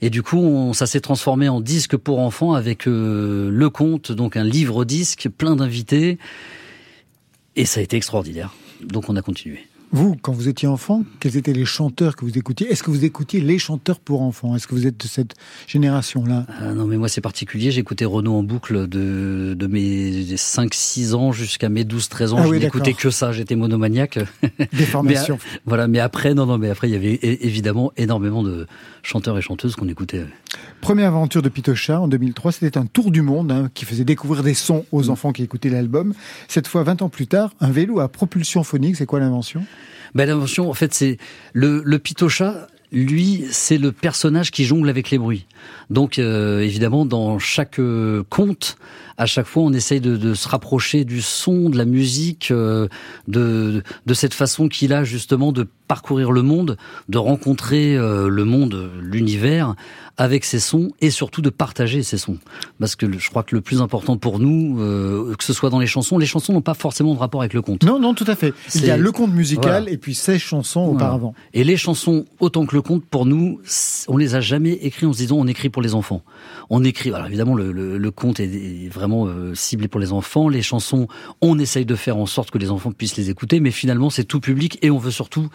Et 0.00 0.10
du 0.10 0.22
coup, 0.22 0.38
on, 0.38 0.72
ça 0.72 0.86
s'est 0.86 1.00
transformé 1.00 1.48
en 1.48 1.60
disque 1.60 1.96
pour 1.96 2.20
enfants 2.20 2.54
avec 2.54 2.86
euh, 2.86 3.50
le 3.50 3.70
conte, 3.70 4.12
donc 4.12 4.36
un 4.36 4.44
livre 4.44 4.84
disque, 4.84 5.28
plein 5.36 5.56
d'invités. 5.56 6.18
Et 7.56 7.64
ça 7.64 7.80
a 7.80 7.82
été 7.82 7.96
extraordinaire. 7.96 8.54
Donc 8.80 9.08
on 9.08 9.16
a 9.16 9.22
continué. 9.22 9.66
Vous, 9.90 10.16
quand 10.20 10.32
vous 10.32 10.48
étiez 10.48 10.68
enfant, 10.68 11.02
quels 11.18 11.36
étaient 11.38 11.54
les 11.54 11.64
chanteurs 11.64 12.14
que 12.14 12.24
vous 12.26 12.36
écoutiez? 12.36 12.70
Est-ce 12.70 12.82
que 12.82 12.90
vous 12.90 13.06
écoutiez 13.06 13.40
les 13.40 13.58
chanteurs 13.58 14.00
pour 14.00 14.20
enfants? 14.20 14.54
Est-ce 14.54 14.66
que 14.66 14.74
vous 14.74 14.86
êtes 14.86 15.00
de 15.00 15.06
cette 15.06 15.34
génération-là? 15.66 16.44
Ah 16.60 16.74
non, 16.74 16.86
mais 16.86 16.98
moi 16.98 17.08
c'est 17.08 17.22
particulier. 17.22 17.70
J'écoutais 17.70 18.04
Renaud 18.04 18.34
en 18.34 18.42
boucle 18.42 18.86
de, 18.86 19.54
de 19.58 19.66
mes 19.66 20.10
5-6 20.34 21.14
ans 21.14 21.32
jusqu'à 21.32 21.70
mes 21.70 21.84
12-13 21.84 22.32
ans. 22.32 22.36
Ah 22.40 22.42
je 22.44 22.48
oui, 22.48 22.58
n'écoutais 22.58 22.92
que 22.92 23.08
ça. 23.08 23.32
J'étais 23.32 23.56
monomaniaque. 23.56 24.18
Déformation. 24.72 25.38
Mais, 25.42 25.56
euh, 25.56 25.60
voilà. 25.64 25.88
Mais 25.88 26.00
après, 26.00 26.34
non, 26.34 26.44
non, 26.44 26.58
mais 26.58 26.68
après, 26.68 26.88
il 26.88 26.92
y 26.92 26.96
avait 26.96 27.18
évidemment 27.22 27.90
énormément 27.96 28.42
de 28.42 28.66
chanteurs 29.02 29.38
et 29.38 29.42
chanteuses 29.42 29.74
qu'on 29.74 29.88
écoutait. 29.88 30.26
Première 30.82 31.08
aventure 31.08 31.40
de 31.40 31.48
Pitocha 31.48 31.98
en 32.00 32.08
2003, 32.08 32.52
c'était 32.52 32.76
un 32.78 32.86
tour 32.86 33.10
du 33.10 33.22
monde 33.22 33.50
hein, 33.50 33.70
qui 33.72 33.86
faisait 33.86 34.04
découvrir 34.04 34.42
des 34.42 34.54
sons 34.54 34.84
aux 34.92 35.04
Mm. 35.04 35.10
enfants 35.10 35.32
qui 35.32 35.42
écoutaient 35.42 35.70
l'album. 35.70 36.12
Cette 36.46 36.66
fois, 36.68 36.82
20 36.82 37.02
ans 37.02 37.08
plus 37.08 37.26
tard, 37.26 37.52
un 37.60 37.70
vélo 37.70 38.00
à 38.00 38.08
propulsion 38.08 38.62
phonique, 38.64 38.96
c'est 38.96 39.06
quoi 39.06 39.18
l'invention? 39.20 39.64
Ben, 40.14 40.26
l'invention, 40.26 40.70
en 40.70 40.74
fait, 40.74 40.94
c'est 40.94 41.18
le, 41.52 41.82
le 41.84 41.98
Pitocha. 41.98 42.68
Lui, 42.90 43.44
c'est 43.50 43.78
le 43.78 43.92
personnage 43.92 44.50
qui 44.50 44.64
jongle 44.64 44.88
avec 44.88 45.10
les 45.10 45.18
bruits. 45.18 45.46
Donc 45.90 46.18
euh, 46.18 46.60
évidemment, 46.60 47.04
dans 47.06 47.38
chaque 47.38 47.78
euh, 47.78 48.22
conte, 48.28 48.76
à 49.16 49.26
chaque 49.26 49.46
fois, 49.46 49.62
on 49.64 49.72
essaye 49.72 50.00
de, 50.00 50.16
de 50.16 50.34
se 50.34 50.48
rapprocher 50.48 51.04
du 51.04 51.22
son, 51.22 51.70
de 51.70 51.76
la 51.78 51.84
musique, 51.84 52.50
euh, 52.50 52.86
de, 53.26 53.82
de 54.06 54.14
cette 54.14 54.34
façon 54.34 54.68
qu'il 54.68 54.92
a 54.92 55.02
justement 55.04 55.50
de 55.52 55.66
parcourir 55.88 56.30
le 56.32 56.42
monde, 56.42 56.76
de 57.08 57.16
rencontrer 57.18 57.96
le 57.96 58.44
monde, 58.44 58.90
l'univers 59.00 59.74
avec 60.18 60.44
ses 60.44 60.60
sons 60.60 60.90
et 61.00 61.08
surtout 61.10 61.40
de 61.40 61.48
partager 61.48 62.02
ses 62.02 62.18
sons. 62.18 62.36
Parce 62.78 62.94
que 62.94 63.06
le- 63.06 63.18
je 63.18 63.30
crois 63.30 63.42
que 63.42 63.54
le 63.54 63.62
plus 63.62 63.80
important 63.80 64.18
pour 64.18 64.38
nous, 64.38 64.76
que 65.38 65.42
ce 65.44 65.54
soit 65.54 65.70
dans 65.70 65.78
les 65.78 65.86
chansons, 65.86 66.18
les 66.18 66.26
chansons 66.26 66.52
n'ont 66.52 66.60
pas 66.60 66.74
forcément 66.74 67.14
de 67.14 67.18
rapport 67.18 67.40
avec 67.40 67.54
le 67.54 67.62
conte. 67.62 67.84
Non, 67.84 67.98
non, 67.98 68.12
tout 68.12 68.26
à 68.26 68.36
fait. 68.36 68.52
Il 68.74 68.84
y 68.84 68.90
a 68.90 68.98
le 68.98 69.10
conte 69.12 69.32
musical 69.32 69.82
Voilà. 69.84 69.90
et 69.90 69.96
puis 69.96 70.14
ses 70.14 70.38
chansons 70.38 70.82
Voilà. 70.90 70.96
auparavant. 71.06 71.34
Et 71.54 71.64
les 71.64 71.78
chansons, 71.78 72.26
autant 72.38 72.66
que 72.66 72.76
le 72.76 72.82
conte, 72.82 73.04
pour 73.06 73.24
nous, 73.24 73.58
on 74.08 74.18
les 74.18 74.34
a 74.34 74.42
jamais 74.42 74.72
écrits 74.72 75.06
en 75.06 75.14
se 75.14 75.18
disant 75.18 75.36
on 75.38 75.46
écrit 75.48 75.68
pour 75.70 75.82
les 75.82 75.94
enfants. 75.94 76.22
On 76.70 76.84
écrit, 76.84 77.12
alors 77.12 77.26
évidemment, 77.26 77.54
le, 77.54 77.72
le, 77.72 77.98
le 77.98 78.10
conte 78.12 78.38
est, 78.40 78.44
est 78.44 78.88
vraiment 78.88 79.26
euh, 79.26 79.54
ciblé 79.54 79.88
pour 79.88 79.98
les 80.00 80.12
enfants. 80.12 80.48
Les 80.48 80.62
chansons, 80.62 81.08
on 81.40 81.58
essaye 81.58 81.84
de 81.84 81.96
faire 81.96 82.16
en 82.16 82.26
sorte 82.26 82.50
que 82.50 82.58
les 82.58 82.70
enfants 82.70 82.92
puissent 82.92 83.16
les 83.16 83.30
écouter, 83.30 83.58
mais 83.60 83.70
finalement, 83.72 84.10
c'est 84.10 84.24
tout 84.24 84.40
public 84.40 84.78
et 84.82 84.90
on 84.90 84.98
veut 84.98 85.10
surtout 85.10 85.48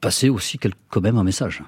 passer 0.00 0.28
aussi 0.28 0.58
quel- 0.58 0.74
quand 0.88 1.00
même 1.00 1.16
un 1.18 1.24
message. 1.24 1.62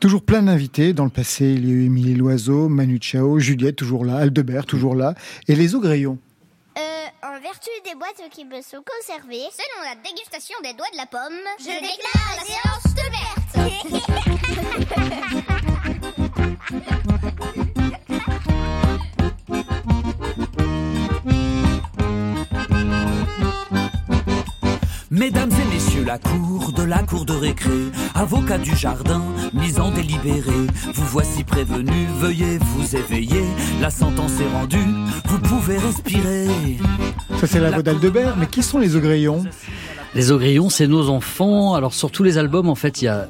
Toujours 0.00 0.22
plein 0.22 0.42
d'invités. 0.42 0.92
Dans 0.94 1.04
le 1.04 1.10
passé, 1.10 1.44
il 1.44 1.66
y 1.68 1.70
a 1.70 1.74
eu 1.74 1.84
Émilie 1.84 2.14
Loiseau, 2.14 2.68
Manu 2.68 2.98
Chao, 3.00 3.38
Juliette, 3.38 3.76
toujours 3.76 4.04
là, 4.04 4.16
Aldebert, 4.16 4.64
toujours 4.66 4.94
là, 4.94 5.14
et 5.46 5.54
les 5.54 5.74
Augrayons. 5.74 6.18
Euh, 6.78 6.80
en 7.22 7.40
vertu 7.40 7.68
des 7.84 7.94
boîtes 7.94 8.22
qui 8.30 8.44
me 8.44 8.60
sont 8.62 8.82
conservées, 8.82 9.44
selon 9.52 9.84
la 9.84 9.94
dégustation 10.02 10.56
des 10.64 10.72
doigts 10.72 10.86
de 10.92 10.96
la 10.96 11.06
pomme, 11.06 11.38
je 11.60 11.66
déclare 11.66 12.36
la 12.36 12.44
séance 12.44 12.94
Mesdames 25.20 25.50
et 25.50 25.74
messieurs, 25.74 26.04
la 26.06 26.18
cour 26.18 26.72
de 26.72 26.82
la 26.82 27.02
cour 27.02 27.26
de 27.26 27.34
récré, 27.34 27.90
avocat 28.14 28.56
du 28.56 28.74
jardin, 28.74 29.22
mise 29.52 29.78
en 29.78 29.90
délibéré, 29.90 30.66
vous 30.94 31.04
voici 31.04 31.44
prévenu, 31.44 32.06
veuillez 32.18 32.56
vous 32.56 32.96
éveiller, 32.96 33.44
la 33.82 33.90
sentence 33.90 34.40
est 34.40 34.50
rendue, 34.50 34.78
vous 35.26 35.38
pouvez 35.40 35.76
respirer. 35.76 36.46
Ça, 37.38 37.46
c'est 37.46 37.60
la 37.60 37.70
voix 37.70 37.82
d'Aldebert. 37.82 38.34
Mais 38.38 38.46
qui 38.46 38.62
sont 38.62 38.78
les 38.78 38.96
Augrayons 38.96 39.44
Les 40.14 40.30
Augrillons, 40.32 40.70
c'est 40.70 40.86
nos 40.86 41.10
enfants. 41.10 41.74
Alors 41.74 41.92
sur 41.92 42.10
tous 42.10 42.22
les 42.22 42.38
albums, 42.38 42.70
en 42.70 42.74
fait, 42.74 43.02
il 43.02 43.04
y 43.04 43.08
a 43.08 43.28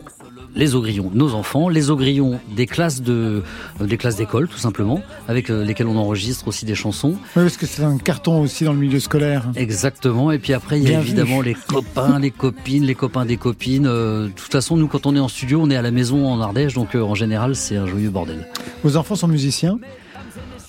les 0.54 0.74
Augrillons, 0.74 1.10
nos 1.14 1.34
enfants, 1.34 1.68
les 1.68 1.90
Augrillons 1.90 2.40
des 2.54 2.66
classes 2.66 3.02
de, 3.02 3.42
euh, 3.80 3.86
des 3.86 3.96
classes 3.96 4.16
d'école, 4.16 4.48
tout 4.48 4.58
simplement, 4.58 5.00
avec 5.28 5.50
euh, 5.50 5.64
lesquelles 5.64 5.86
on 5.86 5.96
enregistre 5.96 6.48
aussi 6.48 6.64
des 6.64 6.74
chansons. 6.74 7.10
Oui, 7.36 7.42
parce 7.42 7.56
que 7.56 7.66
c'est 7.66 7.84
un 7.84 7.98
carton 7.98 8.40
aussi 8.40 8.64
dans 8.64 8.72
le 8.72 8.78
milieu 8.78 9.00
scolaire. 9.00 9.44
Exactement. 9.56 10.32
Et 10.32 10.38
puis 10.38 10.52
après, 10.52 10.78
il 10.78 10.84
y 10.84 10.86
a 10.88 10.90
Bien 10.90 11.00
évidemment 11.00 11.40
vu. 11.40 11.46
les 11.46 11.54
copains, 11.54 12.18
les 12.18 12.30
copines, 12.30 12.84
les 12.84 12.94
copains 12.94 13.24
des 13.24 13.36
copines. 13.36 13.86
Euh, 13.86 14.26
de 14.26 14.32
toute 14.32 14.52
façon, 14.52 14.76
nous, 14.76 14.88
quand 14.88 15.06
on 15.06 15.14
est 15.14 15.20
en 15.20 15.28
studio, 15.28 15.60
on 15.62 15.70
est 15.70 15.76
à 15.76 15.82
la 15.82 15.90
maison 15.90 16.26
en 16.26 16.40
Ardèche, 16.40 16.74
donc 16.74 16.94
en 16.94 17.14
général, 17.14 17.54
c'est 17.54 17.76
un 17.76 17.86
joyeux 17.86 18.10
bordel. 18.10 18.46
Vos 18.82 18.96
enfants 18.96 19.16
sont 19.16 19.28
musiciens? 19.28 19.78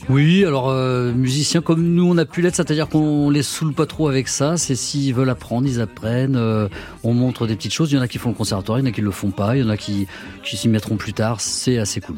Oui, 0.09 0.43
alors 0.45 0.69
euh, 0.69 1.13
musiciens 1.13 1.61
comme 1.61 1.83
nous 1.83 2.05
on 2.05 2.17
a 2.17 2.25
pu 2.25 2.41
l'être, 2.41 2.55
c'est-à-dire 2.55 2.89
qu'on 2.89 3.29
les 3.29 3.43
saoule 3.43 3.73
pas 3.73 3.85
trop 3.85 4.07
avec 4.07 4.27
ça. 4.27 4.57
C'est 4.57 4.75
s'ils 4.75 5.13
veulent 5.13 5.29
apprendre, 5.29 5.67
ils 5.67 5.79
apprennent. 5.79 6.35
euh, 6.35 6.67
on 7.03 7.13
montre 7.13 7.47
des 7.47 7.55
petites 7.55 7.73
choses. 7.73 7.91
Il 7.91 7.95
y 7.95 7.97
en 7.97 8.01
a 8.01 8.07
qui 8.07 8.17
font 8.17 8.29
le 8.29 8.35
conservatoire, 8.35 8.79
il 8.79 8.81
y 8.81 8.85
en 8.85 8.89
a 8.89 8.91
qui 8.91 9.01
le 9.01 9.11
font 9.11 9.31
pas, 9.31 9.55
il 9.55 9.61
y 9.61 9.63
en 9.63 9.69
a 9.69 9.77
qui, 9.77 10.07
qui 10.43 10.57
s'y 10.57 10.67
mettront 10.69 10.97
plus 10.97 11.13
tard. 11.13 11.39
C'est 11.39 11.77
assez 11.77 12.01
cool. 12.01 12.17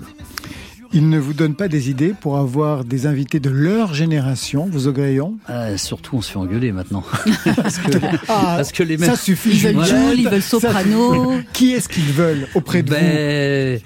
Ils 0.96 1.10
ne 1.10 1.18
vous 1.18 1.34
donnent 1.34 1.56
pas 1.56 1.68
des 1.68 1.90
idées 1.90 2.14
pour 2.20 2.38
avoir 2.38 2.84
des 2.86 3.08
invités 3.08 3.40
de 3.40 3.50
leur 3.50 3.96
génération, 3.96 4.68
vos 4.72 4.88
Augrayons 4.88 5.38
Euh, 5.50 5.76
surtout, 5.76 6.18
on 6.18 6.22
se 6.22 6.30
fait 6.32 6.38
engueuler 6.38 6.72
maintenant. 6.72 7.04
parce, 7.56 7.80
que, 7.80 7.98
Ah, 8.30 8.54
parce 8.58 8.72
que 8.72 8.84
les 8.84 8.98
mêmes. 8.98 9.10
Ça 9.10 9.16
suffit. 9.16 9.50
Ils 9.50 9.58
veulent 9.74 9.84
Juliette. 9.86 10.06
Joule, 10.10 10.20
ils 10.20 10.30
veulent 10.30 10.42
soprano. 10.44 11.34
Qui 11.52 11.74
est-ce 11.74 11.90
qu'ils 11.90 12.04
veulent 12.14 12.48
auprès 12.54 12.84
de 12.84 12.90
vous? 12.92 12.96
Ben, 12.96 13.80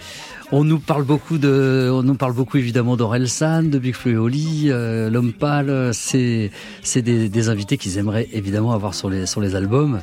on 0.52 0.64
nous 0.64 0.80
parle 0.80 1.04
beaucoup 1.04 1.38
de, 1.38 1.89
on 1.91 2.04
nous 2.04 2.16
parle 2.16 2.34
beaucoup 2.34 2.58
évidemment 2.58 2.95
d'Orelsan, 2.95 3.64
de 3.64 3.80
Big 3.80 3.95
Flo 3.95 4.12
et 4.12 4.18
Oli, 4.18 4.66
euh, 4.68 5.10
L'Homme 5.10 5.34
Pâle. 5.34 5.91
C'est, 5.93 6.52
c'est 6.82 7.02
des, 7.02 7.30
des 7.30 7.50
invités 7.50 7.78
qu'ils 7.78 7.98
aimeraient 7.98 8.28
évidemment 8.32 8.72
avoir 8.72 8.93
sur 8.93 9.10
les, 9.10 9.26
sur 9.26 9.41
les 9.41 9.56
albums. 9.56 10.00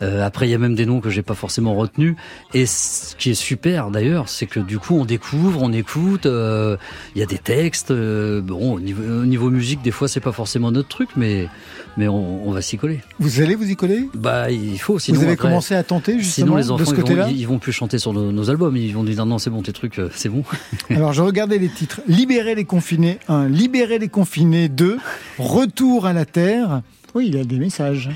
Euh, 0.00 0.24
après, 0.24 0.46
il 0.46 0.50
y 0.50 0.54
a 0.54 0.58
même 0.58 0.74
des 0.74 0.86
noms 0.86 1.00
que 1.00 1.10
j'ai 1.10 1.22
pas 1.22 1.34
forcément 1.34 1.74
retenus. 1.74 2.14
Et 2.54 2.66
ce 2.66 3.16
qui 3.16 3.30
est 3.30 3.34
super 3.34 3.90
d'ailleurs, 3.90 4.28
c'est 4.28 4.46
que 4.46 4.60
du 4.60 4.78
coup, 4.78 4.94
on 4.96 5.04
découvre, 5.04 5.62
on 5.62 5.72
écoute. 5.72 6.26
euh, 6.26 6.76
Il 7.14 7.20
y 7.20 7.22
a 7.22 7.26
des 7.26 7.38
textes. 7.38 7.90
euh, 7.90 8.40
bon, 8.40 8.74
au 8.74 8.80
niveau, 8.80 9.02
au 9.22 9.24
niveau 9.26 9.50
musique, 9.50 9.82
des 9.82 9.90
fois, 9.90 10.06
c'est 10.08 10.20
pas 10.20 10.32
forcément 10.32 10.70
notre 10.70 10.88
truc, 10.88 11.08
mais 11.16 11.48
mais 11.96 12.06
on, 12.06 12.46
on 12.48 12.52
va 12.52 12.62
s'y 12.62 12.76
coller. 12.78 13.00
Vous 13.18 13.40
allez 13.40 13.56
vous 13.56 13.68
y 13.70 13.74
coller? 13.74 14.08
Bah, 14.14 14.50
il 14.52 14.78
faut. 14.78 14.98
Sinon, 15.00 15.18
Vous 15.18 15.24
avez 15.24 15.32
après- 15.34 15.48
commencé 15.48 15.74
à 15.74 15.82
tenter 15.82 16.18
justement 16.20 16.46
Sinon, 16.46 16.56
les 16.58 16.64
de 16.64 16.70
enfants, 16.70 16.84
ce 16.84 16.90
ils 16.90 16.94
vont, 16.96 17.02
côté-là? 17.02 17.28
ils 17.30 17.46
vont 17.48 17.58
plus 17.58 17.72
chanter 17.72 17.98
sur 17.98 18.12
nos, 18.12 18.30
nos 18.30 18.50
albums. 18.50 18.76
Ils 18.76 18.94
vont 18.94 19.02
dire 19.02 19.26
non, 19.26 19.38
c'est 19.38 19.50
bon, 19.50 19.62
tes 19.62 19.72
trucs, 19.72 20.00
c'est 20.14 20.28
bon. 20.28 20.44
Alors 20.90 21.12
je 21.12 21.22
regardais 21.22 21.58
les 21.58 21.68
titres. 21.68 22.00
Libérer 22.06 22.54
les 22.54 22.64
confinés 22.64 23.18
1, 23.28 23.48
Libérer 23.48 23.98
les 23.98 24.08
confinés 24.08 24.68
2, 24.68 24.98
Retour 25.38 26.06
à 26.06 26.12
la 26.12 26.24
Terre. 26.24 26.82
Oui, 27.14 27.26
il 27.28 27.34
y 27.36 27.40
a 27.40 27.44
des 27.44 27.58
messages. 27.58 28.10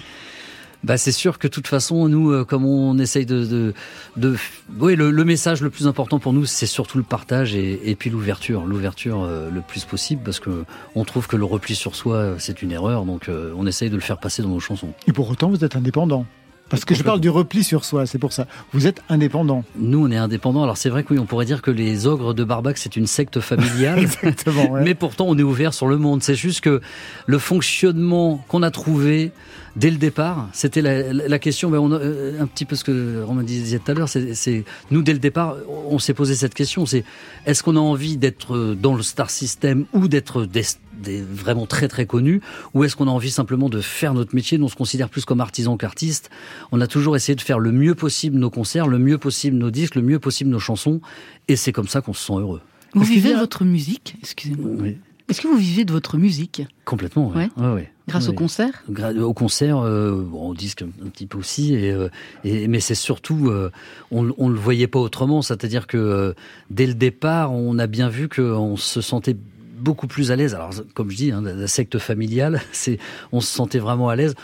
Bah, 0.85 0.97
c'est 0.97 1.12
sûr 1.12 1.39
que 1.39 1.47
de 1.47 1.53
toute 1.53 1.68
façon, 1.68 2.09
nous, 2.09 2.33
euh, 2.33 2.45
comme 2.45 2.64
on 2.64 2.99
essaye 2.99 3.24
de, 3.24 3.72
de, 4.16 4.37
oui, 4.80 4.97
le, 4.97 5.24
message 5.24 5.62
le 5.62 5.70
plus 5.70 5.87
important 5.87 6.18
pour 6.18 6.33
nous, 6.33 6.45
c'est 6.45 6.66
surtout 6.66 6.99
le 6.99 7.05
partage 7.05 7.55
et, 7.55 7.91
et 7.91 7.95
puis 7.95 8.11
l'ouverture, 8.11 8.64
l'ouverture 8.64 9.22
euh, 9.22 9.49
le 9.49 9.61
plus 9.61 9.85
possible, 9.85 10.22
parce 10.24 10.41
que 10.41 10.64
on 10.97 11.05
trouve 11.05 11.28
que 11.28 11.37
le 11.37 11.45
repli 11.45 11.76
sur 11.76 11.95
soi, 11.95 12.16
euh, 12.16 12.35
c'est 12.39 12.62
une 12.62 12.72
erreur, 12.72 13.05
donc 13.05 13.30
on 13.57 13.66
essaye 13.66 13.91
de 13.91 13.95
le 13.95 14.01
faire 14.01 14.18
passer 14.18 14.43
dans 14.43 14.49
nos 14.49 14.61
chansons. 14.61 14.93
Et 15.07 15.12
pour 15.12 15.30
autant, 15.30 15.51
vous 15.51 15.64
êtes 15.64 15.76
indépendant. 15.76 16.26
Parce 16.73 16.85
que 16.85 16.95
je 16.97 17.03
parle 17.05 17.20
du 17.20 17.31
repli 17.31 17.62
sur 17.62 17.85
soi, 17.85 18.07
c'est 18.07 18.18
pour 18.18 18.33
ça. 18.33 18.49
Vous 18.73 18.87
êtes 18.89 19.01
indépendant. 19.09 19.62
Nous, 19.79 20.05
on 20.05 20.11
est 20.11 20.16
indépendants. 20.16 20.64
Alors 20.64 20.77
c'est 20.77 20.89
vrai 20.89 21.05
que 21.05 21.12
oui, 21.14 21.20
on 21.20 21.27
pourrait 21.27 21.45
dire 21.45 21.62
que 21.62 21.70
les 21.70 22.07
ogres 22.09 22.35
de 22.35 22.43
Barbac, 22.43 22.79
c'est 22.79 22.97
une 22.97 23.07
secte 23.07 23.39
familiale. 23.41 23.99
Exactement. 24.01 24.70
ouais. 24.73 24.83
Mais 24.83 24.95
pourtant, 24.95 25.27
on 25.29 25.39
est 25.39 25.43
ouvert 25.43 25.73
sur 25.75 25.87
le 25.87 25.99
monde. 25.99 26.23
C'est 26.23 26.35
juste 26.35 26.62
que 26.62 26.81
le 27.27 27.39
fonctionnement 27.39 28.45
qu'on 28.49 28.62
a 28.62 28.70
trouvé 28.70 29.31
dès 29.77 29.91
le 29.91 29.97
départ, 29.97 30.49
c'était 30.53 30.83
la, 30.83 31.12
la- 31.12 31.29
la 31.29 31.39
question, 31.39 31.70
ben 31.70 31.79
on 31.79 31.93
a, 31.93 31.97
euh, 31.99 32.43
un 32.43 32.47
petit 32.47 32.64
peu 32.66 32.77
ce 32.77 32.85
que 32.85 33.23
Romain 33.23 33.43
disait 33.43 33.79
tout 33.79 33.91
à 33.91 33.95
l'heure, 33.95 34.09
c'est, 34.09 34.35
c'est- 34.35 34.64
nous 34.91 35.03
dès 35.03 35.12
le 35.14 35.18
départ, 35.18 35.57
on 35.89 35.99
s'est 35.99 36.12
posé 36.12 36.35
cette 36.35 36.53
question, 36.55 36.85
c'est 36.85 37.05
est-ce 37.47 37.62
qu'on 37.62 37.77
a 37.77 37.81
envie 37.81 38.16
d'être 38.18 38.75
dans 38.75 38.95
le 38.95 39.03
star 39.03 39.31
system 39.31 39.87
ou 39.95 40.09
d'être 40.09 40.45
des, 40.45 40.62
des- 41.03 41.20
vraiment 41.22 41.66
très 41.66 41.88
très 41.88 42.07
connus, 42.07 42.40
ou 42.74 42.84
est-ce 42.84 42.96
qu'on 42.96 43.09
a 43.09 43.11
envie 43.11 43.30
simplement 43.30 43.68
de 43.68 43.80
faire 43.80 44.14
notre 44.14 44.34
métier, 44.34 44.57
nous 44.59 44.64
on 44.66 44.68
se 44.68 44.76
considère 44.76 45.09
plus 45.09 45.24
comme 45.24 45.40
artisan 45.40 45.76
qu'artiste? 45.76 46.30
On 46.70 46.80
a 46.80 46.86
toujours 46.86 47.16
essayé 47.16 47.36
de 47.36 47.40
faire 47.42 47.59
le 47.59 47.72
mieux 47.72 47.94
possible 47.94 48.38
nos 48.38 48.50
concerts, 48.50 48.86
le 48.88 48.98
mieux 48.98 49.18
possible 49.18 49.57
nos 49.57 49.70
disques, 49.70 49.96
le 49.96 50.03
mieux 50.03 50.18
possible 50.18 50.50
nos 50.50 50.59
chansons, 50.61 51.00
et 51.48 51.57
c'est 51.57 51.72
comme 51.72 51.88
ça 51.88 52.00
qu'on 52.00 52.14
se 52.14 52.24
sent 52.26 52.32
heureux. 52.38 52.61
Vous 52.94 53.03
vivez 53.05 53.34
a- 53.34 53.38
votre 53.38 53.64
musique? 53.64 54.16
Excusez-moi. 54.20 54.70
Oui. 54.80 54.98
Est-ce 55.28 55.40
que 55.40 55.48
vous 55.48 55.57
vivez 55.57 55.84
de 55.84 55.92
votre 55.92 56.18
musique? 56.18 56.62
Complètement, 56.84 57.28
ouais. 57.30 57.48
Ouais. 57.57 57.64
Ouais, 57.64 57.72
ouais. 57.74 57.92
grâce 58.09 58.28
au 58.28 58.32
concert? 58.34 58.82
Au 59.20 59.32
concert, 59.32 59.78
euh, 59.78 60.20
bon, 60.20 60.48
au 60.48 60.55
disque 60.55 60.82
un, 60.82 61.09
petit 61.09 61.26
peu 61.26 61.38
aussi, 61.38 61.74
et, 61.74 61.90
euh, 61.92 62.09
et- 62.44 62.66
mais 62.68 62.80
c'est 62.80 62.96
surtout, 62.96 63.48
euh, 63.48 63.70
on, 64.11 64.34
on 64.36 64.48
le 64.50 64.59
voyait 64.59 64.88
pas 64.88 64.98
autrement, 64.98 65.40
c'est-à-dire 65.40 65.86
que 65.86 65.96
euh, 65.96 66.32
dès 66.70 66.86
le 66.86 66.92
départ, 66.94 67.53
on 67.53 67.78
a 67.78 67.86
bien 67.86 68.09
vu 68.11 68.28
qu'on 68.28 68.76
se 68.76 69.00
sentait 69.00 69.36
beaucoup 69.83 70.07
plus 70.07 70.30
à 70.30 70.37
l'aise. 70.37 70.55
Alors, 70.55 70.70
comme 70.95 71.11
je 71.11 71.16
dis, 71.16 71.33
hein, 71.33 71.43
la, 71.43 71.66
secte 71.66 71.99
familiale, 71.99 72.61
c'est, 72.72 72.99
on 73.33 73.41
se 73.41 73.53
sentait 73.53 73.78
vraiment 73.78 74.09
à 74.09 74.16
l'aise 74.16 74.35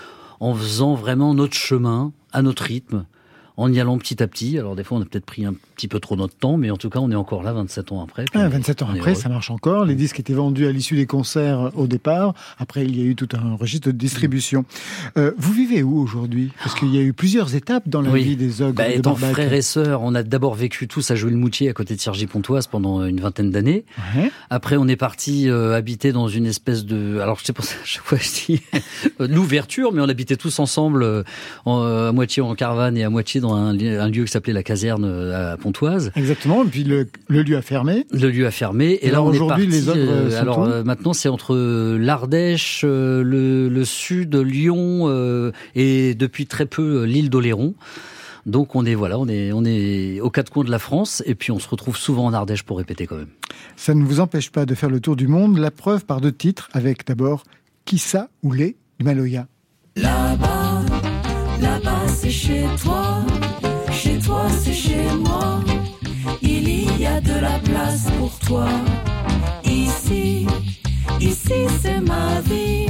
en 0.40 0.54
faisant 0.54 0.94
vraiment 0.94 1.34
notre 1.34 1.54
chemin 1.54 2.12
à 2.32 2.42
notre 2.42 2.64
rythme. 2.64 3.06
En 3.60 3.70
y 3.72 3.80
allant 3.80 3.98
petit 3.98 4.22
à 4.22 4.26
petit. 4.28 4.56
Alors, 4.58 4.76
des 4.76 4.84
fois, 4.84 4.98
on 4.98 5.02
a 5.02 5.04
peut-être 5.04 5.26
pris 5.26 5.44
un 5.44 5.52
petit 5.74 5.88
peu 5.88 5.98
trop 6.00 6.14
notre 6.16 6.34
temps, 6.36 6.56
mais 6.56 6.70
en 6.70 6.76
tout 6.76 6.88
cas, 6.90 7.00
on 7.00 7.10
est 7.10 7.14
encore 7.16 7.42
là 7.42 7.52
27 7.52 7.90
ans 7.92 8.02
après. 8.02 8.24
puis 8.24 8.40
Ah, 8.40 8.44
on 8.44 8.46
est- 8.46 8.50
27 8.54 8.82
ans 8.82 8.86
après, 8.88 9.00
heureux. 9.10 9.14
ça 9.20 9.28
marche 9.28 9.50
encore. 9.50 9.84
Les 9.84 9.96
disques 9.96 10.20
étaient 10.20 10.32
vendus 10.32 10.66
à 10.66 10.72
l'issue 10.72 10.94
des 10.96 11.06
concerts 11.06 11.72
au 11.74 11.86
départ. 11.88 12.34
Après, 12.58 12.84
il 12.84 12.96
y 12.96 13.02
a 13.02 13.04
eu 13.04 13.16
tout 13.16 13.28
un 13.34 13.56
registre 13.56 13.88
de 13.88 13.92
distribution. 13.92 14.64
Euh, 15.16 15.32
vous 15.38 15.52
vivez 15.52 15.82
où 15.82 15.98
aujourd'hui? 16.00 16.52
Parce 16.62 16.74
qu'il 16.78 16.94
y 16.94 16.98
a 16.98 17.02
eu 17.02 17.12
plusieurs 17.12 17.54
étapes 17.56 17.88
dans 17.88 18.00
la 18.00 18.10
Oui. 18.10 18.22
vie 18.22 18.36
des 18.36 18.62
ogres 18.62 18.74
Bah, 18.74 18.86
de 18.88 18.92
étant 18.94 19.10
Barbac. 19.10 19.32
frères 19.32 19.52
et 19.52 19.62
sœurs, 19.62 20.02
on 20.02 20.14
a 20.14 20.22
d'abord 20.22 20.54
vécu 20.54 20.86
tous 20.88 21.10
à 21.10 21.16
Jouy-le-Moutier, 21.16 21.68
à 21.68 21.72
côté 21.72 21.96
de 21.96 22.00
Cergy-Pontoise, 22.00 22.68
pendant 22.68 23.04
une 23.04 23.20
vingtaine 23.20 23.50
d'années. 23.50 23.84
Ouais. 24.16 24.30
Après, 24.50 24.76
on 24.76 24.86
est 24.86 24.94
parti 24.96 25.48
euh, 25.50 25.74
habiter 25.74 26.12
dans 26.12 26.28
une 26.28 26.46
espèce 26.46 26.84
de... 26.86 27.18
Alors, 27.18 27.38
je 27.40 27.44
sais 27.44 27.52
pas, 27.52 27.64
chaque 27.84 28.04
fois, 28.04 28.18
je 28.18 28.46
dis 28.54 28.62
euh, 29.20 29.26
l'ouverture, 29.28 29.92
mais 29.92 30.00
on 30.00 30.08
habitait 30.08 30.36
tous 30.36 30.60
ensemble, 30.60 31.02
euh, 31.02 31.22
en- 31.64 31.82
à 31.82 32.12
moitié 32.12 32.40
en 32.40 32.54
caravane 32.54 32.96
et 32.96 33.02
à 33.02 33.10
moitié 33.10 33.40
dans 33.40 33.47
un, 33.54 33.72
li- 33.72 33.88
un 33.88 34.08
lieu 34.08 34.24
qui 34.24 34.30
s'appelait 34.30 34.52
la 34.52 34.62
caserne 34.62 35.04
euh, 35.04 35.52
à 35.52 35.56
Pontoise. 35.56 36.10
Exactement. 36.16 36.64
Et 36.64 36.66
puis 36.66 36.84
le, 36.84 37.06
le 37.28 37.42
lieu 37.42 37.56
a 37.56 37.62
fermé. 37.62 38.06
Le 38.12 38.30
lieu 38.30 38.46
a 38.46 38.50
fermé. 38.50 38.86
Et, 38.92 39.06
Et 39.06 39.10
là, 39.10 39.18
alors 39.18 39.26
on 39.26 39.32
est 39.32 39.46
parti. 39.48 39.66
les 39.66 39.88
ogres, 39.88 39.98
euh, 40.00 40.30
sont 40.30 40.36
alors 40.36 40.62
euh, 40.64 40.82
maintenant, 40.84 41.12
c'est 41.12 41.28
entre 41.28 41.54
euh, 41.54 41.98
l'Ardèche, 41.98 42.82
euh, 42.84 43.22
le, 43.22 43.68
le 43.68 43.84
sud, 43.84 44.34
Lyon, 44.36 45.04
euh, 45.08 45.52
et 45.74 46.14
depuis 46.14 46.46
très 46.46 46.66
peu 46.66 47.02
euh, 47.02 47.04
l'île 47.04 47.30
d'Oléron. 47.30 47.74
Donc 48.46 48.74
on 48.76 48.86
est 48.86 48.94
voilà, 48.94 49.18
on 49.18 49.28
est 49.28 49.52
on 49.52 49.62
est 49.66 50.20
aux 50.20 50.30
quatre 50.30 50.50
coins 50.50 50.64
de 50.64 50.70
la 50.70 50.78
France 50.78 51.22
et 51.26 51.34
puis 51.34 51.50
on 51.52 51.58
se 51.58 51.68
retrouve 51.68 51.98
souvent 51.98 52.24
en 52.24 52.32
Ardèche 52.32 52.62
pour 52.62 52.78
répéter 52.78 53.06
quand 53.06 53.16
même. 53.16 53.28
Ça 53.76 53.92
ne 53.94 54.02
vous 54.04 54.20
empêche 54.20 54.50
pas 54.50 54.64
de 54.64 54.74
faire 54.74 54.88
le 54.88 55.00
tour 55.00 55.16
du 55.16 55.28
monde. 55.28 55.58
La 55.58 55.70
preuve 55.70 56.06
par 56.06 56.22
deux 56.22 56.32
titres 56.32 56.70
avec 56.72 57.06
d'abord 57.06 57.42
Kissa 57.84 58.28
ou 58.42 58.52
les 58.52 58.76
du 58.98 59.04
Maloya. 59.04 59.46
Là-bas 59.96 60.77
c'est 62.20 62.30
chez 62.30 62.64
toi, 62.82 63.18
chez 63.92 64.18
toi 64.18 64.46
c'est 64.60 64.72
chez 64.72 65.04
moi. 65.24 65.60
Il 66.42 67.00
y 67.00 67.06
a 67.06 67.20
de 67.20 67.40
la 67.40 67.58
place 67.60 68.06
pour 68.18 68.36
toi. 68.40 68.66
Ici, 69.64 70.46
ici 71.20 71.52
c'est 71.82 72.00
ma 72.00 72.40
vie, 72.40 72.86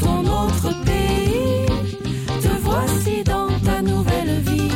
ton 0.00 0.20
autre 0.20 0.70
pays. 0.84 1.66
Te 2.42 2.48
voici 2.62 3.22
dans 3.24 3.48
ta 3.64 3.80
nouvelle 3.82 4.40
vie. 4.40 4.68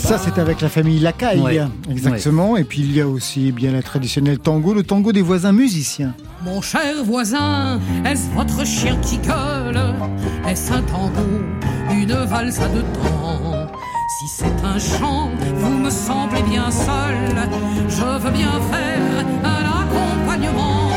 Ça, 0.00 0.18
c'est 0.18 0.38
avec 0.38 0.60
la 0.60 0.68
famille 0.68 1.00
Lacaille, 1.00 1.40
Ouais. 1.40 1.60
exactement. 1.90 2.56
Et 2.56 2.62
puis 2.64 2.80
il 2.80 2.92
y 2.94 3.00
a 3.00 3.08
aussi 3.08 3.50
bien 3.52 3.72
le 3.72 3.82
traditionnel 3.82 4.38
tango, 4.38 4.72
le 4.72 4.82
tango 4.84 5.12
des 5.12 5.22
voisins 5.22 5.52
musiciens. 5.52 6.14
Mon 6.44 6.60
cher 6.62 7.02
voisin, 7.04 7.80
est-ce 8.04 8.30
votre 8.34 8.64
chien 8.64 8.96
qui 9.02 9.18
gueule? 9.18 9.80
Est-ce 10.48 10.72
un 10.72 10.82
tango, 10.82 11.10
une 12.08 12.24
valse 12.24 12.60
à 12.60 12.68
deux 12.68 12.82
temps 12.82 13.66
Si 14.18 14.28
c'est 14.28 14.64
un 14.64 14.78
chant, 14.78 15.30
vous 15.56 15.78
me 15.78 15.90
semblez 15.90 16.42
bien 16.42 16.70
seul. 16.70 17.16
Je 17.88 18.04
veux 18.22 18.30
bien 18.30 18.52
faire 18.70 19.26
un 19.42 19.64
accompagnement, 19.82 20.90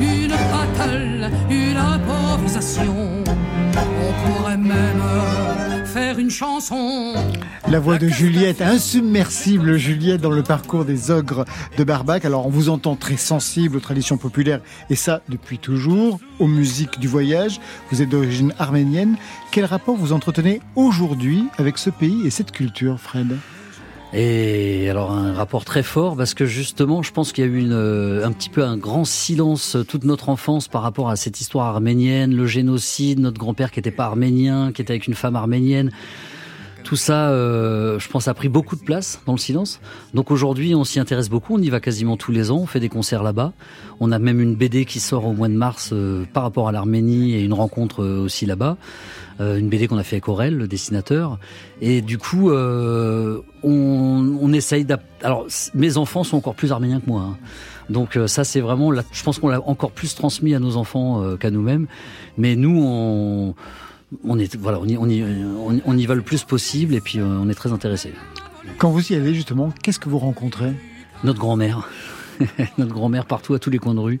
une 0.00 0.36
battle, 0.52 1.30
une 1.48 1.76
improvisation. 1.76 2.96
On 3.76 4.12
pourrait 4.22 4.56
même 4.56 5.02
faire 5.96 6.18
une 6.18 6.30
chanson. 6.30 7.14
La 7.70 7.80
voix 7.80 7.96
de 7.96 8.06
Juliette, 8.06 8.60
insubmersible 8.60 9.78
Juliette 9.78 10.20
dans 10.20 10.30
le 10.30 10.42
parcours 10.42 10.84
des 10.84 11.10
ogres 11.10 11.46
de 11.78 11.84
Barbac. 11.84 12.26
Alors 12.26 12.46
on 12.46 12.50
vous 12.50 12.68
entend 12.68 12.96
très 12.96 13.16
sensible 13.16 13.78
aux 13.78 13.80
traditions 13.80 14.18
populaires 14.18 14.60
et 14.90 14.94
ça 14.94 15.22
depuis 15.30 15.56
toujours, 15.56 16.20
aux 16.38 16.48
musiques 16.48 17.00
du 17.00 17.08
voyage. 17.08 17.60
Vous 17.90 18.02
êtes 18.02 18.10
d'origine 18.10 18.52
arménienne. 18.58 19.16
Quel 19.52 19.64
rapport 19.64 19.96
vous 19.96 20.12
entretenez 20.12 20.60
aujourd'hui 20.74 21.46
avec 21.56 21.78
ce 21.78 21.88
pays 21.88 22.26
et 22.26 22.30
cette 22.30 22.52
culture, 22.52 23.00
Fred? 23.00 23.34
Et 24.18 24.88
alors 24.88 25.12
un 25.12 25.34
rapport 25.34 25.66
très 25.66 25.82
fort 25.82 26.16
parce 26.16 26.32
que 26.32 26.46
justement, 26.46 27.02
je 27.02 27.12
pense 27.12 27.32
qu'il 27.32 27.44
y 27.44 27.46
a 27.46 27.50
eu 27.50 27.58
une, 27.58 27.74
euh, 27.74 28.24
un 28.24 28.32
petit 28.32 28.48
peu 28.48 28.64
un 28.64 28.78
grand 28.78 29.04
silence 29.04 29.76
euh, 29.76 29.84
toute 29.84 30.04
notre 30.04 30.30
enfance 30.30 30.68
par 30.68 30.80
rapport 30.80 31.10
à 31.10 31.16
cette 31.16 31.38
histoire 31.42 31.66
arménienne, 31.66 32.34
le 32.34 32.46
génocide, 32.46 33.18
notre 33.18 33.38
grand-père 33.38 33.70
qui 33.70 33.78
n'était 33.78 33.90
pas 33.90 34.06
arménien, 34.06 34.72
qui 34.72 34.80
était 34.80 34.92
avec 34.92 35.06
une 35.06 35.12
femme 35.12 35.36
arménienne. 35.36 35.92
Tout 36.86 36.94
ça, 36.94 37.30
euh, 37.30 37.98
je 37.98 38.08
pense, 38.08 38.28
a 38.28 38.34
pris 38.34 38.48
beaucoup 38.48 38.76
de 38.76 38.80
place 38.80 39.20
dans 39.26 39.32
le 39.32 39.38
silence. 39.38 39.80
Donc 40.14 40.30
aujourd'hui, 40.30 40.72
on 40.76 40.84
s'y 40.84 41.00
intéresse 41.00 41.28
beaucoup. 41.28 41.56
On 41.56 41.58
y 41.60 41.68
va 41.68 41.80
quasiment 41.80 42.16
tous 42.16 42.30
les 42.30 42.52
ans. 42.52 42.58
On 42.58 42.66
fait 42.66 42.78
des 42.78 42.88
concerts 42.88 43.24
là-bas. 43.24 43.52
On 43.98 44.12
a 44.12 44.20
même 44.20 44.40
une 44.40 44.54
BD 44.54 44.84
qui 44.84 45.00
sort 45.00 45.26
au 45.26 45.32
mois 45.32 45.48
de 45.48 45.54
mars 45.54 45.90
euh, 45.92 46.24
par 46.32 46.44
rapport 46.44 46.68
à 46.68 46.72
l'Arménie 46.72 47.34
et 47.34 47.42
une 47.42 47.54
rencontre 47.54 48.04
euh, 48.04 48.20
aussi 48.20 48.46
là-bas. 48.46 48.76
Euh, 49.40 49.58
une 49.58 49.68
BD 49.68 49.88
qu'on 49.88 49.98
a 49.98 50.04
fait 50.04 50.14
avec 50.16 50.28
Aurel, 50.28 50.56
le 50.56 50.68
dessinateur. 50.68 51.40
Et 51.80 52.02
du 52.02 52.18
coup, 52.18 52.52
on, 52.52 53.42
on 53.64 54.52
essaye 54.52 54.84
d'ap- 54.84 55.02
Alors, 55.24 55.44
mes 55.74 55.96
enfants 55.96 56.22
sont 56.22 56.36
encore 56.36 56.54
plus 56.54 56.70
arméniens 56.70 57.00
que 57.00 57.10
moi. 57.10 57.22
hein. 57.22 57.36
Donc 57.90 58.16
ça, 58.26 58.44
c'est 58.44 58.60
vraiment... 58.60 58.92
Je 59.12 59.22
pense 59.24 59.38
qu'on 59.40 59.48
l'a 59.48 59.60
encore 59.68 59.90
plus 59.90 60.14
transmis 60.14 60.54
à 60.54 60.60
nos 60.60 60.76
enfants 60.76 61.36
qu'à 61.38 61.50
nous-mêmes. 61.50 61.86
Mais 62.38 62.54
nous, 62.56 62.80
on... 62.82 63.54
On 64.24 64.38
est 64.38 64.56
voilà, 64.56 64.78
on 64.80 64.86
y, 64.86 64.96
on 64.96 65.08
y, 65.08 65.22
on 65.22 65.72
y- 65.74 65.82
on 65.84 65.96
y 65.98 66.06
va 66.06 66.14
le 66.14 66.22
plus 66.22 66.44
possible 66.44 66.94
et 66.94 67.00
puis 67.00 67.18
euh, 67.18 67.24
on 67.24 67.48
est 67.48 67.54
très 67.54 67.72
intéressés. 67.72 68.12
Quand 68.78 68.90
vous 68.90 69.12
y 69.12 69.14
allez 69.14 69.34
justement, 69.34 69.72
qu'est-ce 69.82 69.98
que 70.00 70.08
vous 70.08 70.18
rencontrez? 70.18 70.72
Notre 71.24 71.38
grand-mère. 71.38 71.88
Notre 72.78 72.92
grand-mère 72.92 73.24
partout 73.24 73.54
à 73.54 73.58
tous 73.58 73.70
les 73.70 73.78
coins 73.78 73.94
de 73.94 74.00
rue. 74.00 74.20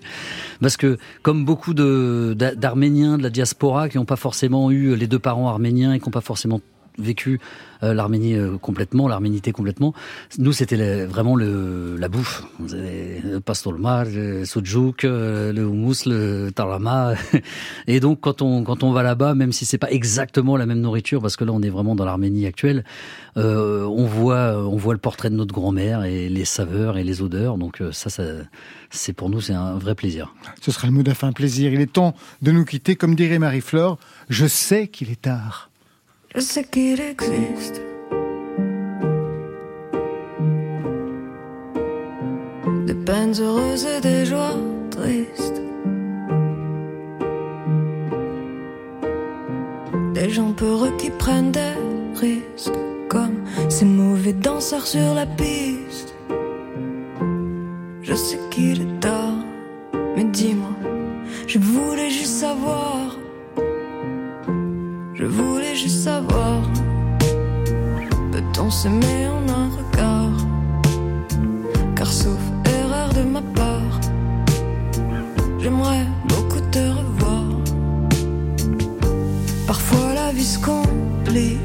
Parce 0.60 0.76
que 0.78 0.96
comme 1.22 1.44
beaucoup 1.44 1.74
de 1.74 2.34
d'Arméniens 2.56 3.18
de 3.18 3.22
la 3.22 3.30
diaspora 3.30 3.88
qui 3.88 3.98
n'ont 3.98 4.04
pas 4.06 4.16
forcément 4.16 4.70
eu 4.70 4.96
les 4.96 5.06
deux 5.06 5.18
parents 5.18 5.48
arméniens 5.48 5.92
et 5.92 5.98
qui 6.00 6.06
n'ont 6.06 6.12
pas 6.12 6.20
forcément 6.22 6.60
vécu 6.98 7.40
euh, 7.82 7.92
l'Arménie 7.94 8.34
euh, 8.34 8.56
complètement, 8.58 9.06
l'arménité 9.08 9.52
complètement. 9.52 9.92
Nous, 10.38 10.52
c'était 10.52 10.76
le- 10.76 11.04
vraiment 11.04 11.36
le, 11.36 11.96
la 11.98 12.08
bouffe. 12.08 12.44
Vous 12.58 12.74
avez 12.74 13.20
Le 13.22 13.40
pastolmar, 13.40 14.04
le 14.06 14.44
soudjouk, 14.44 15.04
euh, 15.04 15.52
le 15.52 15.64
houmous, 15.66 16.06
le 16.06 16.50
tarama. 16.54 17.14
Et 17.86 18.00
donc, 18.00 18.20
quand 18.20 18.40
on, 18.42 18.62
quand 18.64 18.82
on 18.82 18.92
va 18.92 19.02
là-bas, 19.02 19.34
même 19.34 19.52
si 19.52 19.66
c'est 19.66 19.78
pas 19.78 19.90
exactement 19.90 20.56
la 20.56 20.66
même 20.66 20.80
nourriture, 20.80 21.20
parce 21.20 21.36
que 21.36 21.44
là, 21.44 21.52
on 21.52 21.62
est 21.62 21.68
vraiment 21.68 21.94
dans 21.94 22.04
l'Arménie 22.04 22.46
actuelle, 22.46 22.84
on 23.36 24.06
voit, 24.06 24.56
on 24.66 24.76
voit 24.76 24.94
le 24.94 24.98
portrait 25.00 25.28
de 25.28 25.34
notre 25.34 25.54
grand-mère 25.54 26.04
et 26.04 26.28
les 26.30 26.46
saveurs 26.46 26.96
et 26.96 27.04
les 27.04 27.20
odeurs. 27.20 27.58
Donc, 27.58 27.82
ça, 27.92 28.08
ça 28.08 28.22
c'est 28.90 29.12
pour 29.12 29.28
nous, 29.28 29.40
c'est 29.42 29.52
un 29.52 29.76
vrai 29.76 29.94
plaisir. 29.94 30.34
Ce 30.62 30.70
sera 30.70 30.86
le 30.86 30.92
mot 30.94 31.02
de 31.02 31.08
la 31.08 31.14
fin, 31.14 31.32
plaisir. 31.32 31.72
Il 31.72 31.80
est 31.80 31.92
temps 31.92 32.14
de 32.40 32.50
nous 32.52 32.64
quitter. 32.64 32.96
Comme 32.96 33.14
dirait 33.14 33.38
Marie-Flore, 33.38 33.98
je 34.30 34.46
sais 34.46 34.88
qu'il 34.88 35.10
est 35.10 35.20
tard. 35.20 35.70
Je 36.36 36.42
sais 36.42 36.64
qu'il 36.64 37.00
existe. 37.00 37.80
Des 42.86 42.94
peines 42.94 43.32
heureuses 43.40 43.86
et 43.86 44.00
des 44.02 44.26
joies 44.26 44.58
tristes. 44.90 45.62
Des 50.12 50.28
gens 50.28 50.52
peureux 50.52 50.92
qui 50.98 51.08
prennent 51.08 51.52
des 51.52 51.72
risques. 52.14 52.80
Comme 53.08 53.38
ces 53.70 53.86
mauvais 53.86 54.34
danseurs 54.34 54.86
sur 54.86 55.14
la 55.14 55.24
piste. 55.24 56.14
Je 58.02 58.14
sais 58.14 58.40
qu'il 58.50 58.82
est 58.82 59.00
tard. 59.00 59.38
Mais 60.14 60.24
dis-moi, 60.24 60.76
je 61.46 61.58
voulais 61.58 62.10
juste 62.10 62.36
savoir. 62.44 63.05
Je 65.18 65.24
voulais 65.24 65.74
juste 65.74 66.04
savoir. 66.04 66.60
Peut-on 68.32 68.70
s'aimer 68.70 69.26
en 69.28 69.48
un 69.48 69.68
regard? 69.78 70.36
Car 71.94 72.12
sauf 72.12 72.38
erreur 72.66 73.08
de 73.14 73.22
ma 73.22 73.40
part 73.40 74.00
J'aimerais 75.58 76.06
beaucoup 76.28 76.60
te 76.70 76.78
revoir. 76.78 77.44
Parfois 79.66 80.12
la 80.14 80.32
vie 80.32 80.44
se 80.44 80.58
complique. 80.58 81.60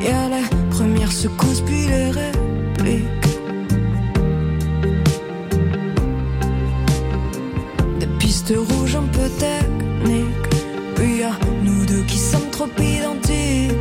Y 0.00 0.08
a 0.08 0.28
les 0.28 0.48
premières 0.70 1.12
secousses 1.12 1.60
puis 1.60 1.86
les 1.86 2.07
peu 9.28 9.38
techniques. 9.38 10.26
Puis 10.94 11.18
y 11.18 11.22
a 11.22 11.32
nous 11.62 11.84
deux 11.86 12.02
qui 12.02 12.18
sommes 12.18 12.50
trop 12.50 12.68
identiques. 12.78 13.72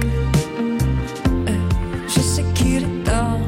Eh, 1.47 1.51
Je 2.07 2.19
sais 2.19 2.45
qu'il 2.53 2.83
est 2.83 3.03
tard. 3.03 3.39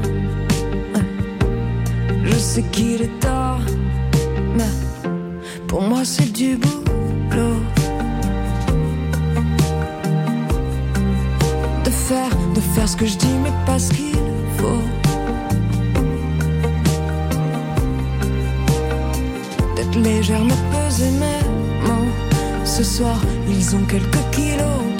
Eh, 0.95 2.26
Je 2.26 2.36
sais 2.36 2.64
qu'il 2.72 3.02
est 3.02 3.20
tard. 3.20 3.62
Mais 4.56 4.72
pour 5.68 5.82
moi 5.82 6.02
c'est 6.04 6.32
du 6.32 6.58
boulot. 6.58 7.60
De 11.84 11.89
faire, 11.89 12.36
de 12.56 12.60
faire 12.60 12.88
ce 12.88 12.95
que 12.95 13.06
je 13.06 13.18
dis, 13.18 13.36
mais 13.43 13.54
pas 13.66 13.80
ce 13.80 13.91
qu'il 13.91 14.16
faut. 14.58 14.84
D'être 19.76 20.00
légère, 20.00 20.43
me 20.43 20.58
peser 20.72 21.12
mots. 21.12 21.38
Ce 22.80 22.86
soir, 22.86 23.21
ils 23.49 23.75
ont 23.75 23.84
quelques 23.84 24.23
kilos 24.32 24.99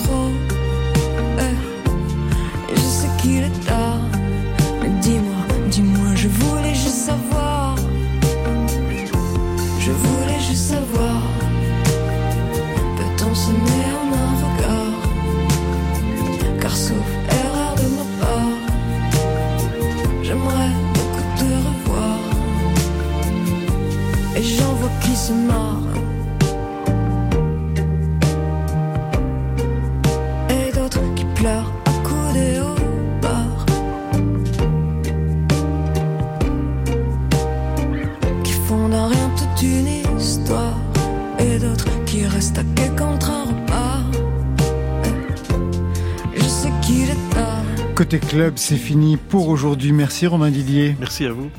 Côté 48.10 48.26
club, 48.26 48.54
c'est 48.56 48.76
fini 48.76 49.18
pour 49.18 49.50
aujourd'hui. 49.50 49.92
Merci 49.92 50.26
Romain 50.26 50.50
Didier. 50.50 50.96
Merci 51.00 51.28
à 51.28 51.32
vous. 51.32 51.52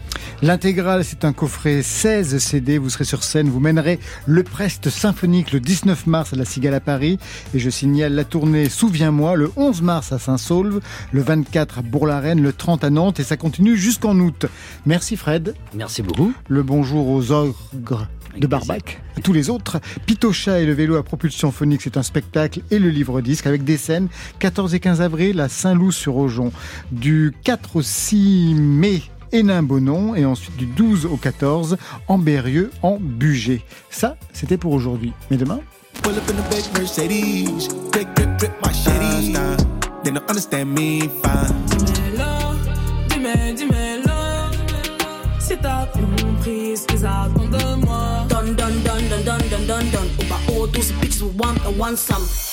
L'intégrale, 0.43 1.05
c'est 1.05 1.26
un 1.26 1.34
coffret 1.34 1.82
16 1.82 2.38
CD. 2.38 2.78
Vous 2.78 2.88
serez 2.88 3.05
sur 3.05 3.22
scène, 3.22 3.51
vous 3.51 3.61
mènerez 3.61 4.01
le 4.24 4.43
Prest 4.43 4.88
symphonique 4.88 5.53
le 5.53 5.61
19 5.61 6.07
mars 6.07 6.32
à 6.32 6.36
la 6.36 6.47
Cigale 6.47 6.72
à 6.72 6.80
Paris. 6.80 7.18
Et 7.53 7.59
je 7.59 7.68
signale 7.68 8.14
la 8.14 8.24
tournée 8.24 8.70
Souviens-moi 8.70 9.36
le 9.36 9.53
11 9.57 9.82
mars 9.82 10.12
à 10.12 10.18
Saint-Saulve, 10.18 10.80
le 11.12 11.20
24 11.20 11.80
à 11.80 11.82
Bourg-la-Reine, 11.82 12.43
le 12.43 12.55
30 12.55 12.84
à 12.84 12.91
Nantes 12.91 13.20
et 13.20 13.22
ça 13.22 13.36
continue 13.36 13.76
jusqu'en 13.76 14.18
août. 14.18 14.47
Merci 14.86 15.18
Fred. 15.18 15.55
Merci 15.74 16.01
beaucoup. 16.01 16.32
Le 16.49 16.62
bonjour 16.62 17.09
aux 17.09 17.32
ogres 17.32 18.09
de 18.38 18.47
Barbac. 18.47 19.03
À 19.18 19.20
tous 19.20 19.34
les 19.34 19.51
autres, 19.51 19.78
Pitocha 20.07 20.61
et 20.61 20.64
le 20.64 20.72
vélo 20.72 20.97
à 20.97 21.03
propulsion 21.03 21.53
phonique, 21.53 21.82
c'est 21.82 21.99
un 21.99 22.03
spectacle 22.03 22.62
et 22.70 22.78
le 22.78 22.88
livre 22.88 23.20
disque 23.20 23.47
avec 23.47 23.62
des 23.64 23.76
scènes 23.76 24.09
14 24.38 24.74
et 24.74 24.80
15 24.80 25.03
avril 25.03 25.38
à 25.41 25.51
Saint-Loup-sur-Aujon. 25.51 26.51
Du 26.93 27.34
4 27.45 27.76
au 27.76 27.82
6 27.82 28.55
mai, 28.55 29.03
Hénin-Bonon 29.32 30.14
et 30.14 30.24
ensuite 30.24 30.56
du 30.56 30.66
12 30.66 31.06
au 31.06 31.16
14 31.16 31.76
en 32.08 32.18
Berrieux, 32.18 32.70
en 32.82 32.98
Bugey. 33.00 33.62
Ça, 33.90 34.16
c'était 34.32 34.56
pour 34.56 34.72
aujourd'hui. 34.72 35.12
Mais 35.30 35.36
demain? 35.36 35.60
Si 45.38 45.56
t'as 45.60 45.86
compris 45.86 46.76
ce 46.76 46.86
qu'ils 46.86 47.06
attendent 47.06 47.50
de 47.50 47.84
moi. 47.84 48.26
Oh, 50.48 50.66
bitches 51.00 51.22
some. 51.96 52.49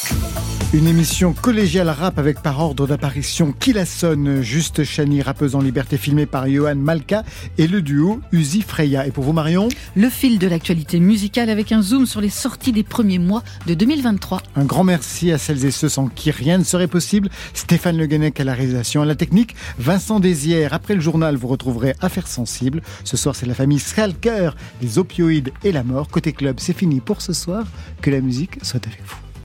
Une 0.73 0.85
émission 0.85 1.31
collégiale 1.31 1.89
rap 1.89 2.19
avec 2.19 2.41
par 2.41 2.59
ordre 2.59 2.87
d'apparition 2.87 3.53
qui 3.53 3.71
la 3.71 3.85
sonne, 3.85 4.41
Juste 4.41 4.83
Chani, 4.83 5.21
rappeuse 5.21 5.55
en 5.55 5.61
liberté 5.61 5.95
filmée 5.95 6.25
par 6.25 6.49
Johan 6.49 6.75
Malka 6.75 7.23
et 7.57 7.67
le 7.67 7.81
duo 7.81 8.19
Uzi 8.33 8.63
Freya. 8.63 9.07
Et 9.07 9.11
pour 9.11 9.23
vous 9.23 9.31
Marion? 9.31 9.69
Le 9.95 10.09
fil 10.09 10.39
de 10.39 10.47
l'actualité 10.47 10.99
musicale 10.99 11.49
avec 11.49 11.71
un 11.71 11.81
zoom 11.81 12.05
sur 12.05 12.19
les 12.19 12.29
sorties 12.29 12.73
des 12.73 12.83
premiers 12.83 13.17
mois 13.17 13.43
de 13.65 13.75
2023. 13.75 14.41
Un 14.57 14.65
grand 14.65 14.83
merci 14.83 15.31
à 15.31 15.37
celles 15.37 15.63
et 15.63 15.71
ceux 15.71 15.87
sans 15.87 16.07
qui 16.07 16.31
rien 16.31 16.57
ne 16.57 16.65
serait 16.65 16.89
possible. 16.89 17.29
Stéphane 17.53 17.97
Le 17.97 18.05
Guenec 18.05 18.37
à 18.37 18.43
la 18.43 18.53
réalisation, 18.53 19.01
à 19.01 19.05
la 19.05 19.15
technique, 19.15 19.55
Vincent 19.79 20.19
Désière. 20.19 20.73
Après 20.73 20.95
le 20.95 21.01
journal, 21.01 21.37
vous 21.37 21.47
retrouverez 21.47 21.95
Affaires 22.01 22.27
sensibles. 22.27 22.81
Ce 23.05 23.15
soir, 23.15 23.37
c'est 23.37 23.45
la 23.45 23.53
famille 23.53 23.79
Schalker, 23.79 24.49
les 24.81 24.97
opioïdes 24.97 25.53
et 25.63 25.71
la 25.71 25.83
mort. 25.83 26.09
Côté 26.09 26.33
club, 26.33 26.57
c'est 26.59 26.77
fini 26.77 26.99
pour 26.99 27.21
ce 27.21 27.31
soir. 27.31 27.65
Que 28.01 28.11
la 28.11 28.19
musique 28.19 28.57
soit 28.63 28.85
avec 28.85 29.01
vous. 29.05 29.26